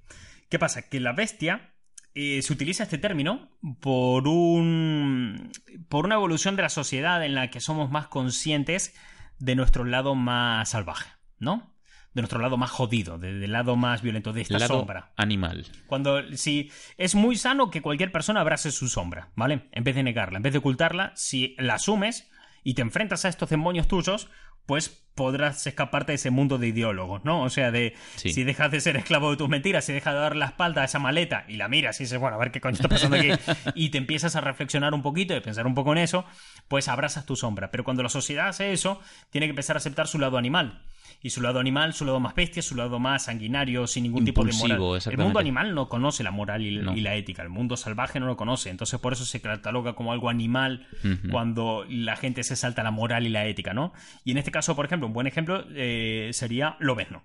¿Qué 0.49 0.59
pasa? 0.59 0.87
Que 0.87 0.99
la 0.99 1.13
bestia 1.13 1.71
eh, 2.13 2.41
se 2.43 2.53
utiliza 2.53 2.83
este 2.83 2.97
término 2.99 3.49
por 3.79 4.27
un. 4.27 5.51
por 5.89 6.05
una 6.05 6.15
evolución 6.15 6.55
de 6.57 6.61
la 6.61 6.69
sociedad 6.69 7.25
en 7.25 7.33
la 7.33 7.49
que 7.49 7.59
somos 7.61 7.89
más 7.89 8.07
conscientes 8.07 8.93
de 9.39 9.55
nuestro 9.55 9.83
lado 9.85 10.13
más 10.13 10.69
salvaje, 10.69 11.09
¿no? 11.39 11.70
De 12.13 12.21
nuestro 12.21 12.39
lado 12.39 12.57
más 12.57 12.69
jodido, 12.71 13.17
de- 13.17 13.35
del 13.35 13.51
lado 13.53 13.75
más 13.77 14.01
violento, 14.01 14.33
de 14.33 14.41
esta 14.41 14.59
Lado 14.59 14.79
sombra. 14.79 15.11
animal. 15.15 15.65
Cuando 15.87 16.21
si 16.35 16.69
es 16.97 17.15
muy 17.15 17.37
sano 17.37 17.69
que 17.71 17.81
cualquier 17.81 18.11
persona 18.11 18.41
abrace 18.41 18.71
su 18.71 18.89
sombra, 18.89 19.29
¿vale? 19.35 19.69
En 19.71 19.83
vez 19.85 19.95
de 19.95 20.03
negarla, 20.03 20.37
en 20.37 20.43
vez 20.43 20.51
de 20.51 20.59
ocultarla, 20.59 21.13
si 21.15 21.55
la 21.57 21.75
asumes 21.75 22.29
y 22.63 22.73
te 22.73 22.81
enfrentas 22.81 23.23
a 23.23 23.29
estos 23.29 23.49
demonios 23.49 23.87
tuyos, 23.87 24.27
pues 24.65 24.89
podrás 25.15 25.65
escaparte 25.65 26.11
de 26.11 26.15
ese 26.15 26.29
mundo 26.31 26.57
de 26.57 26.67
ideólogos, 26.67 27.23
¿no? 27.25 27.41
O 27.43 27.49
sea, 27.49 27.71
de 27.71 27.95
Sí. 28.15 28.31
si 28.31 28.43
dejas 28.43 28.71
de 28.71 28.79
ser 28.81 28.95
esclavo 28.97 29.31
de 29.31 29.37
tus 29.37 29.49
mentiras, 29.49 29.85
si 29.85 29.91
dejas 29.93 30.13
de 30.13 30.19
dar 30.19 30.35
la 30.35 30.45
espalda 30.47 30.81
a 30.83 30.85
esa 30.85 30.99
maleta 30.99 31.45
y 31.47 31.55
la 31.55 31.67
miras 31.67 31.99
y 31.99 32.03
dices, 32.03 32.19
bueno, 32.19 32.35
a 32.35 32.39
ver 32.39 32.51
qué 32.51 32.61
coño 32.61 32.75
está 32.75 32.87
pasando 32.87 33.17
aquí, 33.17 33.29
y 33.75 33.89
te 33.89 33.97
empiezas 33.97 34.35
a 34.35 34.41
reflexionar 34.41 34.93
un 34.93 35.01
poquito 35.01 35.33
y 35.33 35.37
a 35.37 35.41
pensar 35.41 35.65
un 35.65 35.73
poco 35.75 35.91
en 35.93 35.97
eso, 35.97 36.25
pues 36.67 36.87
abrazas 36.87 37.25
tu 37.25 37.35
sombra. 37.35 37.71
Pero 37.71 37.83
cuando 37.83 38.03
la 38.03 38.09
sociedad 38.09 38.49
hace 38.49 38.71
eso, 38.71 38.99
tiene 39.31 39.47
que 39.47 39.51
empezar 39.51 39.75
a 39.75 39.79
aceptar 39.79 40.07
su 40.07 40.19
lado 40.19 40.37
animal. 40.37 40.81
Y 41.21 41.29
su 41.29 41.41
lado 41.41 41.59
animal, 41.59 41.93
su 41.93 42.05
lado 42.05 42.19
más 42.19 42.35
bestia, 42.35 42.61
su 42.61 42.75
lado 42.75 42.99
más 42.99 43.25
sanguinario, 43.25 43.87
sin 43.87 44.03
ningún 44.03 44.25
tipo 44.25 44.43
de 44.43 44.53
moral. 44.53 45.01
El 45.05 45.17
mundo 45.17 45.39
animal 45.39 45.73
no 45.75 45.89
conoce 45.89 46.23
la 46.23 46.31
moral 46.31 46.65
y, 46.65 46.77
No. 46.77 46.95
y 46.95 47.01
la 47.01 47.15
ética. 47.15 47.41
El 47.43 47.49
mundo 47.49 47.77
salvaje 47.77 48.19
no 48.19 48.25
lo 48.25 48.37
conoce. 48.37 48.69
Entonces, 48.69 48.99
por 48.99 49.13
eso 49.13 49.25
se 49.25 49.41
cataloga 49.41 49.93
como 49.93 50.11
algo 50.11 50.29
animal 50.29 50.87
cuando 51.29 51.85
la 51.89 52.15
gente 52.15 52.43
se 52.43 52.55
salta 52.55 52.83
la 52.83 52.91
moral 52.91 53.25
y 53.25 53.29
la 53.29 53.45
ética, 53.45 53.73
¿no? 53.73 53.93
Y 54.23 54.31
en 54.31 54.37
este 54.37 54.51
caso, 54.51 54.75
por 54.75 54.85
ejemplo, 54.85 55.07
un 55.07 55.13
buen 55.13 55.27
ejemplo 55.27 55.65
eh, 55.75 56.29
sería 56.33 56.75
Lobezno. 56.79 57.23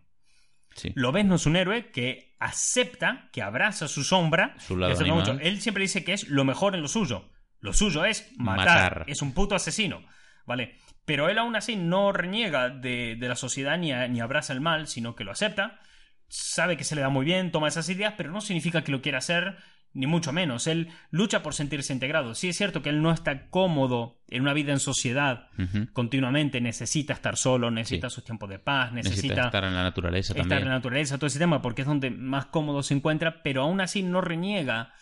Sí. 0.75 0.93
Lobezno 0.95 1.37
es 1.37 1.47
un 1.47 1.57
héroe 1.57 1.91
que 1.91 2.37
acepta, 2.39 3.31
que 3.33 3.41
abraza 3.43 3.89
su 3.89 4.05
sombra. 4.05 4.55
Su 4.59 4.77
lado 4.77 4.99
animal. 5.01 5.41
Él 5.43 5.61
siempre 5.61 5.83
dice 5.83 6.05
que 6.05 6.13
es 6.13 6.29
lo 6.29 6.45
mejor 6.45 6.75
en 6.75 6.83
lo 6.83 6.89
suyo. 6.89 7.31
Lo 7.61 7.73
suyo 7.73 8.05
es 8.05 8.31
matar. 8.37 8.67
Matar. 8.67 9.05
Es 9.09 9.23
un 9.23 9.33
puto 9.33 9.55
asesino. 9.55 10.03
¿Vale? 10.47 10.77
Pero 11.07 11.29
él 11.31 11.39
aún 11.39 11.57
así 11.57 11.75
no 11.77 12.13
reniega 12.13 12.69
de, 12.69 13.17
de 13.19 13.29
la 13.29 13.37
sociedad 13.37 13.79
ni, 13.79 13.93
a- 13.93 14.07
ni 14.09 14.21
abraza 14.21 14.53
el 14.53 14.61
mal, 14.61 14.87
sino 14.89 15.15
que 15.17 15.25
lo 15.25 15.31
acepta. 15.33 15.81
Sabe 16.29 16.77
que 16.77 16.85
se 16.85 16.95
le 16.97 17.01
da 17.01 17.09
muy 17.09 17.25
bien, 17.25 17.53
toma 17.53 17.69
esas 17.69 17.89
ideas, 17.89 18.15
pero 18.17 18.31
no 18.31 18.41
significa 18.41 18.83
que 18.83 18.91
lo 18.93 19.01
quiera 19.01 19.19
hacer, 19.19 19.57
ni 19.93 20.07
mucho 20.09 20.33
menos. 20.33 20.67
Él 20.67 20.89
lucha 21.11 21.43
por 21.43 21.55
sentirse 21.55 21.93
integrado. 21.93 22.35
Sí 22.35 22.49
es 22.49 22.57
cierto 22.57 22.83
que 22.83 22.91
él 22.91 23.01
no 23.01 23.13
está 23.13 23.49
cómodo 23.49 24.21
en 24.29 24.43
una 24.43 24.53
vida 24.53 24.73
en 24.73 24.81
sociedad 24.81 25.49
continuamente, 25.93 26.61
necesita 26.61 27.13
estar 27.13 27.37
solo, 27.37 27.71
necesita 27.71 28.11
Sí. 28.11 28.17
sus 28.17 28.25
tiempos 28.25 28.51
de 28.51 28.59
paz, 28.59 28.93
Necesita, 28.93 29.17
necesita 29.29 29.47
estar 29.47 29.65
en 29.65 29.75
la 29.75 29.85
naturaleza 29.85 30.33
estar 30.33 30.43
también. 30.43 30.63
en 30.63 30.69
la 30.69 30.75
naturaleza, 30.75 31.17
todo 31.17 31.29
ese 31.29 31.39
tema, 31.39 31.63
porque 31.63 31.83
es 31.83 31.87
donde 31.89 32.11
más 32.11 32.47
cómodo 32.47 32.83
se 32.83 32.95
encuentra, 32.95 33.43
pero 33.45 33.63
aún 33.63 33.81
así 33.81 34.03
no 34.03 34.21
reniega 34.21 34.93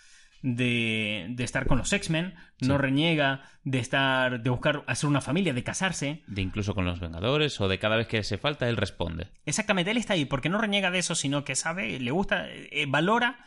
de, 0.45 1.27
de 1.31 1.43
estar 1.43 1.67
con 1.67 1.79
los 1.79 1.91
X-Men, 1.93 2.35
no 2.61 2.77
reniega 2.77 3.41
de 3.65 3.79
estar, 3.79 4.43
de 4.43 4.51
buscar 4.51 4.85
hacer 4.87 5.09
una 5.09 5.23
familia, 5.23 5.55
de 5.55 5.65
casarse. 5.65 6.23
De 6.27 6.43
incluso 6.43 6.75
con 6.75 6.85
los 6.85 7.01
Vengadores 7.01 7.59
o 7.63 7.69
de 7.69 7.79
cada 7.79 7.97
vez 7.97 8.07
que 8.07 8.23
se 8.23 8.37
falta, 8.37 8.69
él 8.69 8.77
responde. 8.77 9.29
Exactamente, 9.47 9.91
él 9.91 9.97
está 9.97 10.13
ahí, 10.13 10.27
porque 10.27 10.51
no 10.51 10.59
reniega 10.61 10.91
de 10.91 10.99
eso, 10.99 11.15
sino 11.15 11.45
que 11.45 11.55
sabe, 11.57 11.99
le 11.99 12.11
gusta, 12.11 12.47
eh, 12.51 12.85
valora 12.87 13.39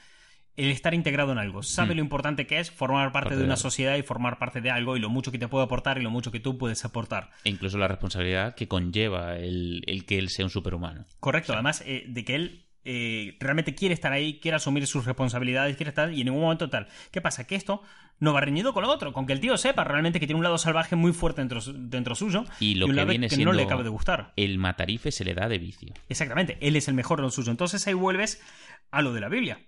el 0.56 0.72
estar 0.72 0.96
integrado 0.96 1.32
en 1.34 1.38
algo, 1.38 1.62
sabe 1.62 1.94
Mm. 1.94 1.98
lo 1.98 2.02
importante 2.04 2.48
que 2.48 2.60
es 2.60 2.72
formar 2.72 3.12
parte, 3.12 3.30
Parte 3.30 3.38
de 3.38 3.46
una 3.46 3.58
sociedad 3.58 3.96
y 3.96 4.02
formar 4.02 4.40
parte 4.40 4.60
de 4.60 4.72
algo 4.72 4.98
y 4.98 5.00
lo 5.00 5.10
mucho 5.10 5.32
que 5.32 5.38
te 5.38 5.48
puede 5.48 5.66
aportar 5.66 6.00
y 6.00 6.02
lo 6.02 6.10
mucho 6.10 6.32
que 6.32 6.40
tú 6.40 6.58
puedes 6.58 6.84
aportar. 6.84 7.30
E 7.44 7.50
incluso 7.52 7.78
la 7.78 7.88
responsabilidad 7.88 8.56
que 8.56 8.68
conlleva 8.68 9.38
el, 9.38 9.84
el 9.86 10.04
que 10.08 10.18
él 10.18 10.30
sea 10.30 10.46
un 10.46 10.50
superhumano. 10.50 11.06
Correcto, 11.20 11.54
además 11.54 11.84
eh, 11.86 12.06
de 12.08 12.26
que 12.26 12.34
él 12.34 12.64
eh, 12.89 13.36
realmente 13.41 13.76
quiere 13.76 13.93
estar 13.93 14.13
ahí, 14.13 14.39
quiere 14.39 14.56
asumir 14.56 14.88
sus 14.88 15.04
responsabilidades, 15.06 15.76
quiere 15.76 15.89
estar 15.89 16.13
y 16.13 16.21
en 16.21 16.26
ningún 16.28 16.41
momento 16.41 16.69
tal. 16.69 16.88
¿Qué 17.12 17.19
pasa? 17.19 17.45
Que 17.45 17.56
esto 17.56 17.82
no 18.19 18.32
va 18.32 18.39
reñido 18.41 18.73
con 18.73 18.84
lo 18.84 18.89
otro, 18.89 19.12
con 19.12 19.26
que 19.28 19.34
el 19.34 19.41
tío 19.41 19.58
sepa 19.58 19.84
realmente 19.84 20.19
que 20.21 20.26
tiene 20.26 20.38
un 20.39 20.43
lado 20.43 20.58
salvaje 20.58 20.95
muy 20.95 21.12
fuerte 21.12 21.41
dentro, 21.41 21.60
dentro 21.73 22.15
suyo 22.15 22.45
Y 22.62 22.76
lo 22.76 22.86
un 22.86 22.91
que 22.93 22.95
lado 22.95 23.10
viene 23.10 23.28
que 23.28 23.36
siendo 23.36 23.52
no 23.52 23.58
le 23.58 23.63
acabe 23.63 23.84
de 23.84 23.89
gustar. 23.89 24.32
el 24.38 24.58
matarife 24.58 25.12
se 25.12 25.26
le 25.26 25.34
da 25.34 25.47
de 25.50 25.58
vicio. 25.58 25.93
Exactamente, 26.08 26.58
él 26.62 26.76
es 26.78 26.88
el 26.88 26.93
mejor 26.93 27.19
en 27.19 27.23
lo 27.26 27.30
suyo. 27.32 27.52
Entonces 27.52 27.86
ahí 27.88 27.93
vuelves 27.93 28.41
a 28.89 29.02
lo 29.02 29.12
de 29.13 29.19
la 29.21 29.28
Biblia. 29.30 29.60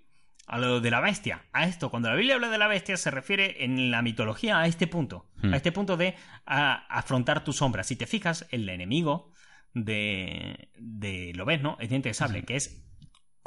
a 0.51 0.57
lo 0.57 0.79
de 0.81 0.89
la 0.89 0.99
bestia, 0.99 1.43
a 1.53 1.65
esto. 1.67 1.91
Cuando 1.91 2.09
la 2.09 2.15
Biblia 2.15 2.33
habla 2.33 2.49
de 2.49 2.57
la 2.57 2.67
bestia 2.67 2.97
se 2.97 3.11
refiere 3.11 3.63
en 3.65 3.91
la 3.91 4.01
mitología 4.01 4.59
a 4.59 4.65
este 4.65 4.87
punto, 4.87 5.27
Hmm. 5.43 5.53
a 5.53 5.57
este 5.57 5.71
punto 5.71 5.95
de 5.95 6.15
a- 6.47 6.87
afrontar 6.89 7.43
tu 7.43 7.53
sombra. 7.53 7.83
Si 7.83 7.95
te 7.95 8.07
fijas, 8.07 8.47
el 8.49 8.67
enemigo 8.67 9.31
de, 9.75 10.69
de 10.77 11.33
Lobezno 11.35 11.77
es 11.79 11.89
diente 11.89 12.09
de 12.09 12.13
sable, 12.13 12.43
que 12.43 12.55
es 12.55 12.83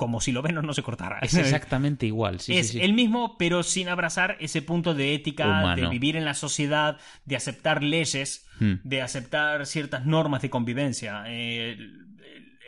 como 0.02 0.20
si 0.20 0.32
Lobezno 0.32 0.62
no 0.62 0.74
se 0.74 0.82
cortara. 0.82 1.20
Es 1.22 1.34
exactamente 1.34 2.06
igual, 2.06 2.40
sí, 2.40 2.56
es 2.58 2.68
sí, 2.70 2.78
sí. 2.78 2.84
el 2.84 2.92
mismo, 2.92 3.36
pero 3.38 3.62
sin 3.62 3.88
abrazar 3.88 4.36
ese 4.40 4.60
punto 4.60 4.94
de 4.94 5.14
ética, 5.14 5.46
Humano. 5.46 5.76
de 5.80 5.86
vivir 5.88 6.16
en 6.16 6.24
la 6.24 6.34
sociedad, 6.34 6.98
de 7.24 7.36
aceptar 7.36 7.84
leyes, 7.84 8.46
Hmm. 8.58 8.74
de 8.82 9.00
aceptar 9.00 9.64
ciertas 9.66 10.04
normas 10.06 10.42
de 10.42 10.50
convivencia. 10.50 11.22
Eh, 11.28 11.76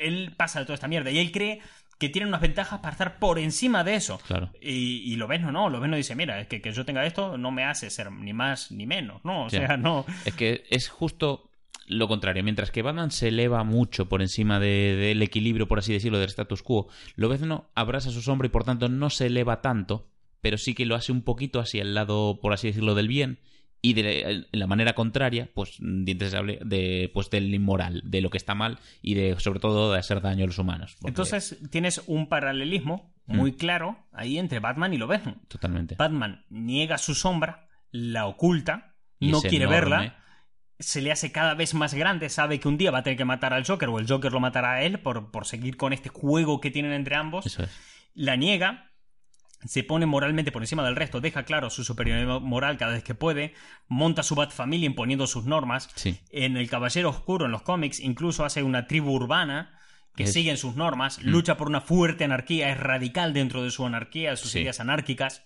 él, 0.01 0.33
pasa 0.37 0.61
de 0.61 0.65
toda 0.67 0.75
esta 0.75 0.87
mierda 0.89 1.11
y 1.11 1.19
él 1.19 1.33
cree 1.33 1.61
que 1.99 2.09
tiene 2.09 2.29
unas 2.29 2.41
ventajas 2.41 2.79
para 2.81 2.93
estar 2.93 3.19
por 3.19 3.39
encima 3.41 3.83
de 3.85 3.95
eso. 3.97 4.19
Claro. 4.27 4.51
Y, 4.61 5.03
y 5.13 5.17
Lobezno 5.17 5.51
no, 5.53 5.69
Lobezno 5.71 5.97
dice, 5.97 6.15
mira, 6.15 6.41
es 6.41 6.47
que, 6.47 6.61
que 6.61 6.73
yo 6.73 6.85
tenga 6.85 7.05
esto 7.05 7.37
no 7.37 7.51
me 7.51 7.65
hace 7.65 7.91
ser 7.91 8.11
ni 8.13 8.33
más 8.33 8.71
ni 8.73 8.87
menos, 8.87 9.25
¿no? 9.25 9.45
O 9.47 9.51
Sí. 9.51 9.57
sea, 9.59 9.77
no... 9.77 10.05
Es 10.25 10.35
que 10.35 10.65
es 10.71 10.89
justo 10.89 11.51
lo 11.87 12.09
contrario. 12.09 12.43
Mientras 12.45 12.71
que 12.71 12.83
Batman 12.83 13.11
se 13.11 13.29
eleva 13.29 13.63
mucho 13.65 14.09
por 14.09 14.23
encima 14.23 14.59
de- 14.61 14.97
del 14.97 15.23
equilibrio, 15.23 15.69
por 15.69 15.79
así 15.79 15.93
decirlo, 15.93 16.19
del 16.19 16.29
status 16.29 16.63
quo, 16.63 16.89
Lobezno 17.17 17.71
abraza 17.75 18.11
su 18.11 18.23
sombra 18.23 18.47
y 18.47 18.51
por 18.51 18.65
tanto 18.65 18.89
no 18.89 19.11
se 19.11 19.27
eleva 19.27 19.61
tanto, 19.61 20.09
pero 20.41 20.59
sí 20.59 20.75
que 20.75 20.87
lo 20.87 20.95
hace 20.95 21.13
un 21.13 21.23
poquito 21.23 21.61
hacia 21.61 21.83
el 21.83 21.95
lado, 21.95 22.39
por 22.41 22.53
así 22.53 22.69
decirlo, 22.69 22.95
del 22.95 23.09
bien. 23.09 23.39
Y 23.83 23.93
de 23.93 24.47
la 24.53 24.67
manera 24.67 24.95
contraria, 24.95 25.51
pues 25.53 25.77
dientes 25.79 26.33
de 26.33 27.11
pues 27.13 27.29
del 27.29 27.53
inmoral, 27.55 28.01
de 28.07 28.23
lo 28.23 28.31
que 28.31 28.39
está 28.39 28.55
mal 28.55 28.79
y 29.03 29.13
de 29.13 29.39
sobre 29.39 29.61
todo 29.61 29.93
de 29.93 29.99
hacer 29.99 30.23
daño 30.23 30.45
a 30.45 30.47
los 30.47 30.59
humanos. 30.59 30.97
porque- 30.99 31.11
Entonces 31.11 31.59
tienes 31.71 32.03
un 32.07 32.29
paralelismo 32.31 33.13
muy 33.27 33.53
Mm. 33.53 33.57
claro 33.57 33.99
ahí 34.13 34.39
entre 34.39 34.59
Batman 34.61 34.95
y 34.95 34.97
Lobezno. 34.97 35.37
totalmente. 35.49 35.97
Batman 35.97 36.47
niega 36.49 36.97
su 36.97 37.15
sombra, 37.15 37.69
la 37.91 38.25
oculta, 38.27 38.95
Y 39.21 39.31
no 39.31 39.41
quiere 39.43 39.67
enorme. 39.67 39.77
verla, 39.81 40.24
se 40.79 41.01
le 41.01 41.13
hace 41.13 41.31
cada 41.33 41.55
vez 41.55 41.73
más 41.75 41.95
grande, 41.95 42.29
sabe 42.29 42.59
que 42.61 42.69
un 42.69 42.77
día 42.77 42.91
va 42.91 42.99
a 42.99 43.03
tener 43.03 43.17
que 43.17 43.25
matar 43.25 43.53
al 43.55 43.65
Joker 43.67 43.89
o 43.89 43.99
el 43.99 44.09
Joker 44.09 44.33
lo 44.33 44.41
matará 44.41 44.73
a 44.73 44.83
él 44.83 44.99
por, 45.01 45.31
por 45.31 45.47
seguir 45.47 45.77
con 45.77 45.93
este 45.93 46.09
juego 46.09 46.61
que 46.61 46.71
tienen 46.71 46.93
entre 46.93 47.15
ambos, 47.17 47.47
Eso 47.47 47.63
es. 47.63 47.71
la 48.15 48.37
niega, 48.37 48.91
se 49.65 49.83
pone 49.83 50.05
moralmente 50.05 50.53
por 50.53 50.63
encima 50.63 50.85
del 50.85 50.97
resto, 50.97 51.21
deja 51.21 51.45
claro 51.45 51.71
su 51.71 51.85
superioridad 51.85 52.41
moral 52.41 52.77
cada 52.77 52.93
vez 52.93 53.03
que 53.05 53.15
puede, 53.15 53.55
monta 53.89 54.23
su 54.23 54.35
Bat 54.35 54.51
Familia 54.53 54.87
imponiendo 54.87 55.27
sus 55.27 55.45
normas, 55.47 55.89
Sí. 55.95 56.19
en 56.31 56.57
el 56.57 56.69
Caballero 56.69 57.09
Oscuro, 57.11 57.47
en 57.47 57.53
los 57.53 57.63
cómics, 57.63 58.01
incluso 58.01 58.45
hace 58.45 58.63
una 58.63 58.87
tribu 58.87 59.13
urbana 59.13 59.79
que 60.17 60.25
Es- 60.25 60.31
Mm. 60.31 60.33
sigue 60.33 60.57
sus 60.57 60.77
normas, 60.77 61.23
lucha 61.23 61.57
por 61.57 61.69
una 61.69 61.81
fuerte 61.81 62.25
anarquía, 62.25 62.71
es 62.71 62.79
radical 62.79 63.33
dentro 63.33 63.63
de 63.63 63.71
su 63.71 63.87
anarquía, 63.87 64.37
sus 64.37 64.51
Sí. 64.53 64.61
ideas 64.61 64.81
anárquicas. 64.81 65.43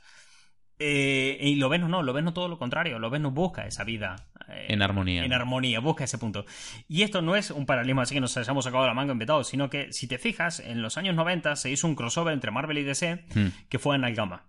Eh, 0.79 1.39
y 1.41 1.57
Loveno 1.57 1.89
no, 1.89 2.03
Loveno 2.03 2.33
todo 2.33 2.49
lo 2.49 2.59
contrario, 2.59 2.99
Loveno 2.99 3.31
busca 3.33 3.67
esa 3.67 3.83
vida 3.83 4.17
eh, 4.49 4.67
En 4.69 4.81
armonía. 4.83 5.25
En 5.25 5.33
armonía, 5.33 5.81
busca 5.81 6.05
ese 6.05 6.19
punto. 6.19 6.45
Y 6.89 7.03
esto 7.03 7.21
no 7.21 7.35
es 7.37 7.51
un 7.51 7.67
paralelismo 7.67 8.01
así 8.01 8.15
que 8.15 8.21
nos 8.21 8.37
hayamos 8.37 8.65
sacado 8.65 8.87
la 8.87 8.95
manga 8.95 9.13
inventado, 9.13 9.43
sino 9.45 9.71
que 9.71 9.93
si 9.93 10.07
te 10.07 10.19
fijas, 10.19 10.61
en 10.61 10.83
los 10.83 10.97
años 10.97 11.17
90 11.17 11.57
se 11.57 11.71
hizo 11.71 11.87
un 11.87 11.97
crossover 11.97 12.33
entre 12.33 12.51
Marvel 12.51 12.79
y 12.79 12.85
DC 12.85 13.25
Hmm. 13.35 13.49
que 13.69 13.79
fue 13.79 13.95
Analgama. 13.95 14.45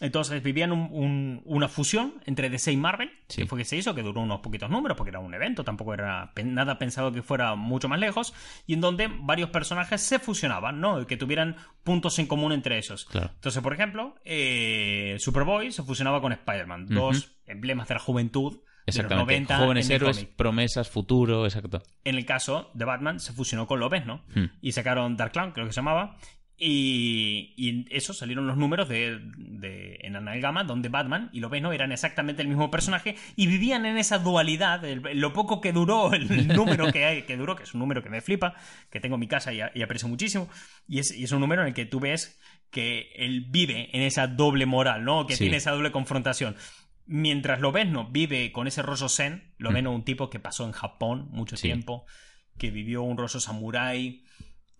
Entonces 0.00 0.42
vivían 0.42 0.72
un- 0.72 0.88
un- 0.90 1.42
una 1.44 1.68
fusión 1.68 2.14
entre 2.24 2.48
DC 2.50 2.72
y 2.72 2.76
Marvel, 2.76 3.10
Sí. 3.28 3.42
que 3.42 3.46
fue 3.48 3.58
que 3.58 3.64
se 3.64 3.76
hizo, 3.76 3.94
que 3.94 4.02
duró 4.02 4.22
unos 4.22 4.40
poquitos 4.40 4.70
números, 4.70 4.96
porque 4.96 5.10
era 5.10 5.18
un 5.20 5.34
evento, 5.34 5.62
tampoco 5.62 5.92
era 5.94 6.32
nada 6.42 6.78
pensado 6.78 7.12
que 7.12 7.22
fuera 7.22 7.54
mucho 7.54 7.88
más 7.88 8.00
lejos, 8.00 8.32
y 8.66 8.74
en 8.74 8.80
donde 8.80 9.08
varios 9.20 9.50
personajes 9.50 10.00
se 10.00 10.18
fusionaban, 10.18 10.80
¿no? 10.80 11.06
Que 11.06 11.16
tuvieran 11.18 11.56
puntos 11.84 12.18
en 12.18 12.26
común 12.26 12.52
entre 12.52 12.78
ellos. 12.78 13.04
Claro. 13.04 13.30
Entonces, 13.34 13.62
por 13.62 13.74
ejemplo, 13.74 14.14
eh, 14.24 15.16
Superboy 15.18 15.70
se 15.70 15.82
fusionaba 15.82 16.20
con 16.20 16.32
Spider-Man, 16.32 16.86
dos 16.86 17.36
emblemas 17.46 17.88
de 17.88 17.94
la 17.94 18.00
juventud 18.00 18.52
de 18.52 18.58
los 18.86 18.96
Exactamente. 18.96 19.32
90 19.32 19.58
Jóvenes 19.58 19.90
héroes, 19.90 20.24
promesas, 20.24 20.88
futuro, 20.88 21.44
exacto. 21.44 21.82
En 22.04 22.14
el 22.16 22.24
caso 22.24 22.70
de 22.74 22.84
Batman 22.86 23.20
se 23.20 23.32
fusionó 23.32 23.66
con 23.66 23.78
Lobezno 23.78 24.24
Hmm. 24.34 24.46
y 24.62 24.72
sacaron 24.72 25.16
Dark 25.16 25.32
Clown, 25.32 25.52
creo 25.52 25.66
que 25.66 25.72
se 25.72 25.76
llamaba. 25.80 26.16
Y, 26.62 27.54
y 27.56 27.86
eso 27.90 28.12
salieron 28.12 28.46
los 28.46 28.58
números 28.58 28.86
de, 28.86 29.18
de- 29.38 29.98
en 30.02 30.14
Analgama, 30.14 30.62
donde 30.62 30.90
Batman 30.90 31.30
y 31.32 31.40
Lobezno 31.40 31.72
eran 31.72 31.90
exactamente 31.90 32.42
el 32.42 32.48
mismo 32.48 32.70
personaje 32.70 33.16
y 33.34 33.46
vivían 33.46 33.86
en 33.86 33.96
esa 33.96 34.18
dualidad. 34.18 34.84
el- 34.84 35.00
lo 35.18 35.32
poco 35.32 35.62
que 35.62 35.72
duró 35.72 36.12
el 36.12 36.48
número 36.48 36.92
que, 36.92 37.06
hay, 37.06 37.22
que 37.22 37.38
duró, 37.38 37.56
que 37.56 37.62
es 37.62 37.72
un 37.72 37.80
número 37.80 38.02
que 38.02 38.10
me 38.10 38.20
flipa, 38.20 38.54
que 38.90 39.00
tengo 39.00 39.14
en 39.14 39.20
mi 39.20 39.26
casa 39.26 39.54
y, 39.54 39.62
a- 39.62 39.72
y 39.74 39.80
aprecio 39.80 40.06
muchísimo. 40.06 40.50
Y 40.86 40.98
es, 40.98 41.16
y 41.16 41.24
es 41.24 41.32
un 41.32 41.40
número 41.40 41.62
en 41.62 41.68
el 41.68 41.74
que 41.74 41.86
tú 41.86 41.98
ves 41.98 42.38
que 42.70 43.10
él 43.16 43.46
vive 43.48 43.88
en 43.96 44.02
esa 44.02 44.26
doble 44.26 44.66
moral, 44.66 45.02
¿no? 45.02 45.26
Que 45.26 45.36
Sí. 45.36 45.44
tiene 45.44 45.56
esa 45.56 45.70
doble 45.70 45.90
confrontación. 45.92 46.56
Mientras 47.06 47.60
Lobezno 47.60 48.10
vive 48.10 48.52
con 48.52 48.66
ese 48.68 48.82
rollo 48.82 49.08
zen, 49.08 49.54
Lobezno 49.56 49.92
un 49.92 50.04
tipo 50.04 50.28
que 50.28 50.38
pasó 50.40 50.66
en 50.66 50.72
Japón 50.72 51.28
mucho 51.30 51.54
Mm. 51.54 51.58
Sí. 51.58 51.62
tiempo, 51.68 52.04
que 52.58 52.70
vivió 52.70 53.02
un 53.02 53.16
rollo 53.16 53.40
samurái. 53.40 54.24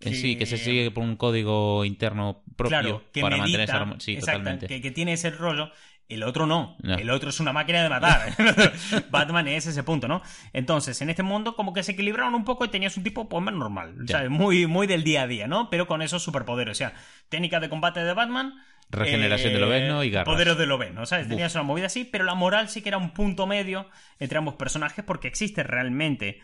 Eh, 0.01 0.15
Sí, 0.15 0.35
que 0.35 0.45
se 0.45 0.57
sigue 0.57 0.91
por 0.91 1.03
un 1.03 1.15
código 1.15 1.85
interno 1.85 2.43
propio 2.55 2.79
claro, 2.79 3.03
que 3.11 3.21
para 3.21 3.37
medita, 3.37 3.57
mantener 3.59 3.95
esa 3.95 3.99
Sí, 3.99 4.13
exacto, 4.13 4.39
totalmente. 4.39 4.67
Que, 4.67 4.81
que 4.81 4.91
tiene 4.91 5.13
ese 5.13 5.29
rollo. 5.29 5.71
El 6.11 6.23
otro 6.23 6.45
no. 6.45 6.75
No. 6.81 6.95
El 6.95 7.09
otro 7.09 7.29
es 7.29 7.39
una 7.39 7.53
máquina 7.53 7.81
de 7.83 7.87
matar. 7.87 8.35
Batman 9.11 9.47
es 9.47 9.65
ese 9.67 9.81
punto, 9.83 10.09
¿no? 10.09 10.21
Entonces, 10.51 11.01
en 11.01 11.09
este 11.09 11.23
mundo, 11.23 11.55
como 11.55 11.71
que 11.71 11.83
se 11.83 11.93
equilibraron 11.93 12.35
un 12.35 12.43
poco 12.43 12.65
y 12.65 12.67
tenías 12.67 12.97
un 12.97 13.03
tipo 13.03 13.29
pues, 13.29 13.41
más 13.41 13.53
normal. 13.53 13.95
¿sabes? 14.07 14.29
Muy, 14.29 14.67
muy 14.67 14.87
del 14.87 15.05
día 15.05 15.21
a 15.21 15.27
día, 15.27 15.47
¿no? 15.47 15.69
Pero 15.69 15.87
con 15.87 16.01
esos 16.01 16.21
superpoderes. 16.21 16.71
O 16.73 16.75
sea, 16.77 16.93
técnica 17.29 17.61
de 17.61 17.69
combate 17.69 18.03
de 18.03 18.13
Batman. 18.13 18.55
Regeneración 18.89 19.53
de 19.53 19.59
Lobezno 19.59 20.03
y 20.03 20.09
garras. 20.09 20.33
Poderes 20.33 20.57
de 20.57 20.65
Lobezno, 20.65 21.05
¿sabes? 21.05 21.29
Tenías 21.29 21.55
una 21.55 21.63
movida 21.63 21.85
así, 21.85 22.03
pero 22.03 22.25
la 22.25 22.35
moral 22.35 22.67
sí 22.67 22.81
que 22.81 22.89
era 22.89 22.97
un 22.97 23.13
punto 23.13 23.47
medio 23.47 23.89
entre 24.19 24.37
ambos 24.37 24.55
personajes 24.55 25.05
porque 25.05 25.29
existe 25.29 25.63
realmente 25.63 26.41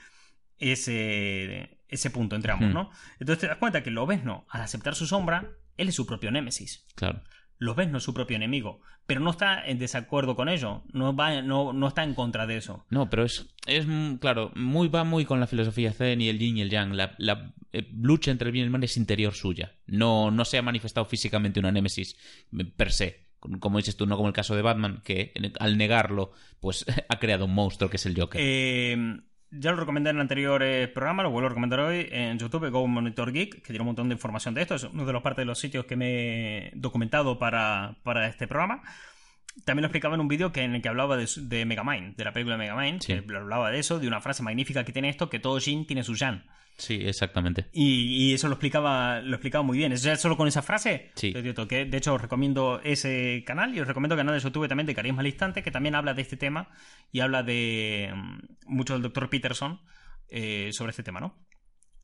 ese, 0.57 1.76
ese 1.89 2.09
punto 2.09 2.35
entre 2.35 2.51
ambos, 2.51 2.69
Hmm. 2.69 2.73
¿no? 2.73 2.91
Entonces 3.19 3.41
te 3.41 3.47
das 3.47 3.57
cuenta 3.57 3.83
que 3.83 3.91
Lobezno, 3.91 4.45
al 4.49 4.61
aceptar 4.61 4.95
su 4.95 5.07
sombra, 5.07 5.51
él 5.77 5.89
es 5.89 5.95
su 5.95 6.05
propio 6.05 6.31
némesis. 6.31 6.85
Claro. 6.95 7.23
Lobezno 7.59 7.97
es 7.97 8.03
su 8.03 8.13
propio 8.13 8.35
enemigo, 8.35 8.81
pero 9.07 9.19
no 9.19 9.31
está 9.31 9.65
en 9.65 9.79
desacuerdo 9.79 10.35
con 10.35 10.47
ello, 10.47 10.83
no, 10.93 11.15
va, 11.15 11.41
no, 11.41 11.73
no 11.73 11.87
está 11.87 12.03
en 12.03 12.13
contra 12.13 12.45
de 12.45 12.57
eso. 12.57 12.85
No, 12.89 13.09
pero 13.09 13.23
es, 13.23 13.47
es 13.65 13.87
mm, 13.87 14.15
claro, 14.17 14.51
muy 14.55 14.89
va 14.89 15.03
muy 15.03 15.25
con 15.25 15.39
la 15.39 15.47
filosofía 15.47 15.91
zen 15.91 16.21
y 16.21 16.29
el 16.29 16.37
yin 16.37 16.57
y 16.57 16.61
el 16.61 16.69
yang. 16.69 16.93
La, 16.95 17.15
la, 17.17 17.53
eh, 17.73 17.89
lucha 17.93 18.31
entre 18.31 18.49
el 18.49 18.51
bien 18.51 18.63
y 18.63 18.67
el 18.67 18.71
mal 18.71 18.83
es 18.83 18.97
interior 18.97 19.33
suya. 19.33 19.73
No, 19.87 20.29
no 20.29 20.45
se 20.45 20.57
ha 20.57 20.61
manifestado 20.61 21.05
físicamente 21.05 21.59
una 21.59 21.71
némesis 21.71 22.15
eh, 22.57 22.65
per 22.65 22.91
se. 22.91 23.25
Como 23.39 23.77
dices 23.77 23.95
tú, 23.95 24.05
no 24.05 24.17
como 24.17 24.27
el 24.27 24.33
caso 24.33 24.55
de 24.55 24.61
Batman, 24.61 25.01
que 25.03 25.31
al 25.59 25.77
negarlo, 25.77 26.31
pues 26.59 26.85
ha 27.09 27.19
creado 27.19 27.45
un 27.45 27.53
monstruo 27.53 27.89
que 27.89 27.97
es 27.97 28.05
el 28.05 28.19
Joker. 28.19 28.39
Eh, 28.43 29.19
ya 29.51 29.71
lo 29.71 29.77
recomendé 29.77 30.09
en 30.09 30.17
el 30.17 30.21
anterior 30.21 30.61
eh, 30.63 30.87
programa, 30.87 31.23
lo 31.23 31.31
vuelvo 31.31 31.47
a 31.47 31.49
recomendar 31.49 31.79
hoy 31.79 32.07
en 32.11 32.37
YouTube, 32.37 32.69
Go 32.69 32.85
Monitor 32.87 33.31
Geek, 33.31 33.61
que 33.61 33.67
tiene 33.67 33.81
un 33.81 33.87
montón 33.87 34.09
de 34.09 34.15
información 34.15 34.53
de 34.53 34.61
esto. 34.61 34.75
Es 34.75 34.83
uno 34.83 35.05
de 35.05 35.13
los 35.13 35.21
partes 35.21 35.43
de 35.43 35.45
los 35.45 35.59
sitios 35.59 35.85
que 35.85 35.95
me 35.95 36.67
he 36.67 36.71
documentado 36.75 37.39
para, 37.39 37.95
para 38.03 38.27
este 38.27 38.47
programa. 38.47 38.81
También 39.65 39.83
lo 39.83 39.87
explicaba 39.87 40.15
en 40.15 40.21
un 40.21 40.27
vídeo 40.27 40.51
que, 40.51 40.61
en 40.61 40.75
el 40.75 40.81
que 40.81 40.89
hablaba 40.89 41.17
de, 41.17 41.27
de 41.35 41.65
Megamind, 41.65 42.15
de 42.15 42.23
la 42.23 42.33
película 42.33 42.57
Megamind. 42.57 43.01
Sí. 43.01 43.13
que 43.13 43.35
hablaba 43.35 43.71
de 43.71 43.79
eso, 43.79 43.99
de 43.99 44.07
una 44.07 44.21
frase 44.21 44.43
magnífica 44.43 44.83
que 44.83 44.91
tiene 44.91 45.09
esto, 45.09 45.29
que 45.29 45.39
todo 45.39 45.59
Jin 45.59 45.87
tiene 45.87 46.03
su 46.03 46.15
Jan. 46.15 46.45
Sí, 46.77 46.99
exactamente. 47.03 47.69
Y, 47.73 48.29
y 48.29 48.33
eso 48.33 48.47
lo 48.47 48.53
explicaba, 48.53 49.19
lo 49.21 49.35
explicaba 49.35 49.63
muy 49.63 49.77
bien. 49.77 49.95
Ya 49.95 50.15
solo 50.15 50.37
con 50.37 50.47
esa 50.47 50.61
frase. 50.61 51.11
Sí. 51.15 51.33
que, 51.33 51.85
de 51.85 51.97
hecho, 51.97 52.13
os 52.13 52.21
recomiendo 52.21 52.79
ese 52.83 53.43
canal 53.45 53.75
y 53.75 53.79
os 53.79 53.87
recomiendo 53.87 54.13
el 54.13 54.19
canal 54.19 54.35
de 54.35 54.41
YouTube 54.41 54.67
también 54.67 54.85
de 54.85 54.93
Carisma 54.93 55.21
al 55.21 55.27
Instante, 55.27 55.63
que 55.63 55.71
también 55.71 55.95
habla 55.95 56.13
de 56.13 56.21
este 56.21 56.37
tema 56.37 56.69
y 57.11 57.21
habla 57.21 57.41
de 57.41 58.13
mm, 58.13 58.73
mucho 58.75 58.93
del 58.93 59.01
doctor 59.01 59.29
Peterson 59.29 59.81
eh, 60.29 60.69
sobre 60.71 60.91
este 60.91 61.03
tema, 61.03 61.19
¿no? 61.19 61.47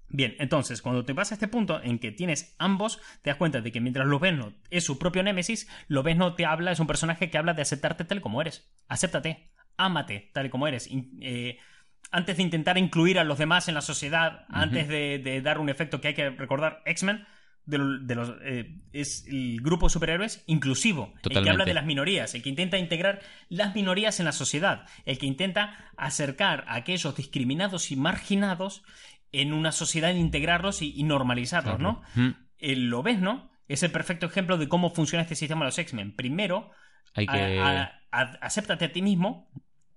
Bien, 0.09 0.35
entonces, 0.39 0.81
cuando 0.81 1.05
te 1.05 1.13
vas 1.13 1.31
a 1.31 1.35
este 1.35 1.47
punto 1.47 1.81
en 1.81 1.97
que 1.97 2.11
tienes 2.11 2.55
ambos, 2.59 2.99
te 3.21 3.29
das 3.29 3.37
cuenta 3.37 3.61
de 3.61 3.71
que 3.71 3.81
mientras 3.81 4.07
Lobezno 4.07 4.53
es 4.69 4.83
su 4.83 4.99
propio 4.99 5.23
némesis, 5.23 5.67
Lobezno 5.87 6.35
te 6.35 6.45
habla, 6.45 6.71
es 6.71 6.79
un 6.79 6.87
personaje 6.87 7.29
que 7.29 7.37
habla 7.37 7.53
de 7.53 7.63
aceptarte 7.63 8.05
tal 8.05 8.21
como 8.21 8.41
eres. 8.41 8.71
Acéptate, 8.87 9.51
ámate 9.77 10.31
tal 10.33 10.49
como 10.49 10.67
eres. 10.67 10.89
Eh, 11.21 11.57
antes 12.13 12.37
de 12.37 12.43
intentar 12.43 12.77
incluir 12.77 13.19
a 13.19 13.23
los 13.25 13.37
demás 13.37 13.67
en 13.67 13.73
la 13.75 13.81
sociedad, 13.81 14.45
antes 14.49 14.87
de, 14.87 15.19
de 15.19 15.41
dar 15.41 15.59
un 15.59 15.67
efecto 15.69 15.99
que 15.99 16.09
hay 16.09 16.13
que 16.13 16.29
recordar, 16.29 16.81
X-Men 16.85 17.25
de, 17.65 17.77
lo- 17.77 17.99
de 17.99 18.15
los, 18.15 18.33
eh, 18.43 18.81
es 18.93 19.25
el 19.27 19.59
grupo 19.61 19.87
de 19.87 19.93
superhéroes 19.93 20.43
inclusivo, 20.47 21.13
el 21.39 21.43
que 21.43 21.49
habla 21.49 21.65
de 21.65 21.73
las 21.73 21.85
minorías, 21.85 22.35
el 22.35 22.43
que 22.43 22.49
intenta 22.49 22.77
integrar 22.77 23.19
las 23.49 23.73
minorías 23.75 24.19
en 24.19 24.25
la 24.25 24.31
sociedad, 24.31 24.85
el 25.05 25.17
que 25.17 25.25
intenta 25.25 25.91
acercar 25.97 26.65
a 26.67 26.75
aquellos 26.75 27.15
discriminados 27.15 27.91
y 27.91 27.95
marginados 27.95 28.83
en 29.31 29.51
una 29.53 29.71
sociedad, 29.71 30.13
integrarlos 30.13 30.81
y, 30.81 30.93
y 30.95 31.03
normalizarlos, 31.03 31.79
¿no? 31.79 32.01
Mm. 32.15 32.29
El 32.59 32.89
Lobezno 32.89 33.49
es 33.67 33.81
el 33.81 33.91
perfecto 33.91 34.25
ejemplo 34.27 34.57
de 34.57 34.67
cómo 34.67 34.89
funciona 34.91 35.23
este 35.23 35.35
sistema 35.35 35.61
de 35.61 35.67
los 35.69 35.77
X-Men. 35.79 36.15
Primero, 36.15 36.69
Hay 37.15 37.25
que. 37.25 37.59
a- 37.59 37.81
a- 37.81 38.21
a- 38.21 38.37
acéptate 38.41 38.85
a 38.85 38.91
ti 38.91 39.01
mismo, 39.01 39.49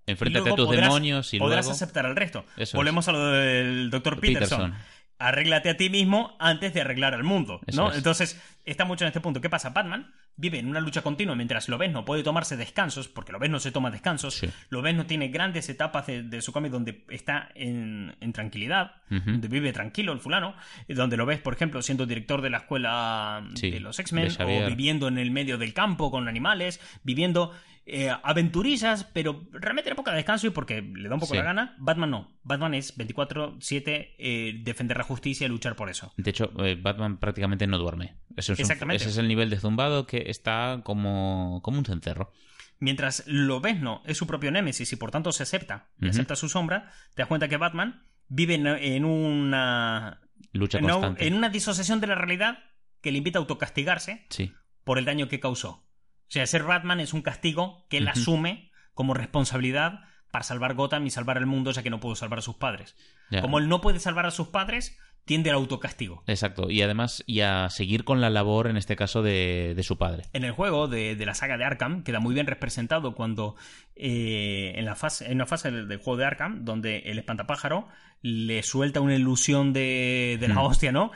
enfréntate 0.06 0.40
luego 0.44 0.54
a 0.54 0.56
tus 0.56 0.66
podrás- 0.66 0.82
demonios 0.84 1.34
y 1.34 1.38
podrás 1.38 1.66
luego. 1.66 1.74
aceptar 1.76 2.06
al 2.06 2.16
resto. 2.16 2.44
Eso 2.56 2.76
Volvemos 2.76 3.08
a 3.08 3.12
lo 3.12 3.26
del 3.32 3.90
doctor 3.90 4.20
Peterson. 4.20 4.70
Peterson. 4.72 4.96
Arréglate 5.18 5.70
a 5.70 5.76
ti 5.78 5.88
mismo 5.88 6.36
antes 6.38 6.74
de 6.74 6.82
arreglar 6.82 7.14
al 7.14 7.24
mundo, 7.24 7.60
¿no? 7.74 7.90
es. 7.90 7.96
Entonces, 7.96 8.38
está 8.66 8.84
mucho 8.84 9.04
en 9.04 9.08
este 9.08 9.20
punto. 9.20 9.40
¿Qué 9.40 9.48
pasa? 9.48 9.70
Batman 9.70 10.12
vive 10.38 10.58
en 10.58 10.68
una 10.68 10.80
lucha 10.80 11.00
continua 11.00 11.34
mientras 11.34 11.70
Lobez 11.70 11.90
no 11.90 12.04
puede 12.04 12.22
tomarse 12.22 12.58
descansos, 12.58 13.08
porque 13.08 13.32
Lobez 13.32 13.48
no 13.48 13.58
se 13.58 13.72
toma 13.72 13.90
descansos. 13.90 14.34
Sí. 14.34 14.50
Lobez 14.68 14.94
no 14.94 15.06
tiene 15.06 15.28
grandes 15.28 15.70
etapas 15.70 16.06
de, 16.06 16.22
de 16.22 16.42
su 16.42 16.52
cómic 16.52 16.70
donde 16.70 17.06
está 17.08 17.48
en, 17.54 18.14
en 18.20 18.32
tranquilidad, 18.34 18.96
donde 19.08 19.48
vive 19.48 19.72
tranquilo 19.72 20.12
el 20.12 20.20
fulano, 20.20 20.54
y 20.86 20.92
donde 20.92 21.16
lo 21.16 21.24
ves, 21.24 21.40
por 21.40 21.54
ejemplo, 21.54 21.80
siendo 21.80 22.04
director 22.04 22.42
de 22.42 22.50
la 22.50 22.58
escuela 22.58 23.48
Sí, 23.54 23.70
de 23.70 23.80
los 23.80 23.98
X-Men, 23.98 24.28
o 24.38 24.66
viviendo 24.68 25.08
en 25.08 25.16
el 25.16 25.30
medio 25.30 25.56
del 25.56 25.72
campo 25.72 26.10
con 26.10 26.28
animales, 26.28 26.78
viviendo 27.04 27.54
eh, 27.88 28.10
aventurillas, 28.24 29.04
pero 29.04 29.46
realmente 29.52 29.88
era 29.88 29.94
poca 29.96 30.12
descanso 30.12 30.48
y 30.48 30.50
porque 30.50 30.82
le 30.82 31.08
da 31.08 31.14
un 31.14 31.20
poco 31.20 31.34
Sí. 31.34 31.38
la 31.38 31.44
gana. 31.44 31.76
Batman 31.78 32.10
no. 32.10 32.36
Batman 32.42 32.74
es 32.74 32.96
24-7 32.98 34.14
eh, 34.18 34.60
defender 34.64 34.96
la 34.96 35.04
justicia 35.04 35.46
y 35.46 35.48
luchar 35.48 35.76
por 35.76 35.88
eso. 35.88 36.12
De 36.16 36.30
hecho, 36.30 36.50
eh, 36.64 36.76
Batman 36.80 37.18
prácticamente 37.18 37.66
no 37.66 37.78
duerme. 37.78 38.16
Ese 38.36 38.52
es, 38.54 38.58
un- 38.58 38.62
Exactamente. 38.62 38.96
ese 39.02 39.10
es 39.10 39.18
el 39.18 39.28
nivel 39.28 39.50
de 39.50 39.58
zumbado 39.58 40.06
que 40.06 40.24
está 40.30 40.80
como, 40.84 41.60
como 41.62 41.78
un 41.78 41.84
cencerro. 41.84 42.32
Mientras 42.80 43.22
Lobezno 43.26 44.02
es 44.04 44.18
su 44.18 44.26
propio 44.26 44.50
némesis 44.50 44.92
y 44.92 44.96
por 44.96 45.10
tanto 45.10 45.32
se 45.32 45.44
acepta, 45.44 45.86
y 46.00 46.06
Ujú. 46.06 46.10
acepta 46.10 46.36
su 46.36 46.48
sombra, 46.48 46.90
te 47.14 47.22
das 47.22 47.28
cuenta 47.28 47.48
que 47.48 47.56
Batman 47.56 48.02
vive 48.28 48.54
en, 48.56 48.66
en 48.66 49.04
una 49.04 50.20
Lucha 50.52 50.78
en 50.78 50.84
constante. 50.88 51.26
en 51.26 51.34
una 51.34 51.48
disociación 51.48 52.00
de 52.00 52.08
la 52.08 52.14
realidad 52.16 52.58
que 53.00 53.12
le 53.12 53.18
invita 53.18 53.38
a 53.38 53.40
autocastigarse 53.42 54.26
Sí. 54.30 54.52
por 54.84 54.98
el 54.98 55.04
daño 55.04 55.28
que 55.28 55.40
causó. 55.40 55.85
O 56.28 56.30
sea, 56.30 56.46
ser 56.46 56.62
Batman 56.64 57.00
es 57.00 57.12
un 57.14 57.22
castigo 57.22 57.86
que 57.88 57.98
él 57.98 58.08
asume 58.08 58.70
como 58.94 59.14
responsabilidad 59.14 60.00
para 60.30 60.42
salvar 60.42 60.74
Gotham 60.74 61.06
y 61.06 61.10
salvar 61.10 61.36
el 61.38 61.46
mundo, 61.46 61.70
ya 61.70 61.82
que 61.82 61.90
no 61.90 62.00
pudo 62.00 62.16
salvar 62.16 62.40
a 62.40 62.42
sus 62.42 62.56
padres. 62.56 62.96
Como 63.40 63.58
él 63.58 63.68
no 63.68 63.80
puede 63.80 64.00
salvar 64.00 64.26
a 64.26 64.30
sus 64.30 64.48
padres, 64.48 64.98
tiende 65.24 65.50
al 65.50 65.56
autocastigo. 65.56 66.22
Exacto. 66.26 66.70
Y 66.70 66.82
además, 66.82 67.24
y 67.26 67.40
a 67.40 67.68
seguir 67.70 68.04
con 68.04 68.20
la 68.20 68.30
labor, 68.30 68.68
en 68.68 68.76
este 68.76 68.96
caso, 68.96 69.22
de, 69.22 69.72
de 69.74 69.82
su 69.82 69.98
padre. 69.98 70.24
En 70.32 70.44
el 70.44 70.52
juego 70.52 70.88
de, 70.88 71.16
de 71.16 71.26
la 71.26 71.34
saga 71.34 71.56
de 71.58 71.64
Arkham 71.64 72.02
queda 72.04 72.20
muy 72.20 72.34
bien 72.34 72.46
representado 72.46 73.14
cuando 73.14 73.56
eh, 73.94 74.72
en, 74.76 74.84
la 74.84 74.94
fase, 74.94 75.26
en 75.26 75.34
una 75.34 75.46
fase 75.46 75.70
del, 75.70 75.88
del 75.88 75.98
juego 75.98 76.18
de 76.18 76.24
Arkham 76.26 76.64
donde 76.64 76.98
el 77.06 77.18
espantapájaro 77.18 77.88
le 78.22 78.62
suelta 78.62 79.00
una 79.00 79.14
ilusión 79.14 79.72
de, 79.72 80.36
de 80.40 80.48
la 80.48 80.54
Mm. 80.54 80.58
hostia, 80.58 80.92
¿no? 80.92 81.10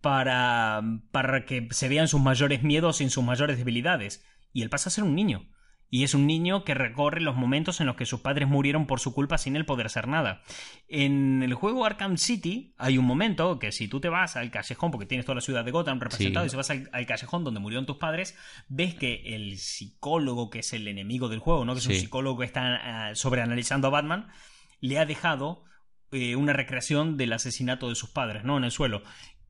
Para, 0.00 0.82
para 1.12 1.44
que 1.44 1.68
se 1.70 1.88
vean 1.88 2.08
sus 2.08 2.20
mayores 2.20 2.62
miedos 2.64 3.00
y 3.00 3.08
sus 3.08 3.22
mayores 3.22 3.56
debilidades. 3.58 4.24
Y 4.52 4.62
él 4.62 4.70
pasa 4.70 4.88
a 4.88 4.92
ser 4.92 5.04
un 5.04 5.14
niño. 5.14 5.48
Y 5.94 6.04
es 6.04 6.14
un 6.14 6.26
niño 6.26 6.64
que 6.64 6.72
recorre 6.72 7.20
los 7.20 7.36
momentos 7.36 7.80
en 7.82 7.86
los 7.86 7.96
que 7.96 8.06
sus 8.06 8.20
padres 8.20 8.48
murieron 8.48 8.86
por 8.86 8.98
su 8.98 9.12
culpa 9.12 9.36
sin 9.36 9.56
él 9.56 9.66
poder 9.66 9.84
hacer 9.84 10.08
nada. 10.08 10.40
En 10.88 11.42
el 11.42 11.52
juego 11.52 11.84
Arkham 11.84 12.16
City 12.16 12.74
hay 12.78 12.96
un 12.96 13.04
momento 13.04 13.58
que 13.58 13.72
si 13.72 13.88
tú 13.88 14.00
te 14.00 14.08
vas 14.08 14.36
al 14.36 14.50
callejón, 14.50 14.90
porque 14.90 15.04
tienes 15.04 15.26
toda 15.26 15.34
la 15.34 15.42
ciudad 15.42 15.66
de 15.66 15.70
Gotham 15.70 16.00
representado, 16.00 16.44
Sí. 16.44 16.48
y 16.48 16.50
si 16.50 16.56
vas 16.56 16.70
al, 16.70 16.88
al 16.92 17.04
callejón 17.04 17.44
donde 17.44 17.60
murieron 17.60 17.84
tus 17.84 17.98
padres, 17.98 18.38
ves 18.68 18.94
que 18.94 19.34
el 19.34 19.58
psicólogo, 19.58 20.48
que 20.48 20.60
es 20.60 20.72
el 20.72 20.88
enemigo 20.88 21.28
del 21.28 21.40
juego, 21.40 21.66
¿no? 21.66 21.74
que 21.74 21.80
es 21.80 21.86
un 21.86 21.94
psicólogo 21.94 22.38
que 22.38 22.46
está 22.46 23.08
ah, 23.10 23.14
sobreanalizando 23.14 23.88
a 23.88 23.90
Batman, 23.90 24.28
le 24.80 24.98
ha 24.98 25.04
dejado 25.04 25.64
eh, 26.10 26.36
una 26.36 26.52
recreación 26.54 27.16
del 27.18 27.32
asesinato 27.34 27.88
de 27.90 27.94
sus 27.94 28.10
padres, 28.10 28.44
¿no? 28.44 28.58
En 28.58 28.64
el 28.64 28.70
suelo. 28.70 29.02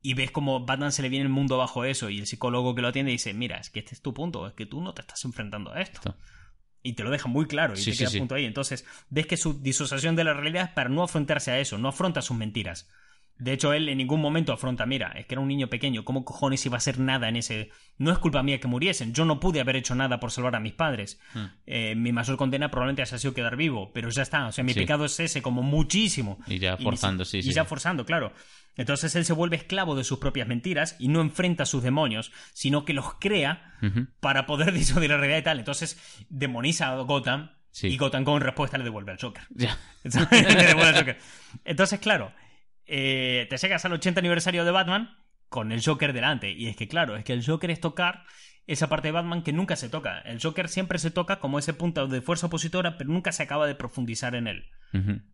Y 0.03 0.13
ves 0.13 0.29
como 0.31 0.65
Batman 0.65 0.91
se 0.91 1.01
le 1.01 1.09
viene 1.09 1.23
el 1.23 1.31
mundo 1.31 1.55
abajo 1.55 1.85
eso, 1.85 2.09
y 2.09 2.19
el 2.19 2.27
psicólogo 2.27 2.75
que 2.75 2.81
lo 2.81 2.89
atiende 2.89 3.11
dice, 3.11 3.33
mira, 3.33 3.57
es 3.57 3.69
que 3.71 3.79
este 3.79 3.95
es 3.95 4.01
tu 4.01 4.13
punto, 4.13 4.45
es 4.45 4.53
que 4.53 4.65
tú 4.67 4.81
no 4.81 4.93
te 4.93 5.01
estás 5.01 5.23
enfrentando 5.25 5.71
a 5.73 5.81
esto. 5.81 6.15
Y 6.83 6.93
te 6.93 7.03
lo 7.03 7.09
deja 7.09 7.29
muy 7.29 7.47
claro 7.47 7.73
y 7.73 7.77
Sí, 7.77 7.91
te 7.91 7.97
queda 7.97 8.09
sí. 8.09 8.19
punto 8.19 8.35
ahí. 8.35 8.43
Entonces, 8.43 8.85
ves 9.09 9.25
que 9.25 9.37
su 9.37 9.61
disociación 9.61 10.17
de 10.17 10.25
la 10.25 10.33
realidad 10.33 10.65
es 10.65 10.69
para 10.71 10.89
no 10.89 11.01
afrontarse 11.03 11.51
a 11.51 11.59
eso, 11.59 11.77
no 11.77 11.87
afronta 11.87 12.21
sus 12.21 12.35
mentiras. 12.37 12.89
De 13.43 13.51
hecho, 13.51 13.73
él 13.73 13.89
en 13.89 13.97
ningún 13.97 14.21
momento 14.21 14.53
afronta, 14.53 14.85
mira, 14.85 15.11
es 15.17 15.25
que 15.25 15.33
era 15.33 15.41
un 15.41 15.49
niño 15.49 15.67
pequeño, 15.67 16.05
¿cómo 16.05 16.23
cojones 16.23 16.65
iba 16.65 16.75
a 16.75 16.77
hacer 16.77 16.97
nada 16.99 17.27
en 17.27 17.35
ese... 17.35 17.71
No 17.97 18.11
es 18.11 18.17
culpa 18.17 18.41
mía 18.41 18.59
que 18.61 18.67
muriesen, 18.69 19.13
yo 19.13 19.25
no 19.25 19.39
pude 19.41 19.59
haber 19.59 19.75
hecho 19.75 19.95
nada 19.95 20.19
por 20.19 20.31
salvar 20.31 20.55
a 20.55 20.59
mis 20.61 20.71
padres. 20.73 21.19
Hmm. 21.33 21.45
Eh, 21.65 21.93
mi 21.95 22.13
mayor 22.13 22.37
condena 22.37 22.71
probablemente 22.71 23.01
haya 23.01 23.17
sido 23.17 23.33
quedar 23.33 23.57
vivo, 23.57 23.91
pero 23.93 24.09
ya 24.09 24.21
está, 24.21 24.47
o 24.47 24.51
sea, 24.53 24.63
mi 24.63 24.73
Sí. 24.73 24.79
pecado 24.79 25.03
es 25.03 25.19
ese, 25.19 25.41
como 25.41 25.61
muchísimo. 25.61 26.39
Y 26.47 26.57
ya 26.59 26.77
forzando, 26.77 27.25
sí, 27.25 27.39
Y 27.39 27.43
sí. 27.43 27.53
ya 27.53 27.65
forzando, 27.65 28.05
claro. 28.05 28.31
Entonces 28.77 29.15
él 29.15 29.25
se 29.25 29.33
vuelve 29.33 29.57
esclavo 29.57 29.95
de 29.95 30.03
sus 30.05 30.19
propias 30.19 30.47
mentiras 30.47 30.95
y 30.97 31.09
no 31.09 31.19
enfrenta 31.21 31.63
a 31.63 31.65
sus 31.65 31.83
demonios, 31.83 32.31
sino 32.53 32.85
que 32.85 32.93
los 32.93 33.15
crea 33.19 33.73
para 34.21 34.45
poder 34.45 34.71
disolver 34.73 35.09
la 35.09 35.17
realidad 35.17 35.39
y 35.39 35.43
tal. 35.43 35.59
Entonces 35.59 35.97
demoniza 36.29 36.87
a 36.93 36.95
Gotham 37.01 37.51
Sí. 37.71 37.87
y 37.87 37.97
Gotham 37.97 38.23
con 38.23 38.39
respuesta 38.39 38.77
le 38.77 38.83
devuelve 38.83 39.11
al 39.13 39.17
Joker. 39.19 39.43
Ya. 39.49 39.75
Le 40.03 40.65
devuelve 40.65 40.83
al 40.89 40.95
Joker. 40.95 41.17
Entonces, 41.65 41.99
claro, 41.99 42.31
eh, 42.85 43.47
te 43.49 43.57
llegas 43.57 43.85
al 43.85 43.93
80 43.93 44.19
aniversario 44.19 44.65
de 44.65 44.71
Batman 44.71 45.17
con 45.49 45.71
el 45.71 45.83
Joker 45.83 46.13
delante. 46.13 46.51
Y 46.51 46.67
es 46.67 46.75
que, 46.75 46.87
claro, 46.87 47.15
es 47.15 47.23
que 47.23 47.33
el 47.33 47.45
Joker 47.45 47.69
es 47.71 47.79
tocar 47.79 48.23
esa 48.65 48.87
parte 48.87 49.09
de 49.09 49.11
Batman 49.11 49.43
que 49.43 49.51
nunca 49.53 49.75
se 49.75 49.89
toca. 49.89 50.19
El 50.21 50.41
Joker 50.41 50.69
siempre 50.69 50.97
se 50.97 51.11
toca 51.11 51.39
como 51.39 51.59
ese 51.59 51.73
punto 51.73 52.07
de 52.07 52.21
fuerza 52.21 52.47
opositora, 52.47 52.97
pero 52.97 53.09
nunca 53.11 53.31
se 53.33 53.43
acaba 53.43 53.67
de 53.67 53.75
profundizar 53.75 54.35
en 54.35 54.47
él. 54.47 54.65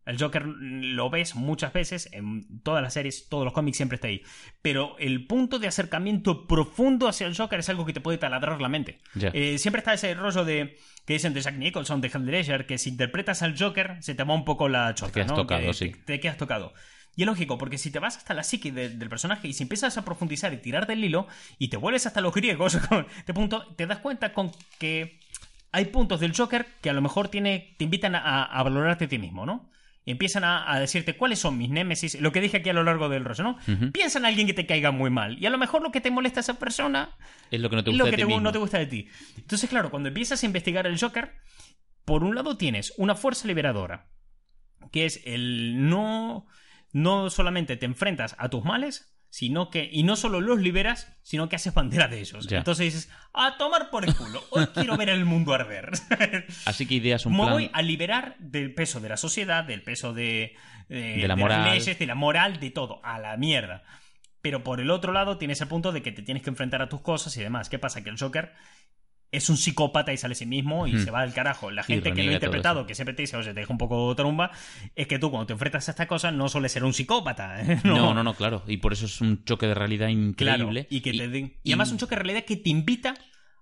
El 0.05 0.17
Joker 0.17 0.45
lo 0.45 1.09
ves 1.09 1.35
muchas 1.35 1.73
veces, 1.73 2.07
en 2.13 2.61
todas 2.63 2.81
las 2.81 2.93
series, 2.93 3.27
todos 3.27 3.43
los 3.43 3.51
cómics 3.51 3.75
siempre 3.75 3.95
está 3.97 4.07
ahí. 4.07 4.21
Pero 4.61 4.97
el 4.99 5.27
punto 5.27 5.59
de 5.59 5.67
acercamiento 5.67 6.47
profundo 6.47 7.09
hacia 7.09 7.27
el 7.27 7.35
Joker 7.35 7.59
es 7.59 7.67
algo 7.67 7.85
que 7.85 7.91
te 7.91 7.99
puede 7.99 8.17
taladrar 8.17 8.61
la 8.61 8.69
mente. 8.69 8.99
Ya. 9.15 9.31
Eh, 9.33 9.57
siempre 9.57 9.79
está 9.79 9.93
ese 9.93 10.13
rollo 10.13 10.45
de 10.45 10.77
que 11.05 11.11
dicen 11.13 11.33
de 11.33 11.41
Jack 11.41 11.55
Nicholson, 11.57 11.99
de 11.99 12.07
Heath 12.07 12.23
Ledger, 12.23 12.65
que 12.67 12.77
si 12.77 12.89
interpretas 12.89 13.41
al 13.41 13.59
Joker 13.59 13.97
se 14.01 14.15
te 14.15 14.23
va 14.23 14.33
un 14.33 14.45
poco 14.45 14.69
la 14.69 14.95
chota, 14.95 15.11
quedas 15.11 15.27
¿no? 15.27 15.35
tocado, 15.35 15.67
Que- 15.67 15.73
sí. 15.73 15.89
Te, 15.91 15.97
te 16.05 16.19
quedas 16.21 16.37
tocado. 16.37 16.73
Y 17.19 17.23
es 17.23 17.27
lógico, 17.27 17.57
porque 17.57 17.77
si 17.77 17.91
te 17.91 17.99
vas 17.99 18.15
hasta 18.15 18.33
la 18.33 18.43
psique 18.43 18.71
de- 18.71 18.87
del 18.91 19.09
personaje 19.09 19.49
y 19.49 19.51
si 19.53 19.63
empiezas 19.63 19.97
a 19.97 20.05
profundizar 20.05 20.53
y 20.53 20.57
tirar 20.57 20.87
del 20.87 21.03
hilo 21.03 21.27
y 21.57 21.67
te 21.67 21.75
vuelves 21.75 22.05
hasta 22.05 22.21
los 22.21 22.33
griegos, 22.33 22.75
este 23.17 23.33
punto, 23.33 23.65
te 23.75 23.85
das 23.87 23.97
cuenta 23.99 24.31
con 24.31 24.51
que 24.77 25.19
hay 25.73 25.85
puntos 25.85 26.21
del 26.21 26.33
Joker 26.33 26.65
que 26.81 26.89
a 26.89 26.93
lo 26.93 27.01
mejor 27.01 27.27
tiene, 27.27 27.75
te 27.77 27.83
invitan 27.83 28.15
a, 28.15 28.45
a 28.45 28.63
valorarte 28.63 29.03
a 29.03 29.07
ti 29.09 29.17
mismo, 29.17 29.45
¿no? 29.45 29.69
Y 30.05 30.11
empiezan 30.11 30.45
a, 30.45 30.71
a 30.71 30.79
decirte 30.79 31.17
cuáles 31.17 31.39
son 31.39 31.57
mis 31.57 31.69
némesis, 31.69 32.21
lo 32.21 32.31
que 32.31 32.39
dije 32.39 32.55
aquí 32.57 32.69
a 32.69 32.73
lo 32.73 32.85
largo 32.85 33.09
del 33.09 33.25
rollo, 33.25 33.43
¿no? 33.43 33.57
Ujú. 33.67 33.91
Piensa 33.91 34.17
en 34.19 34.25
alguien 34.25 34.47
que 34.47 34.53
te 34.53 34.65
caiga 34.65 34.91
muy 34.91 35.09
mal 35.09 35.37
y 35.43 35.45
a 35.45 35.49
lo 35.49 35.57
mejor 35.57 35.81
lo 35.81 35.91
que 35.91 35.99
te 35.99 36.11
molesta 36.11 36.39
a 36.39 36.43
esa 36.43 36.53
persona 36.57 37.17
Es 37.51 37.59
lo 37.59 37.69
que 37.69 37.75
te 37.83 37.91
gusta 37.91 38.05
de 38.05 38.11
ti 38.15 38.33
no 38.43 38.51
te 38.53 38.59
gusta 38.59 38.77
de 38.79 38.85
ti. 38.85 39.07
Entonces, 39.35 39.69
claro, 39.69 39.91
cuando 39.91 40.07
empiezas 40.07 40.41
a 40.41 40.45
investigar 40.45 40.87
el 40.87 40.97
Joker, 40.97 41.33
por 42.05 42.23
un 42.23 42.33
lado 42.33 42.55
tienes 42.55 42.93
una 42.97 43.13
fuerza 43.15 43.45
liberadora, 43.45 44.07
que 44.93 45.05
es 45.05 45.21
el 45.25 45.89
no, 45.89 46.47
no 46.91 47.29
solamente 47.29 47.77
te 47.77 47.85
enfrentas 47.85 48.35
a 48.39 48.49
tus 48.49 48.63
males, 48.63 49.13
sino 49.29 49.69
que, 49.69 49.87
y 49.91 50.03
no 50.03 50.15
solo 50.15 50.41
los 50.41 50.59
liberas, 50.59 51.15
sino 51.21 51.49
que 51.49 51.55
haces 51.55 51.73
bandera 51.73 52.07
de 52.07 52.19
ellos. 52.19 52.47
Ya. 52.47 52.57
Entonces 52.59 52.85
dices, 52.93 53.11
a 53.33 53.57
tomar 53.57 53.89
por 53.91 54.03
el 54.03 54.15
culo, 54.15 54.43
hoy 54.49 54.65
quiero 54.73 54.97
ver 54.97 55.09
el 55.09 55.23
mundo 55.25 55.53
arder. 55.53 55.91
Así 56.65 56.87
que 56.87 56.95
ideas 56.95 57.25
un 57.27 57.33
Me 57.33 57.39
plan... 57.39 57.53
voy 57.53 57.69
a 57.71 57.81
liberar 57.83 58.35
del 58.39 58.73
peso 58.73 58.99
de 58.99 59.09
la 59.09 59.17
sociedad, 59.17 59.63
del 59.63 59.83
peso 59.83 60.13
de, 60.13 60.55
eh, 60.89 61.17
De 61.17 61.21
la 61.21 61.27
las 61.29 61.37
moral. 61.37 61.69
leyes, 61.69 61.99
de 61.99 62.05
la 62.07 62.15
moral, 62.15 62.59
de 62.59 62.71
todo, 62.71 63.01
a 63.03 63.19
la 63.19 63.37
mierda. 63.37 63.83
Pero 64.41 64.63
por 64.63 64.79
el 64.79 64.89
otro 64.89 65.11
lado 65.13 65.37
tienes 65.37 65.61
el 65.61 65.67
punto 65.67 65.91
de 65.91 66.01
que 66.01 66.11
te 66.11 66.23
tienes 66.23 66.41
que 66.41 66.49
enfrentar 66.49 66.81
a 66.81 66.89
tus 66.89 67.01
cosas 67.01 67.35
y 67.37 67.41
demás. 67.41 67.69
¿Qué 67.69 67.77
pasa? 67.77 68.03
Que 68.03 68.09
el 68.09 68.17
Joker 68.17 68.53
es 69.31 69.49
un 69.49 69.57
psicópata 69.57 70.11
y 70.11 70.17
sale 70.17 70.31
a 70.31 70.35
sí 70.35 70.45
mismo 70.45 70.87
y 70.87 70.93
Hmm. 70.93 71.03
se 71.05 71.11
va 71.11 71.19
al 71.21 71.33
carajo. 71.33 71.69
La 71.71 71.83
gente 71.83 72.13
que 72.13 72.23
lo 72.23 72.31
ha 72.31 72.33
interpretado, 72.33 72.85
que 72.87 72.95
siempre 72.95 73.13
te 73.13 73.21
dice, 73.23 73.37
oye, 73.37 73.53
te 73.53 73.59
deja 73.59 73.71
un 73.71 73.77
poco 73.77 74.15
tromba, 74.15 74.51
es 74.95 75.07
que 75.07 75.19
tú 75.19 75.29
cuando 75.29 75.45
te 75.47 75.53
enfrentas 75.53 75.87
a 75.87 75.91
esta 75.91 76.07
cosa 76.07 76.31
no 76.31 76.49
suele 76.49 76.67
ser 76.69 76.83
un 76.83 76.93
psicópata. 76.93 77.61
¿eh? 77.61 77.79
No, 77.83 78.13
no, 78.13 78.23
no, 78.23 78.33
claro. 78.33 78.63
Y 78.67 78.77
por 78.77 78.93
eso 78.93 79.05
es 79.05 79.21
un 79.21 79.43
choque 79.45 79.67
de 79.67 79.73
realidad 79.75 80.07
Claro, 80.35 80.63
increíble. 80.63 80.87
y 80.89 81.01
que 81.01 81.11
te 81.13 81.27
den- 81.27 81.57
y, 81.63 81.69
y- 81.69 81.71
además 81.73 81.91
un 81.91 81.97
choque 81.99 82.15
de 82.15 82.21
realidad 82.23 82.43
que 82.45 82.55
te 82.57 82.69
invita 82.69 83.13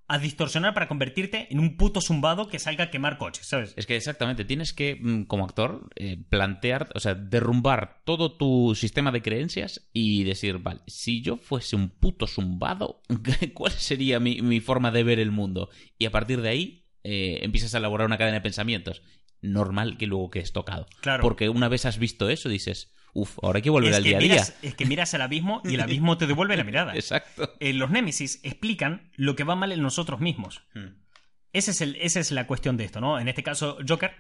a 0.09 0.19
distorsionar 0.19 0.73
para 0.73 0.87
convertirte 0.87 1.47
en 1.51 1.59
un 1.59 1.75
puto 1.75 1.99
zumbado 1.99 2.47
que 2.47 2.59
salga 2.59 2.85
a 2.85 2.89
quemar 2.89 3.17
coches, 3.17 3.45
¿sabes? 3.45 3.73
Es 3.75 3.85
que 3.85 3.97
exactamente, 3.97 4.45
tienes 4.45 4.73
que, 4.73 4.95
mm, 4.95 5.23
como 5.23 5.43
actor, 5.43 5.89
eh, 5.95 6.17
plantear, 6.29 6.89
o 6.95 6.99
sea, 6.99 7.13
derrumbar 7.13 8.01
todo 8.05 8.37
tu 8.37 8.73
sistema 8.75 9.11
de 9.11 9.21
creencias 9.21 9.89
y 9.91 10.23
decir, 10.23 10.59
vale, 10.59 10.79
si 10.87 11.21
yo 11.21 11.37
fuese 11.37 11.75
un 11.75 11.89
puto 11.89 12.25
zumbado, 12.25 13.01
¿cuál 13.53 13.73
sería 13.73 14.19
mi, 14.19 14.41
mi 14.41 14.61
forma 14.61 14.91
de 14.91 15.03
ver 15.03 15.19
el 15.19 15.31
mundo? 15.31 15.69
Y 15.97 16.05
a 16.05 16.11
partir 16.11 16.41
de 16.41 16.49
ahí 16.49 16.87
eh, 17.03 17.39
empiezas 17.43 17.75
a 17.75 17.77
elaborar 17.77 18.07
una 18.07 18.17
cadena 18.17 18.35
de 18.35 18.41
pensamientos. 18.41 19.01
Normal 19.41 19.97
que 19.97 20.07
luego 20.07 20.29
quedes 20.29 20.51
tocado. 20.51 20.87
Claro. 21.01 21.21
Porque 21.21 21.49
una 21.49 21.69
vez 21.69 21.85
has 21.85 21.99
visto 21.99 22.29
eso, 22.29 22.49
dices, 22.49 22.93
uff, 23.21 23.37
ahora 23.41 23.57
hay 23.57 23.61
que 23.63 23.69
volver 23.69 23.91
es 23.91 23.97
al 23.97 24.03
que 24.03 24.09
día 24.09 24.17
a 24.17 24.21
día. 24.21 24.43
es 24.61 24.75
que 24.75 24.85
miras 24.85 25.13
el 25.13 25.21
abismo 25.21 25.61
y 25.65 25.75
el 25.75 25.81
abismo 25.87 26.17
te 26.17 26.27
devuelve 26.27 26.55
la 26.57 26.63
mirada. 26.63 26.93
Exacto. 26.95 27.55
Eh, 27.59 27.73
los 27.73 27.89
Némesis 27.89 28.39
explican 28.43 29.11
lo 29.15 29.35
que 29.35 29.43
va 29.43 29.55
mal 29.55 29.71
en 29.71 29.81
nosotros 29.81 30.19
mismos. 30.19 30.63
Hmm. 30.73 30.95
Ese 31.53 31.71
es 31.71 31.81
el, 31.81 31.95
esa 31.95 32.19
es 32.19 32.31
la 32.31 32.45
cuestión 32.47 32.77
de 32.77 32.83
esto, 32.85 32.99
¿no? 33.01 33.19
En 33.19 33.27
este 33.27 33.41
caso, 33.43 33.77
Joker 33.87 34.11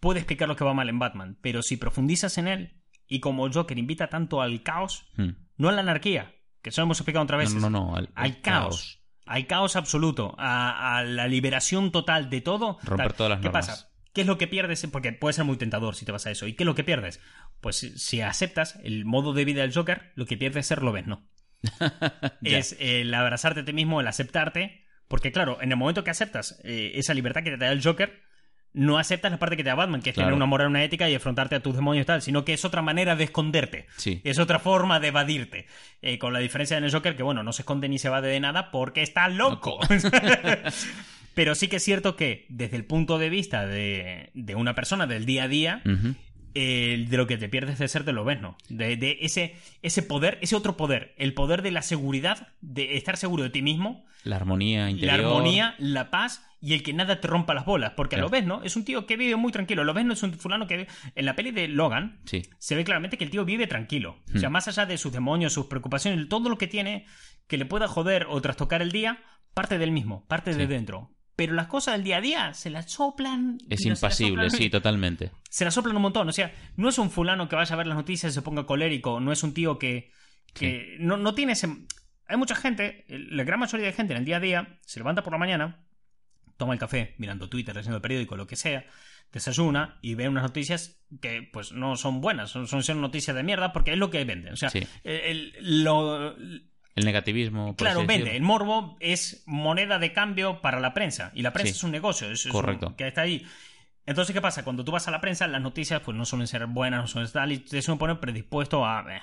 puede 0.00 0.20
explicar 0.20 0.48
lo 0.48 0.56
que 0.56 0.64
va 0.64 0.74
mal 0.74 0.88
en 0.88 0.98
Batman, 0.98 1.38
pero 1.40 1.62
si 1.62 1.76
profundizas 1.76 2.36
en 2.38 2.48
él 2.48 2.82
y 3.06 3.20
como 3.20 3.50
Joker 3.52 3.78
invita 3.78 4.08
tanto 4.08 4.42
al 4.42 4.62
caos, 4.62 5.06
Hmm. 5.16 5.30
no 5.56 5.68
a 5.68 5.72
la 5.72 5.80
anarquía, 5.82 6.34
que 6.62 6.70
eso 6.70 6.80
lo 6.80 6.86
hemos 6.86 6.98
explicado 6.98 7.22
otra 7.24 7.36
No, 7.36 7.42
vez, 7.42 7.54
no, 7.54 7.70
no, 7.70 7.94
al, 7.96 8.10
al 8.14 8.40
caos, 8.40 9.00
al 9.26 9.46
caos 9.46 9.76
absoluto, 9.76 10.34
a, 10.38 10.96
a 10.98 11.04
la 11.04 11.28
liberación 11.28 11.92
total 11.92 12.28
de 12.30 12.40
todo. 12.40 12.78
Romper 12.82 13.08
tal. 13.08 13.16
todas 13.16 13.30
las 13.30 13.38
¿Qué 13.40 13.44
normas. 13.44 13.66
pasa? 13.68 13.90
¿Qué 14.14 14.22
es 14.22 14.26
lo 14.26 14.38
que 14.38 14.46
pierdes? 14.46 14.86
Porque 14.90 15.12
puede 15.12 15.34
ser 15.34 15.44
muy 15.44 15.56
tentador 15.58 15.94
si 15.96 16.04
te 16.06 16.12
vas 16.12 16.24
a 16.26 16.30
eso. 16.30 16.46
¿Y 16.46 16.54
qué 16.54 16.62
es 16.62 16.66
lo 16.66 16.74
que 16.74 16.84
pierdes? 16.84 17.20
Pues 17.60 17.76
si- 17.96 18.20
aceptas 18.22 18.78
el 18.84 19.04
modo 19.04 19.32
de 19.34 19.44
vida 19.44 19.60
del 19.62 19.74
Joker, 19.74 20.12
lo 20.14 20.24
que 20.24 20.36
pierdes 20.38 20.60
es 20.60 20.66
ser 20.68 20.82
lo 20.82 20.92
ves, 20.92 21.06
¿no? 21.06 21.28
Ya. 22.40 22.58
es 22.58 22.76
el 22.80 23.12
abrazarte 23.12 23.60
a 23.60 23.64
ti 23.64 23.72
mismo, 23.72 24.00
el 24.00 24.06
aceptarte, 24.08 24.84
Porque, 25.08 25.32
claro, 25.32 25.58
en 25.60 25.70
el 25.70 25.76
momento 25.76 26.02
que 26.04 26.10
aceptas 26.10 26.60
eh, 26.64 26.92
esa 26.94 27.12
libertad 27.12 27.42
que 27.42 27.50
te 27.50 27.56
da 27.58 27.70
el 27.72 27.82
Joker, 27.82 28.22
no 28.72 28.98
aceptas 28.98 29.30
la 29.30 29.38
parte 29.38 29.56
que 29.56 29.62
te 29.62 29.68
da 29.68 29.74
Batman, 29.76 30.00
que 30.02 30.10
es 30.10 30.14
Claro. 30.14 30.28
tener 30.28 30.36
una 30.36 30.46
moral, 30.46 30.68
una 30.68 30.82
ética 30.82 31.08
y 31.08 31.14
enfrentarte 31.14 31.54
a 31.56 31.60
tus 31.60 31.74
demonios 31.76 32.02
y 32.04 32.06
tal, 32.06 32.22
sino 32.22 32.44
que 32.44 32.54
es 32.54 32.64
otra 32.64 32.82
manera 32.82 33.14
de 33.14 33.24
esconderte. 33.24 33.86
Sí. 33.96 34.20
Es 34.24 34.38
otra 34.38 34.58
forma 34.58 34.98
de 35.00 35.08
evadirte. 35.08 35.66
Eh, 36.02 36.18
con 36.18 36.32
la 36.32 36.38
diferencia 36.40 36.76
en 36.78 36.84
el 36.84 36.90
Joker 36.92 37.16
que, 37.16 37.22
bueno, 37.22 37.42
no 37.42 37.52
se 37.52 37.62
esconde 37.62 37.88
ni 37.88 37.98
se 37.98 38.08
evade 38.08 38.28
de 38.28 38.40
nada 38.40 38.70
porque 38.70 39.02
está 39.02 39.28
loco. 39.28 39.78
Pero 41.34 41.54
sí 41.54 41.68
que 41.68 41.76
es 41.76 41.82
cierto 41.82 42.16
que, 42.16 42.46
desde 42.48 42.76
el 42.76 42.84
punto 42.84 43.18
de 43.18 43.28
vista 43.28 43.66
de, 43.66 44.30
de 44.34 44.54
una 44.54 44.74
persona 44.74 45.06
del 45.06 45.26
día 45.26 45.44
a 45.44 45.48
día, 45.48 45.82
eh, 46.54 47.06
de 47.08 47.16
lo 47.16 47.26
que 47.26 47.36
te 47.36 47.48
pierdes 47.48 47.78
de 47.80 47.88
ser 47.88 48.04
de 48.04 48.12
lo 48.12 48.24
ves, 48.24 48.40
¿no? 48.40 48.56
De, 48.68 48.96
de 48.96 49.18
ese, 49.22 49.56
ese 49.82 50.02
poder, 50.02 50.38
ese 50.40 50.54
otro 50.54 50.76
poder, 50.76 51.12
el 51.18 51.34
poder 51.34 51.62
de 51.62 51.72
la 51.72 51.82
seguridad, 51.82 52.48
de 52.60 52.96
estar 52.96 53.16
seguro 53.16 53.42
de 53.42 53.50
ti 53.50 53.62
mismo, 53.62 54.04
La 54.22 54.36
armonía 54.36 54.88
interior. 54.88 55.18
la 55.18 55.26
armonía, 55.28 55.74
la 55.78 56.10
paz 56.12 56.46
y 56.60 56.72
el 56.74 56.82
que 56.84 56.92
nada 56.94 57.20
te 57.20 57.26
rompa 57.26 57.52
las 57.54 57.64
bolas. 57.66 57.92
Porque 57.96 58.14
Claro. 58.16 58.28
lo 58.28 58.30
ves, 58.30 58.46
¿no? 58.46 58.62
Es 58.62 58.76
un 58.76 58.84
tío 58.84 59.04
que 59.06 59.16
vive 59.16 59.34
muy 59.36 59.50
tranquilo. 59.52 59.82
Lo 59.84 59.92
ves, 59.92 60.04
no 60.06 60.12
es 60.14 60.22
un 60.22 60.32
fulano 60.34 60.66
que. 60.68 60.86
En 61.16 61.24
la 61.26 61.34
peli 61.36 61.50
de 61.50 61.66
Logan, 61.68 62.20
Sí. 62.24 62.42
se 62.58 62.76
ve 62.76 62.84
claramente 62.84 63.18
que 63.18 63.24
el 63.24 63.30
tío 63.30 63.44
vive 63.44 63.66
tranquilo. 63.66 64.20
O 64.34 64.38
sea, 64.38 64.48
Hmm. 64.48 64.52
más 64.52 64.68
allá 64.68 64.86
de 64.86 64.96
sus 64.96 65.12
demonios, 65.12 65.52
sus 65.52 65.66
preocupaciones, 65.66 66.28
todo 66.28 66.48
lo 66.48 66.56
que 66.56 66.68
tiene 66.68 67.04
que 67.48 67.58
le 67.58 67.66
pueda 67.66 67.88
joder 67.88 68.26
o 68.30 68.40
trastocar 68.40 68.80
el 68.80 68.92
día, 68.92 69.18
parte 69.52 69.76
del 69.78 69.90
mismo, 69.90 70.24
parte 70.26 70.54
de 70.54 70.66
dentro. 70.68 71.10
Pero 71.36 71.52
las 71.54 71.66
cosas 71.66 71.94
del 71.96 72.04
día 72.04 72.18
a 72.18 72.20
día 72.20 72.54
se 72.54 72.70
las 72.70 72.90
soplan. 72.90 73.58
Es 73.68 73.84
las 73.84 73.96
impasible, 73.96 74.46
soplan- 74.48 74.56
sí, 74.56 74.70
totalmente. 74.70 75.32
se 75.50 75.64
la 75.64 75.70
soplan 75.70 75.96
un 75.96 76.02
montón. 76.02 76.28
O 76.28 76.32
sea, 76.32 76.52
no 76.76 76.88
es 76.88 76.98
un 76.98 77.10
fulano 77.10 77.48
que 77.48 77.56
vaya 77.56 77.74
a 77.74 77.76
ver 77.78 77.86
las 77.86 77.96
noticias 77.96 78.32
y 78.32 78.34
se 78.34 78.42
ponga 78.42 78.66
colérico, 78.66 79.18
no 79.20 79.32
es 79.32 79.42
un 79.42 79.52
tío 79.54 79.78
que, 79.78 80.10
que 80.52 80.96
no, 81.00 81.16
no 81.16 81.34
tiene 81.34 81.52
ese... 81.52 81.68
Hay 82.26 82.36
mucha 82.36 82.54
gente, 82.54 83.04
la 83.08 83.44
gran 83.44 83.60
mayoría 83.60 83.86
de 83.86 83.92
gente 83.92 84.12
en 84.14 84.20
el 84.20 84.24
día 84.24 84.36
a 84.36 84.40
día 84.40 84.78
se 84.86 84.98
levanta 85.00 85.22
por 85.22 85.32
la 85.32 85.38
mañana, 85.38 85.84
toma 86.56 86.72
el 86.72 86.78
café 86.78 87.14
mirando 87.18 87.48
Twitter, 87.50 87.74
leyendo 87.76 87.96
el 87.96 88.02
periódico, 88.02 88.36
lo 88.36 88.46
que 88.46 88.56
sea, 88.56 88.86
desayuna 89.32 89.98
y 90.00 90.14
ve 90.14 90.28
unas 90.28 90.44
noticias 90.44 91.02
que 91.20 91.48
pues 91.52 91.72
no 91.72 91.96
son 91.96 92.20
buenas, 92.20 92.50
son, 92.50 92.66
son 92.68 92.82
son 92.82 93.00
noticias 93.00 93.36
de 93.36 93.42
mierda 93.42 93.72
porque 93.72 93.92
es 93.92 93.98
lo 93.98 94.08
que 94.10 94.24
venden. 94.24 94.52
O 94.54 94.56
sea, 94.56 94.70
Sí. 94.70 94.86
el- 95.02 95.52
el- 95.56 95.84
lo, 95.84 96.34
El 96.94 97.04
negativismo. 97.04 97.74
por 97.76 97.86
Claro, 97.86 98.06
vende. 98.06 98.36
El 98.36 98.42
morbo 98.42 98.96
es 99.00 99.42
moneda 99.46 99.98
de 99.98 100.12
cambio 100.12 100.60
para 100.60 100.78
la 100.80 100.94
prensa. 100.94 101.32
Y 101.34 101.42
la 101.42 101.52
prensa 101.52 101.72
Sí. 101.72 101.78
es 101.78 101.84
un 101.84 101.90
negocio. 101.90 102.28
Es, 102.30 102.40
es 102.40 102.46
un- 102.46 102.52
Correcto. 102.52 102.94
que 102.96 103.08
está 103.08 103.22
ahí. 103.22 103.46
Entonces, 104.06 104.34
¿qué 104.34 104.40
pasa? 104.40 104.64
Cuando 104.64 104.84
tú 104.84 104.92
vas 104.92 105.08
a 105.08 105.10
la 105.10 105.20
prensa, 105.20 105.46
las 105.48 105.62
noticias 105.62 106.00
pues 106.02 106.16
no 106.16 106.24
suelen 106.24 106.46
ser 106.46 106.66
buenas, 106.66 107.00
no 107.00 107.06
suelen 107.06 107.26
estar, 107.26 107.50
y 107.50 107.58
te 107.58 107.80
suelen 107.82 107.98
poner 107.98 108.20
predispuesto 108.20 108.86
a... 108.86 109.04
eh. 109.10 109.22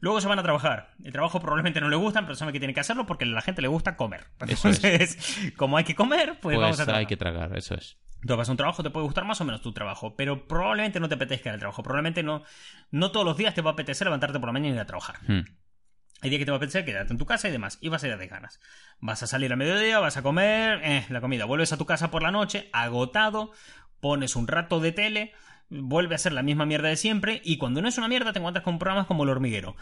Luego 0.00 0.20
se 0.20 0.28
van 0.28 0.38
a 0.38 0.42
trabajar. 0.42 0.94
El 1.04 1.12
trabajo 1.12 1.40
probablemente 1.40 1.80
no 1.80 1.88
le 1.88 1.96
gustan, 1.96 2.24
pero 2.26 2.34
saben 2.36 2.52
que 2.52 2.58
tienen 2.60 2.74
que 2.74 2.80
hacerlo 2.80 3.06
porque 3.06 3.24
a 3.24 3.28
la 3.28 3.40
gente 3.40 3.62
le 3.62 3.68
gusta 3.68 3.96
comer. 3.96 4.24
Eso 4.48 4.68
es. 4.68 4.82
Entonces, 4.84 5.52
como 5.56 5.76
hay 5.76 5.84
que 5.84 5.94
comer, 5.94 6.38
pues, 6.40 6.56
Pues 6.56 6.58
vamos 6.58 6.80
a 6.80 6.84
trabajar. 6.84 7.00
hay 7.00 7.06
que 7.06 7.16
tragar, 7.16 7.56
eso 7.56 7.74
es. 7.74 7.98
Tú 8.26 8.36
vas 8.36 8.48
a 8.48 8.50
un 8.52 8.56
trabajo, 8.56 8.82
te 8.82 8.90
puede 8.90 9.04
gustar 9.04 9.24
más 9.24 9.40
o 9.40 9.44
menos 9.44 9.60
tu 9.62 9.72
trabajo, 9.72 10.16
pero 10.16 10.46
probablemente 10.48 10.98
no 11.00 11.08
te 11.08 11.14
apetezca 11.14 11.52
el 11.52 11.60
trabajo. 11.60 11.82
Probablemente 11.82 12.22
no, 12.22 12.42
no 12.90 13.10
todos 13.12 13.24
los 13.24 13.36
días 13.36 13.54
te 13.54 13.60
va 13.62 13.70
a 13.70 13.72
apetecer 13.74 14.06
levantarte 14.06 14.38
por 14.40 14.48
la 14.48 14.52
mañana 14.54 14.70
y 14.70 14.74
ir 14.76 14.80
a 14.80 14.86
trabajar. 14.86 15.16
Hmm. 15.28 15.44
Hay 16.22 16.30
días 16.30 16.38
que 16.38 16.46
te 16.46 16.50
va 16.50 16.56
a 16.56 16.60
pensar 16.60 16.84
quedarte 16.84 17.12
en 17.12 17.18
tu 17.18 17.26
casa 17.26 17.48
y 17.48 17.52
demás. 17.52 17.78
Y 17.80 17.88
vas 17.88 18.02
a 18.02 18.08
ir 18.08 18.16
de 18.16 18.26
ganas. 18.26 18.60
Vas 19.00 19.22
a 19.22 19.26
salir 19.26 19.52
a 19.52 19.56
mediodía, 19.56 19.98
vas 19.98 20.16
a 20.16 20.22
comer, 20.22 20.80
eh, 20.82 21.06
la 21.10 21.20
comida. 21.20 21.44
Vuelves 21.44 21.72
a 21.72 21.76
tu 21.76 21.84
casa 21.84 22.10
por 22.10 22.22
la 22.22 22.30
noche, 22.30 22.70
agotado, 22.72 23.52
pones 24.00 24.34
un 24.34 24.48
rato 24.48 24.80
de 24.80 24.92
tele, 24.92 25.32
vuelve 25.68 26.14
a 26.14 26.18
ser 26.18 26.32
la 26.32 26.42
misma 26.42 26.64
mierda 26.64 26.88
de 26.88 26.96
siempre. 26.96 27.42
Y 27.44 27.58
cuando 27.58 27.82
no 27.82 27.88
es 27.88 27.98
una 27.98 28.08
mierda, 28.08 28.32
te 28.32 28.38
encuentras 28.38 28.64
con 28.64 28.78
programas 28.78 29.06
como 29.06 29.24
El 29.24 29.30
Hormiguero. 29.30 29.76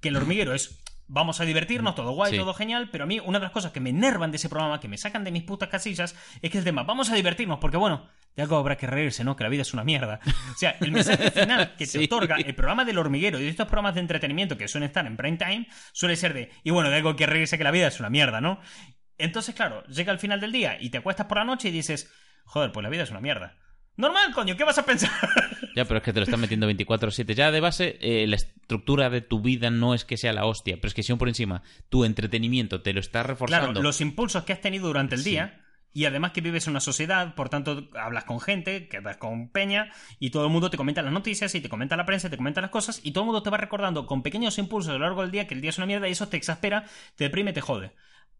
Que 0.00 0.08
El 0.08 0.16
Hormiguero 0.16 0.54
es. 0.54 0.80
Vamos 1.12 1.40
a 1.40 1.44
divertirnos, 1.44 1.96
todo 1.96 2.12
guay, 2.12 2.30
Sí. 2.32 2.38
todo 2.38 2.54
genial, 2.54 2.88
pero 2.92 3.02
a 3.02 3.06
mí 3.08 3.18
una 3.24 3.40
de 3.40 3.44
las 3.44 3.50
cosas 3.52 3.72
que 3.72 3.80
me 3.80 3.90
enervan 3.90 4.30
de 4.30 4.36
ese 4.36 4.48
programa, 4.48 4.78
que 4.78 4.86
me 4.86 4.96
sacan 4.96 5.24
de 5.24 5.32
mis 5.32 5.42
putas 5.42 5.68
casillas, 5.68 6.14
es 6.40 6.50
que 6.52 6.58
el 6.58 6.62
tema, 6.64 6.84
vamos 6.84 7.10
a 7.10 7.16
divertirnos, 7.16 7.58
porque 7.58 7.76
bueno, 7.76 8.08
de 8.36 8.42
algo 8.42 8.56
habrá 8.56 8.76
que 8.76 8.86
reírse, 8.86 9.24
¿no? 9.24 9.34
Que 9.34 9.42
la 9.42 9.50
vida 9.50 9.62
es 9.62 9.74
una 9.74 9.82
mierda. 9.82 10.20
O 10.54 10.56
sea, 10.56 10.76
el 10.80 10.92
mensaje 10.92 11.30
final 11.32 11.72
que 11.72 11.84
te 11.84 11.86
Sí. 11.86 12.04
otorga 12.04 12.36
el 12.36 12.54
programa 12.54 12.84
del 12.84 12.96
hormiguero 12.98 13.40
y 13.40 13.42
de 13.42 13.48
estos 13.48 13.66
programas 13.66 13.94
de 13.96 14.02
entretenimiento 14.02 14.56
que 14.56 14.68
suelen 14.68 14.86
estar 14.86 15.04
en 15.04 15.16
prime 15.16 15.36
time, 15.36 15.66
suele 15.92 16.14
ser 16.14 16.32
de, 16.32 16.52
y 16.62 16.70
bueno, 16.70 16.90
de 16.90 16.96
algo 16.96 17.16
que 17.16 17.26
reírse 17.26 17.58
que 17.58 17.64
la 17.64 17.72
vida 17.72 17.88
es 17.88 17.98
una 17.98 18.08
mierda, 18.08 18.40
¿no? 18.40 18.60
Entonces, 19.18 19.54
claro, 19.54 19.84
llega 19.86 20.12
al 20.12 20.18
final 20.20 20.40
del 20.40 20.52
día 20.52 20.76
y 20.80 20.90
te 20.90 20.98
acuestas 20.98 21.26
por 21.26 21.38
la 21.38 21.44
noche 21.44 21.68
y 21.68 21.72
dices, 21.72 22.08
joder, 22.44 22.70
pues 22.72 22.82
la 22.84 22.88
vida 22.88 23.02
es 23.02 23.10
una 23.10 23.20
mierda. 23.20 23.56
Normal, 24.00 24.32
coño, 24.34 24.56
¿qué 24.56 24.64
vas 24.64 24.78
a 24.78 24.84
pensar? 24.84 25.10
Ya, 25.76 25.84
pero 25.84 25.98
es 25.98 26.02
que 26.02 26.12
te 26.12 26.18
lo 26.18 26.24
están 26.24 26.40
metiendo 26.40 26.68
24-7. 26.68 27.32
Ya 27.32 27.52
de 27.52 27.60
base, 27.60 27.96
eh, 28.00 28.26
la 28.26 28.34
estructura 28.34 29.08
de 29.08 29.20
tu 29.20 29.40
vida 29.40 29.70
no 29.70 29.94
es 29.94 30.04
que 30.04 30.16
sea 30.16 30.32
la 30.32 30.44
hostia, 30.44 30.76
pero 30.76 30.88
es 30.88 30.94
que 30.94 31.04
si 31.04 31.12
aún 31.12 31.18
por 31.20 31.28
encima 31.28 31.62
tu 31.88 32.04
entretenimiento 32.04 32.82
te 32.82 32.92
lo 32.92 32.98
está 32.98 33.22
reforzando. 33.22 33.66
Claro, 33.68 33.80
los 33.82 34.00
impulsos 34.00 34.42
que 34.42 34.52
has 34.52 34.60
tenido 34.60 34.88
durante 34.88 35.14
el 35.14 35.22
Sí. 35.22 35.30
día. 35.30 35.60
Y 35.92 36.06
además 36.06 36.32
que 36.32 36.40
vives 36.40 36.66
en 36.66 36.72
una 36.72 36.80
sociedad, 36.80 37.34
por 37.36 37.48
tanto 37.50 37.88
hablas 37.94 38.24
con 38.24 38.40
gente, 38.40 38.88
quedas 38.88 39.16
con 39.16 39.48
peña 39.50 39.90
y 40.20 40.30
todo 40.30 40.44
el 40.44 40.50
mundo 40.50 40.70
te 40.70 40.76
comenta 40.76 41.02
las 41.02 41.12
noticias 41.12 41.52
y 41.54 41.60
te 41.60 41.68
comenta 41.68 41.96
la 41.96 42.04
prensa, 42.04 42.26
y 42.26 42.30
te 42.30 42.36
comenta 42.36 42.60
las 42.60 42.70
cosas 42.70 43.00
y 43.04 43.10
todo 43.12 43.22
el 43.22 43.26
mundo 43.26 43.42
te 43.42 43.50
va 43.50 43.56
recordando 43.56 44.06
con 44.06 44.22
pequeños 44.22 44.58
impulsos 44.58 44.90
a 44.90 44.94
lo 44.94 45.00
largo 45.04 45.22
del 45.22 45.30
día 45.32 45.46
que 45.48 45.54
el 45.54 45.60
día 45.60 45.70
es 45.70 45.78
una 45.78 45.86
mierda 45.86 46.08
y 46.08 46.12
eso 46.12 46.28
te 46.28 46.36
exaspera, 46.36 46.84
te 47.16 47.24
deprime, 47.24 47.52
te 47.52 47.60
jode. 47.60 47.92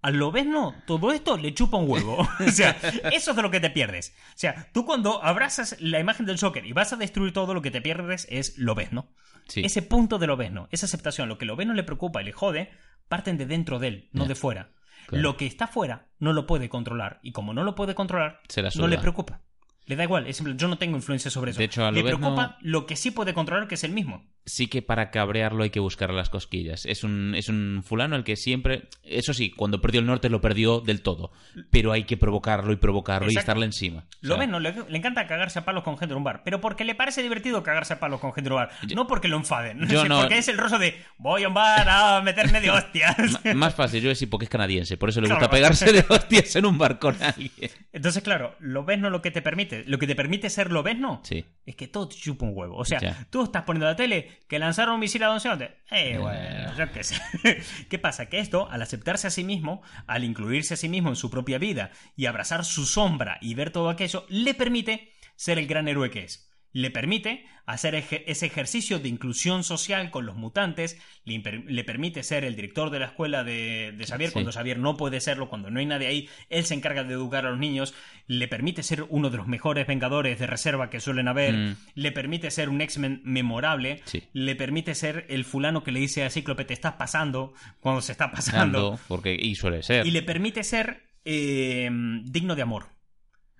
Al 0.02 0.16
lo 0.16 0.32
ves, 0.32 0.46
no, 0.46 0.74
todo 0.86 1.12
esto 1.12 1.36
le 1.36 1.52
chupa 1.52 1.76
un 1.76 1.90
huevo. 1.90 2.26
o 2.46 2.50
sea, 2.50 2.70
eso 3.12 3.30
es 3.30 3.36
de 3.36 3.42
lo 3.42 3.50
que 3.50 3.60
te 3.60 3.70
pierdes. 3.70 4.14
O 4.30 4.38
sea, 4.38 4.68
tú 4.72 4.86
cuando 4.86 5.22
abrazas 5.22 5.76
la 5.80 6.00
imagen 6.00 6.26
del 6.26 6.40
Joker 6.40 6.64
y 6.64 6.72
vas 6.72 6.92
a 6.92 6.96
destruir 6.96 7.32
todo 7.32 7.52
lo 7.52 7.62
que 7.62 7.70
te 7.70 7.82
pierdes 7.82 8.26
es 8.30 8.56
lo 8.56 8.74
ves, 8.74 8.92
¿no? 8.92 9.12
Sí. 9.48 9.62
Ese 9.64 9.82
punto 9.82 10.18
de 10.18 10.26
lo 10.26 10.36
ves, 10.36 10.52
¿no? 10.52 10.68
Esa 10.70 10.86
aceptación, 10.86 11.28
lo 11.28 11.36
que 11.36 11.44
lo 11.44 11.56
ves 11.56 11.66
no 11.66 11.74
le 11.74 11.82
preocupa 11.82 12.22
y 12.22 12.24
le 12.24 12.32
jode, 12.32 12.70
parten 13.08 13.36
de 13.36 13.46
dentro 13.46 13.78
de 13.78 13.88
él, 13.88 14.08
no 14.12 14.26
de 14.26 14.34
fuera. 14.34 14.70
Claro. 15.06 15.22
Lo 15.22 15.36
que 15.36 15.46
está 15.46 15.66
fuera 15.66 16.08
no 16.18 16.32
lo 16.32 16.46
puede 16.46 16.68
controlar. 16.68 17.18
Y 17.22 17.32
como 17.32 17.52
no 17.52 17.64
lo 17.64 17.74
puede 17.74 17.94
controlar, 17.94 18.40
Se 18.48 18.62
la 18.62 18.70
no 18.76 18.86
le 18.86 18.98
preocupa. 18.98 19.42
Le 19.86 19.96
da 19.96 20.04
igual. 20.04 20.28
Es 20.28 20.36
simple, 20.36 20.54
yo 20.56 20.68
no 20.68 20.78
tengo 20.78 20.96
influencia 20.96 21.30
sobre 21.30 21.50
eso. 21.50 21.58
De 21.58 21.64
hecho, 21.64 21.84
a 21.84 21.90
le 21.90 22.04
preocupa 22.04 22.58
lo 22.60 22.86
que 22.86 22.94
sí 22.94 23.10
puede 23.10 23.34
controlar, 23.34 23.66
que 23.66 23.74
es 23.74 23.82
el 23.82 23.90
mismo. 23.90 24.24
Sí 24.46 24.66
que 24.68 24.82
para 24.82 25.10
cabrearlo 25.10 25.62
hay 25.62 25.70
que 25.70 25.80
buscar 25.80 26.12
las 26.12 26.28
cosquillas. 26.30 26.86
Es 26.86 27.04
un, 27.04 27.34
es 27.36 27.48
un 27.48 27.82
fulano 27.84 28.16
el 28.16 28.24
que 28.24 28.36
siempre, 28.36 28.88
eso 29.04 29.32
sí, 29.34 29.50
cuando 29.50 29.80
perdió 29.80 30.00
el 30.00 30.06
norte 30.06 30.28
lo 30.28 30.40
perdió 30.40 30.80
del 30.80 31.02
todo. 31.02 31.30
Pero 31.70 31.92
hay 31.92 32.04
que 32.04 32.16
provocarlo 32.16 32.72
y 32.72 32.76
provocarlo 32.76 33.30
y 33.30 33.36
estarle 33.36 33.66
encima. 33.66 34.00
O 34.00 34.04
Lo 34.22 34.28
sea, 34.34 34.40
ves, 34.40 34.48
no, 34.48 34.58
le, 34.60 34.74
le 34.88 34.98
encanta 34.98 35.26
cagarse 35.26 35.58
a 35.60 35.64
palos 35.64 35.84
con 35.84 35.96
gente 35.98 36.12
en 36.14 36.18
un 36.18 36.24
bar. 36.24 36.42
Pero 36.44 36.60
porque 36.60 36.84
le 36.84 36.94
parece 36.94 37.22
divertido 37.22 37.62
cagarse 37.62 37.94
a 37.94 38.00
palos 38.00 38.20
con 38.20 38.32
gente 38.32 38.48
en 38.48 38.52
un 38.54 38.58
bar. 38.58 38.70
no 38.94 39.06
porque 39.06 39.28
lo 39.28 39.36
enfaden. 39.36 39.86
yo 39.88 40.02
Sí, 40.02 40.08
no- 40.08 40.20
Porque 40.20 40.38
es 40.38 40.48
el 40.48 40.58
rostro 40.58 40.78
de 40.78 40.94
voy 41.18 41.44
a 41.44 41.48
un 41.48 41.54
bar 41.54 41.88
a 41.88 42.20
meterme 42.22 42.60
de 42.60 42.70
hostias. 42.70 43.16
Más 43.54 43.74
fácil, 43.74 44.02
yo 44.02 44.08
decir 44.08 44.28
porque 44.30 44.44
es 44.44 44.50
canadiense, 44.50 44.96
por 44.96 45.10
eso 45.10 45.20
le 45.20 45.26
Claro. 45.28 45.40
gusta 45.40 45.50
pegarse 45.54 45.92
de 45.92 46.04
hostias 46.08 46.56
en 46.56 46.66
un 46.66 46.76
bar 46.78 46.98
con 46.98 47.16
alguien. 47.22 47.70
Entonces, 47.92 48.22
claro, 48.22 48.56
lo 48.58 48.84
ves 48.84 48.98
no 48.98 49.10
lo 49.10 49.22
que 49.22 49.30
te 49.30 49.42
permite. 49.42 49.84
Lo 49.86 49.98
que 49.98 50.06
te 50.06 50.14
permite 50.16 50.50
ser 50.50 50.72
lo 50.72 50.82
ves 50.82 50.98
no. 50.98 51.20
Sí. 51.24 51.44
Es 51.66 51.76
que 51.76 51.86
todo 51.88 52.08
te 52.08 52.16
chupa 52.16 52.46
un 52.46 52.52
huevo. 52.54 52.76
O 52.76 52.84
sea, 52.84 52.98
Ya. 53.00 53.26
tú 53.30 53.44
estás 53.44 53.62
poniendo 53.62 53.86
la 53.86 53.96
tele 53.96 54.29
que 54.48 54.58
lanzaron 54.58 54.94
un 54.94 55.00
misil 55.00 55.22
a 55.22 55.28
Don 55.28 55.40
Seonte. 55.40 55.76
Eh, 55.90 56.18
bueno, 56.18 56.76
yo 56.76 56.92
qué 56.92 57.04
sé. 57.04 57.20
¿Qué 57.88 57.98
pasa? 57.98 58.26
Que 58.26 58.38
esto, 58.38 58.68
al 58.70 58.82
aceptarse 58.82 59.26
a 59.26 59.30
sí 59.30 59.44
mismo, 59.44 59.82
al 60.06 60.24
incluirse 60.24 60.74
a 60.74 60.76
sí 60.76 60.88
mismo 60.88 61.10
en 61.10 61.16
su 61.16 61.30
propia 61.30 61.58
vida 61.58 61.90
y 62.16 62.26
abrazar 62.26 62.64
su 62.64 62.86
sombra 62.86 63.38
y 63.40 63.54
ver 63.54 63.70
todo 63.70 63.90
aquello, 63.90 64.26
le 64.28 64.54
permite 64.54 65.12
ser 65.36 65.58
el 65.58 65.66
gran 65.66 65.88
héroe 65.88 66.10
que 66.10 66.24
es. 66.24 66.49
Le 66.72 66.90
permite 66.90 67.44
hacer 67.66 67.94
ese 67.94 68.46
ejercicio 68.46 68.98
de 68.98 69.08
inclusión 69.08 69.62
social 69.64 70.10
con 70.10 70.26
los 70.26 70.36
mutantes, 70.36 70.98
le, 71.24 71.38
le 71.66 71.84
permite 71.84 72.22
ser 72.24 72.44
el 72.44 72.56
director 72.56 72.90
de 72.90 72.98
la 72.98 73.06
escuela 73.06 73.44
de, 73.44 73.92
de 73.96 74.06
Xavier 74.06 74.30
Sí. 74.30 74.34
cuando 74.34 74.50
Xavier 74.52 74.78
no 74.78 74.96
puede 74.96 75.20
serlo, 75.20 75.48
cuando 75.48 75.70
no 75.70 75.78
hay 75.80 75.86
nadie 75.86 76.06
ahí, 76.08 76.28
él 76.48 76.64
se 76.64 76.74
encarga 76.74 77.04
de 77.04 77.12
educar 77.14 77.46
a 77.46 77.50
los 77.50 77.58
niños, 77.60 77.94
le 78.26 78.48
permite 78.48 78.82
ser 78.82 79.04
uno 79.08 79.30
de 79.30 79.36
los 79.36 79.46
mejores 79.46 79.86
vengadores 79.86 80.38
de 80.38 80.46
reserva 80.48 80.90
que 80.90 81.00
suelen 81.00 81.28
haber, 81.28 81.54
Mm. 81.56 81.76
le 81.94 82.12
permite 82.12 82.50
ser 82.50 82.68
un 82.68 82.80
X-Men 82.80 83.20
memorable, 83.24 84.00
Sí. 84.04 84.24
le 84.32 84.54
permite 84.56 84.94
ser 84.96 85.26
el 85.28 85.44
fulano 85.44 85.84
que 85.84 85.92
le 85.92 86.00
dice 86.00 86.24
a 86.24 86.30
Cíclope 86.30 86.64
te 86.64 86.74
estás 86.74 86.94
pasando 86.94 87.52
cuando 87.80 88.00
se 88.00 88.12
está 88.12 88.30
pasando, 88.32 88.78
Ando, 88.90 89.00
porque, 89.08 89.34
y 89.40 89.54
suele 89.54 89.82
ser. 89.84 90.06
y 90.06 90.10
le 90.10 90.22
permite 90.22 90.64
ser 90.64 91.02
eh, 91.24 91.88
digno 92.24 92.56
de 92.56 92.62
amor, 92.62 92.86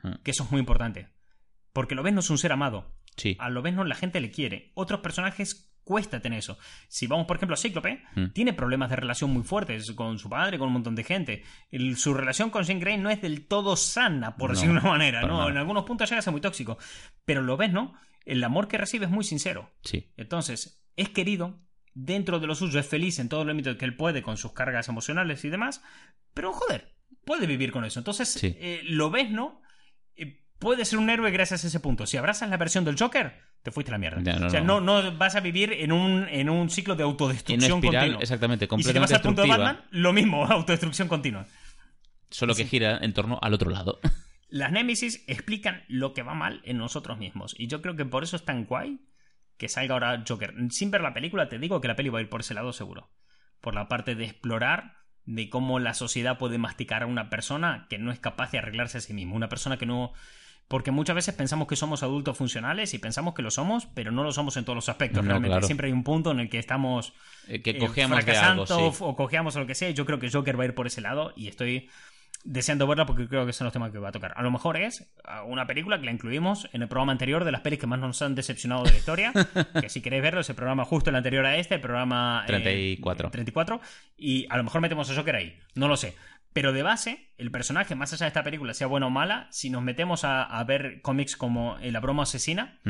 Mm. 0.03 0.15
que 0.25 0.31
eso 0.31 0.45
es 0.45 0.51
muy 0.51 0.61
importante, 0.61 1.09
porque 1.75 1.95
lo 1.95 2.03
ves 2.03 2.15
no 2.15 2.21
es 2.21 2.31
un 2.31 2.39
ser 2.39 2.53
amado, 2.53 2.91
Sí. 3.21 3.37
a 3.39 3.49
lo 3.51 3.63
no 3.63 3.85
la 3.85 3.95
gente 3.95 4.21
le 4.21 4.31
quiere. 4.31 4.73
Otros 4.75 5.01
personajes 5.01 5.67
cuesta 5.85 6.21
tener 6.21 6.39
eso. 6.39 6.57
Si 6.89 7.07
vamos, 7.07 7.27
por 7.27 7.37
ejemplo, 7.37 7.55
a 7.55 7.57
Cíclope, 7.57 8.03
Mm. 8.15 8.27
tiene 8.33 8.53
problemas 8.53 8.91
de 8.91 8.97
relación 8.97 9.31
muy 9.33 9.43
fuertes 9.43 9.91
con 9.93 10.19
su 10.19 10.29
padre, 10.29 10.59
con 10.59 10.69
un 10.69 10.75
montón 10.75 10.95
de 10.95 11.05
gente. 11.05 11.43
El- 11.71 11.97
su 11.97 12.15
relación 12.15 12.51
con 12.51 12.65
Jean 12.65 12.79
Grey 12.81 12.97
no 12.99 13.11
es 13.11 13.21
del 13.23 13.47
todo 13.49 13.77
sana, 13.77 14.37
por 14.37 14.51
No, 14.51 14.55
decirlo 14.55 14.75
de 14.75 14.81
una 14.81 14.89
manera, 14.91 15.23
¿no? 15.23 15.39
nada. 15.39 15.51
En 15.51 15.57
algunos 15.57 15.85
puntos 15.85 16.09
llega 16.09 16.21
a 16.21 16.23
ser 16.23 16.33
muy 16.33 16.41
tóxico. 16.41 16.79
Pero 17.25 17.43
lo 17.43 17.57
ves, 17.57 17.73
¿no? 17.73 17.95
El 18.25 18.45
amor 18.45 18.69
que 18.69 18.79
recibe 18.79 19.07
es 19.07 19.11
muy 19.11 19.25
sincero. 19.25 19.73
Sí. 19.83 20.13
Entonces, 20.17 20.85
es 20.97 21.09
querido, 21.09 21.59
dentro 21.95 22.39
de 22.39 22.47
lo 22.47 22.55
suyo, 22.55 22.79
es 22.79 22.87
feliz 22.87 23.19
en 23.19 23.29
todo 23.29 23.43
el 23.43 23.51
ámbito 23.51 23.77
que 23.77 23.85
él 23.85 23.97
puede, 23.97 24.23
con 24.23 24.37
sus 24.37 24.53
cargas 24.53 24.89
emocionales 24.89 25.45
y 25.45 25.49
demás. 25.51 25.83
Pero, 26.35 26.53
joder, 26.53 26.95
puede 27.25 27.47
vivir 27.47 27.73
con 27.73 27.85
eso. 27.85 27.99
Entonces, 27.99 28.29
Sí. 28.29 28.55
eh, 28.61 28.83
lo 28.85 29.11
ves, 29.11 29.31
¿no? 29.31 29.61
Eh, 30.61 30.63
puede 30.63 30.85
ser 30.85 30.99
un 30.99 31.11
héroe 31.11 31.31
gracias 31.31 31.65
a 31.65 31.67
ese 31.67 31.81
punto. 31.81 32.07
Si 32.07 32.17
abrazas 32.17 32.49
la 32.51 32.57
versión 32.57 32.85
del 32.85 32.99
Joker, 32.99 33.35
te 33.63 33.71
fuiste 33.71 33.91
a 33.91 33.95
la 33.95 33.99
mierda. 33.99 34.21
No, 34.21 34.47
o 34.47 34.51
sea, 34.51 34.61
no. 34.61 34.81
no. 34.81 35.17
Vas 35.17 35.35
a 35.35 35.41
vivir 35.41 35.73
en 35.73 35.93
un, 35.93 36.29
en 36.29 36.49
un 36.49 36.71
ciclo 36.71 36.95
de 36.97 37.03
autodestrucción 37.03 37.79
espiral, 37.79 38.01
continua. 38.03 38.23
exactamente, 38.23 38.69
Y 38.71 38.83
si 38.83 38.93
te 38.93 38.99
vas 38.99 39.11
completamente 39.11 39.15
al 39.15 39.23
punto 39.23 39.43
de. 39.43 39.49
Batman, 39.49 39.85
lo 39.91 40.13
mismo, 40.13 40.45
autodestrucción 40.51 41.09
continua. 41.09 41.47
Solo 42.31 42.55
que 42.55 42.65
gira 42.65 42.99
en 42.99 43.13
torno 43.13 43.39
al 43.43 43.55
otro 43.55 43.71
lado. 43.71 44.01
Las 44.49 44.73
Némesis 44.73 45.25
explican 45.29 45.85
lo 45.89 46.13
que 46.13 46.23
va 46.23 46.35
mal 46.35 46.61
en 46.65 46.79
nosotros 46.79 47.19
mismos. 47.19 47.55
Y 47.57 47.69
yo 47.69 47.81
creo 47.83 47.95
que 47.95 48.05
por 48.05 48.25
eso 48.25 48.37
es 48.37 48.45
tan 48.45 48.65
guay 48.65 49.01
que 49.57 49.69
salga 49.69 49.95
ahora 49.95 50.25
Joker. 50.27 50.55
Sin 50.71 50.91
ver 50.91 51.03
la 51.03 51.15
película, 51.15 51.49
te 51.49 51.59
digo 51.59 51.81
que 51.81 51.89
la 51.89 51.95
peli 51.95 52.09
va 52.09 52.19
a 52.19 52.23
ir 52.23 52.29
por 52.29 52.41
ese 52.41 52.55
lado 52.55 52.73
seguro. 52.73 53.11
Por 53.61 53.75
la 53.75 53.89
parte 53.89 54.15
de 54.15 54.25
explorar 54.25 54.97
de 55.25 55.49
cómo 55.51 55.79
la 55.79 55.95
sociedad 55.95 56.39
puede 56.39 56.59
masticar 56.59 57.05
a 57.05 57.07
una 57.07 57.31
persona 57.31 57.87
que 57.89 57.99
no 57.99 58.11
es 58.11 58.19
capaz 58.19 58.51
de 58.51 58.59
arreglarse 58.59 58.99
a 58.99 59.01
sí 59.03 59.15
mismo. 59.15 59.37
Una 59.37 59.49
persona 59.49 59.77
que 59.77 59.87
no. 59.87 60.13
Porque 60.71 60.93
muchas 60.93 61.17
veces 61.17 61.35
pensamos 61.35 61.67
que 61.67 61.75
somos 61.75 62.05
adultos 62.05 62.39
funcionales 62.39 62.95
y 62.95 63.01
pensamos 63.01 63.35
que 63.35 63.43
lo 63.43 63.51
somos, 63.51 63.87
pero 63.87 64.13
no 64.13 64.23
lo 64.23 64.31
somos 64.31 64.57
en 64.57 64.65
todos 64.65 64.77
los 64.77 64.89
aspectos. 64.89 65.25
No, 65.25 65.31
Realmente 65.31 65.51
claro. 65.51 65.67
siempre 65.67 65.89
hay 65.89 65.93
un 65.93 66.05
punto 66.05 66.31
en 66.31 66.39
el 66.39 66.49
que 66.49 66.61
estamos 66.61 67.13
Eh, 67.49 67.61
que 67.61 67.71
eh, 67.71 67.79
cojeamos 67.79 68.25
algo, 68.25 68.67
sí. 68.69 68.75
o 69.01 69.17
cojeamos 69.17 69.57
o 69.57 69.59
lo 69.59 69.67
que 69.67 69.75
sea. 69.75 69.91
y 69.91 69.95
Yo 69.95 70.07
creo 70.07 70.21
que 70.21 70.31
Joker 70.31 70.57
va 70.57 70.63
a 70.63 70.67
ir 70.67 70.75
por 70.77 70.87
ese 70.87 71.01
lado 71.01 71.33
y 71.35 71.49
estoy 71.49 71.89
deseando 72.45 72.87
verla 72.87 73.05
porque 73.05 73.29
creo 73.29 73.45
que 73.47 73.53
son 73.53 73.65
los 73.65 73.73
temas 73.73 73.91
que 73.91 73.99
va 73.99 74.11
a 74.11 74.13
tocar. 74.13 74.33
A 74.37 74.43
lo 74.43 74.51
mejor 74.53 74.77
es 74.77 75.13
ah, 75.25 75.43
una 75.43 75.67
película 75.67 75.99
que 75.99 76.07
la 76.07 76.13
incluimos 76.13 76.69
en 76.73 76.83
el 76.83 76.89
programa 76.89 77.11
anterior 77.11 77.45
de 77.45 77.51
las 77.51 77.63
pelis 77.63 77.81
que 77.81 77.89
más 77.89 77.99
nos 77.99 78.23
han 78.23 78.37
decepcionado 78.37 78.85
de 78.85 78.93
la 78.93 78.97
historia. 78.97 79.33
que 79.81 79.89
si 79.89 80.01
queréis 80.01 80.23
verlo, 80.23 80.41
es 80.41 80.49
el 80.49 80.55
programa 80.55 80.85
justo 80.85 81.11
el 81.11 81.17
anterior 81.17 81.45
a 81.47 81.57
este, 81.57 81.75
el 81.75 81.81
programa 81.81 82.45
eh, 82.45 82.47
34. 82.47 83.31
34. 83.31 83.81
Y 84.17 84.47
a 84.49 84.57
lo 84.57 84.63
mejor 84.63 84.81
metemos 84.81 85.11
a 85.11 85.15
Joker 85.17 85.35
ahí. 85.35 85.59
No 85.75 85.89
lo 85.89 85.97
sé. 85.97 86.15
Pero 86.53 86.73
de 86.73 86.83
base, 86.83 87.33
el 87.39 87.51
personaje, 87.51 87.95
más 87.95 88.13
allá 88.13 88.25
de 88.25 88.29
esta 88.29 88.43
película, 88.43 88.75
sea 88.75 88.89
buena 88.89 89.07
o 89.07 89.11
mala, 89.11 89.47
si 89.51 89.71
nos 89.71 89.83
metemos 89.83 90.25
a, 90.25 90.43
a 90.43 90.65
ver 90.65 91.01
cómics 91.03 91.37
como 91.37 91.77
La 91.81 92.01
broma 92.01 92.25
asesina, 92.25 92.81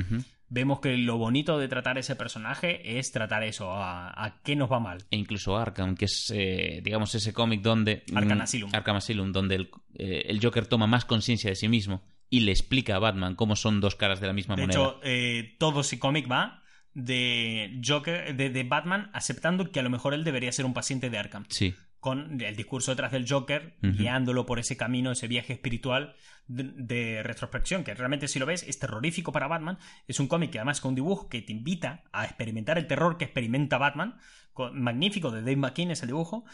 vemos 0.48 0.80
que 0.80 0.96
lo 0.96 1.18
bonito 1.18 1.58
de 1.58 1.68
tratar 1.68 1.98
ese 1.98 2.16
personaje 2.16 2.98
es 2.98 3.12
tratar 3.12 3.42
eso, 3.44 3.72
a, 3.72 4.08
a 4.08 4.42
qué 4.42 4.56
nos 4.56 4.70
va 4.72 4.80
mal. 4.80 5.04
E 5.10 5.16
incluso 5.16 5.56
Arkham, 5.56 5.94
que 5.94 6.06
es, 6.06 6.32
eh, 6.34 6.80
digamos, 6.82 7.14
ese 7.14 7.32
cómic 7.32 7.60
donde... 7.60 8.02
Arkham 8.14 8.38
mm, 8.38 8.42
Asylum. 8.42 8.70
Arkham 8.72 8.96
Asylum, 8.96 9.32
donde 9.32 9.54
el, 9.56 9.70
eh, 9.94 10.24
el 10.26 10.40
Joker 10.42 10.66
toma 10.66 10.86
más 10.86 11.04
conciencia 11.04 11.50
de 11.50 11.56
sí 11.56 11.68
mismo 11.68 12.02
y 12.30 12.40
le 12.40 12.52
explica 12.52 12.96
a 12.96 12.98
Batman 12.98 13.34
cómo 13.34 13.56
son 13.56 13.80
dos 13.80 13.94
caras 13.94 14.20
de 14.20 14.26
la 14.26 14.32
misma 14.32 14.56
De 14.56 14.62
moneda. 14.62 14.78
hecho, 14.78 15.00
eh, 15.02 15.56
todo 15.58 15.82
ese 15.82 15.98
cómic 15.98 16.30
va 16.30 16.62
de 16.94 17.80
Joker, 17.86 18.34
de, 18.34 18.50
de 18.50 18.64
Batman 18.64 19.10
aceptando 19.12 19.70
que 19.70 19.80
a 19.80 19.82
lo 19.82 19.90
mejor 19.90 20.14
él 20.14 20.24
debería 20.24 20.50
ser 20.52 20.64
un 20.64 20.74
paciente 20.74 21.10
de 21.10 21.18
Arkham. 21.18 21.44
Sí, 21.48 21.74
Con 22.00 22.40
el 22.40 22.56
discurso 22.56 22.90
detrás 22.92 23.12
del 23.12 23.26
Joker, 23.28 23.74
guiándolo 23.82 24.46
por 24.46 24.58
ese 24.58 24.76
camino, 24.76 25.12
ese 25.12 25.28
viaje 25.28 25.52
espiritual 25.52 26.14
de, 26.48 26.64
de 26.64 27.22
retrospección, 27.22 27.84
que 27.84 27.94
realmente 27.94 28.26
si 28.26 28.38
lo 28.38 28.46
ves 28.46 28.62
es 28.62 28.78
terrorífico 28.78 29.32
para 29.32 29.48
Batman. 29.48 29.78
Es 30.08 30.18
un 30.18 30.26
cómic 30.26 30.50
que 30.50 30.58
además 30.58 30.80
con 30.80 30.90
un 30.90 30.94
dibujo 30.94 31.28
que 31.28 31.42
te 31.42 31.52
invita 31.52 32.02
a 32.12 32.24
experimentar 32.24 32.78
el 32.78 32.86
terror 32.86 33.18
que 33.18 33.26
experimenta 33.26 33.76
Batman. 33.78 34.16
Con- 34.54 34.80
magnífico 34.82 35.30
de 35.30 35.40
Dave 35.42 35.56
McKean 35.56 35.90
es 35.90 36.00
el 36.02 36.08
dibujo. 36.08 36.44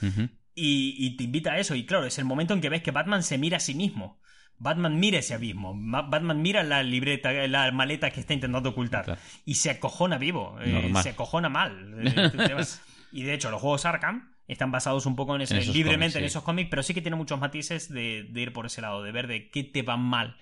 Y, 0.55 0.97
y 0.99 1.17
te 1.17 1.25
invita 1.25 1.53
a 1.53 1.59
eso. 1.59 1.75
Y 1.77 1.87
claro, 1.87 2.07
es 2.07 2.19
el 2.19 2.25
momento 2.25 2.53
en 2.53 2.61
que 2.61 2.69
ves 2.69 2.83
que 2.83 2.91
Batman 2.91 3.23
se 3.23 3.39
mira 3.39 3.59
a 3.59 3.61
sí 3.61 3.75
mismo. 3.75 4.21
Batman 4.59 4.99
mira 4.99 5.19
ese 5.19 5.35
abismo. 5.35 5.75
Ma- 5.75 6.03
Batman 6.03 6.41
mira 6.43 6.63
la 6.63 6.83
libreta, 6.83 7.31
la 7.47 7.71
maleta 7.73 8.11
que 8.11 8.21
está 8.21 8.33
intentando 8.35 8.71
ocultar. 8.71 9.05
Claro. 9.05 9.21
Y 9.45 9.55
se 9.57 9.71
acojona 9.71 10.17
vivo. 10.19 10.57
eh, 10.63 10.91
se 11.03 11.11
acojona 11.11 11.49
mal. 11.51 12.01
Y 13.13 13.23
de 13.23 13.35
hecho, 13.35 13.51
los 13.51 13.61
juegos 13.61 13.85
Arkham 13.87 14.35
están 14.49 14.71
basados 14.71 15.07
un 15.07 15.17
poco 15.17 15.35
en, 15.35 15.43
ese, 15.43 15.57
En 15.57 15.73
libremente 15.73 16.15
cómics, 16.15 16.17
en 16.17 16.25
esos 16.25 16.43
cómics, 16.43 16.69
pero 16.71 16.83
sí 16.83 16.95
que 16.95 17.03
tiene 17.03 17.17
muchos 17.17 17.41
matices 17.41 17.89
de, 17.93 18.27
de 18.31 18.41
ir 18.41 18.53
por 18.53 18.67
ese 18.67 18.81
lado, 18.81 19.03
de 19.03 19.13
ver 19.13 19.27
de 19.27 19.51
qué 19.51 19.65
te 19.65 19.83
va 19.83 19.97
mal 19.97 20.37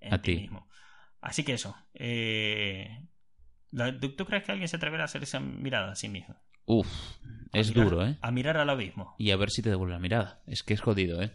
en 0.00 0.14
A 0.14 0.22
ti 0.22 0.34
mismo. 0.36 0.68
Así 1.20 1.44
que 1.44 1.54
eso. 1.54 1.76
eh, 1.94 3.06
¿tú, 4.00 4.14
tú 4.16 4.24
crees 4.26 4.44
que 4.44 4.52
alguien 4.52 4.68
se 4.68 4.76
atreverá 4.76 5.04
a 5.04 5.06
hacer 5.06 5.22
esa 5.22 5.40
mirada 5.40 5.92
a 5.92 5.94
sí 5.94 6.08
mismo? 6.08 6.36
Uf, 6.66 6.88
A 7.52 7.58
es 7.58 7.68
mirar- 7.68 7.84
duro, 7.84 8.06
¿eh? 8.06 8.16
A 8.20 8.30
mirar 8.30 8.56
al 8.56 8.70
abismo. 8.70 9.14
Y 9.18 9.30
a 9.30 9.36
ver 9.36 9.50
si 9.50 9.62
te 9.62 9.70
devuelve 9.70 9.94
la 9.94 10.00
mirada. 10.00 10.40
Es 10.46 10.62
que 10.62 10.74
es 10.74 10.80
jodido, 10.80 11.22
¿eh? 11.22 11.30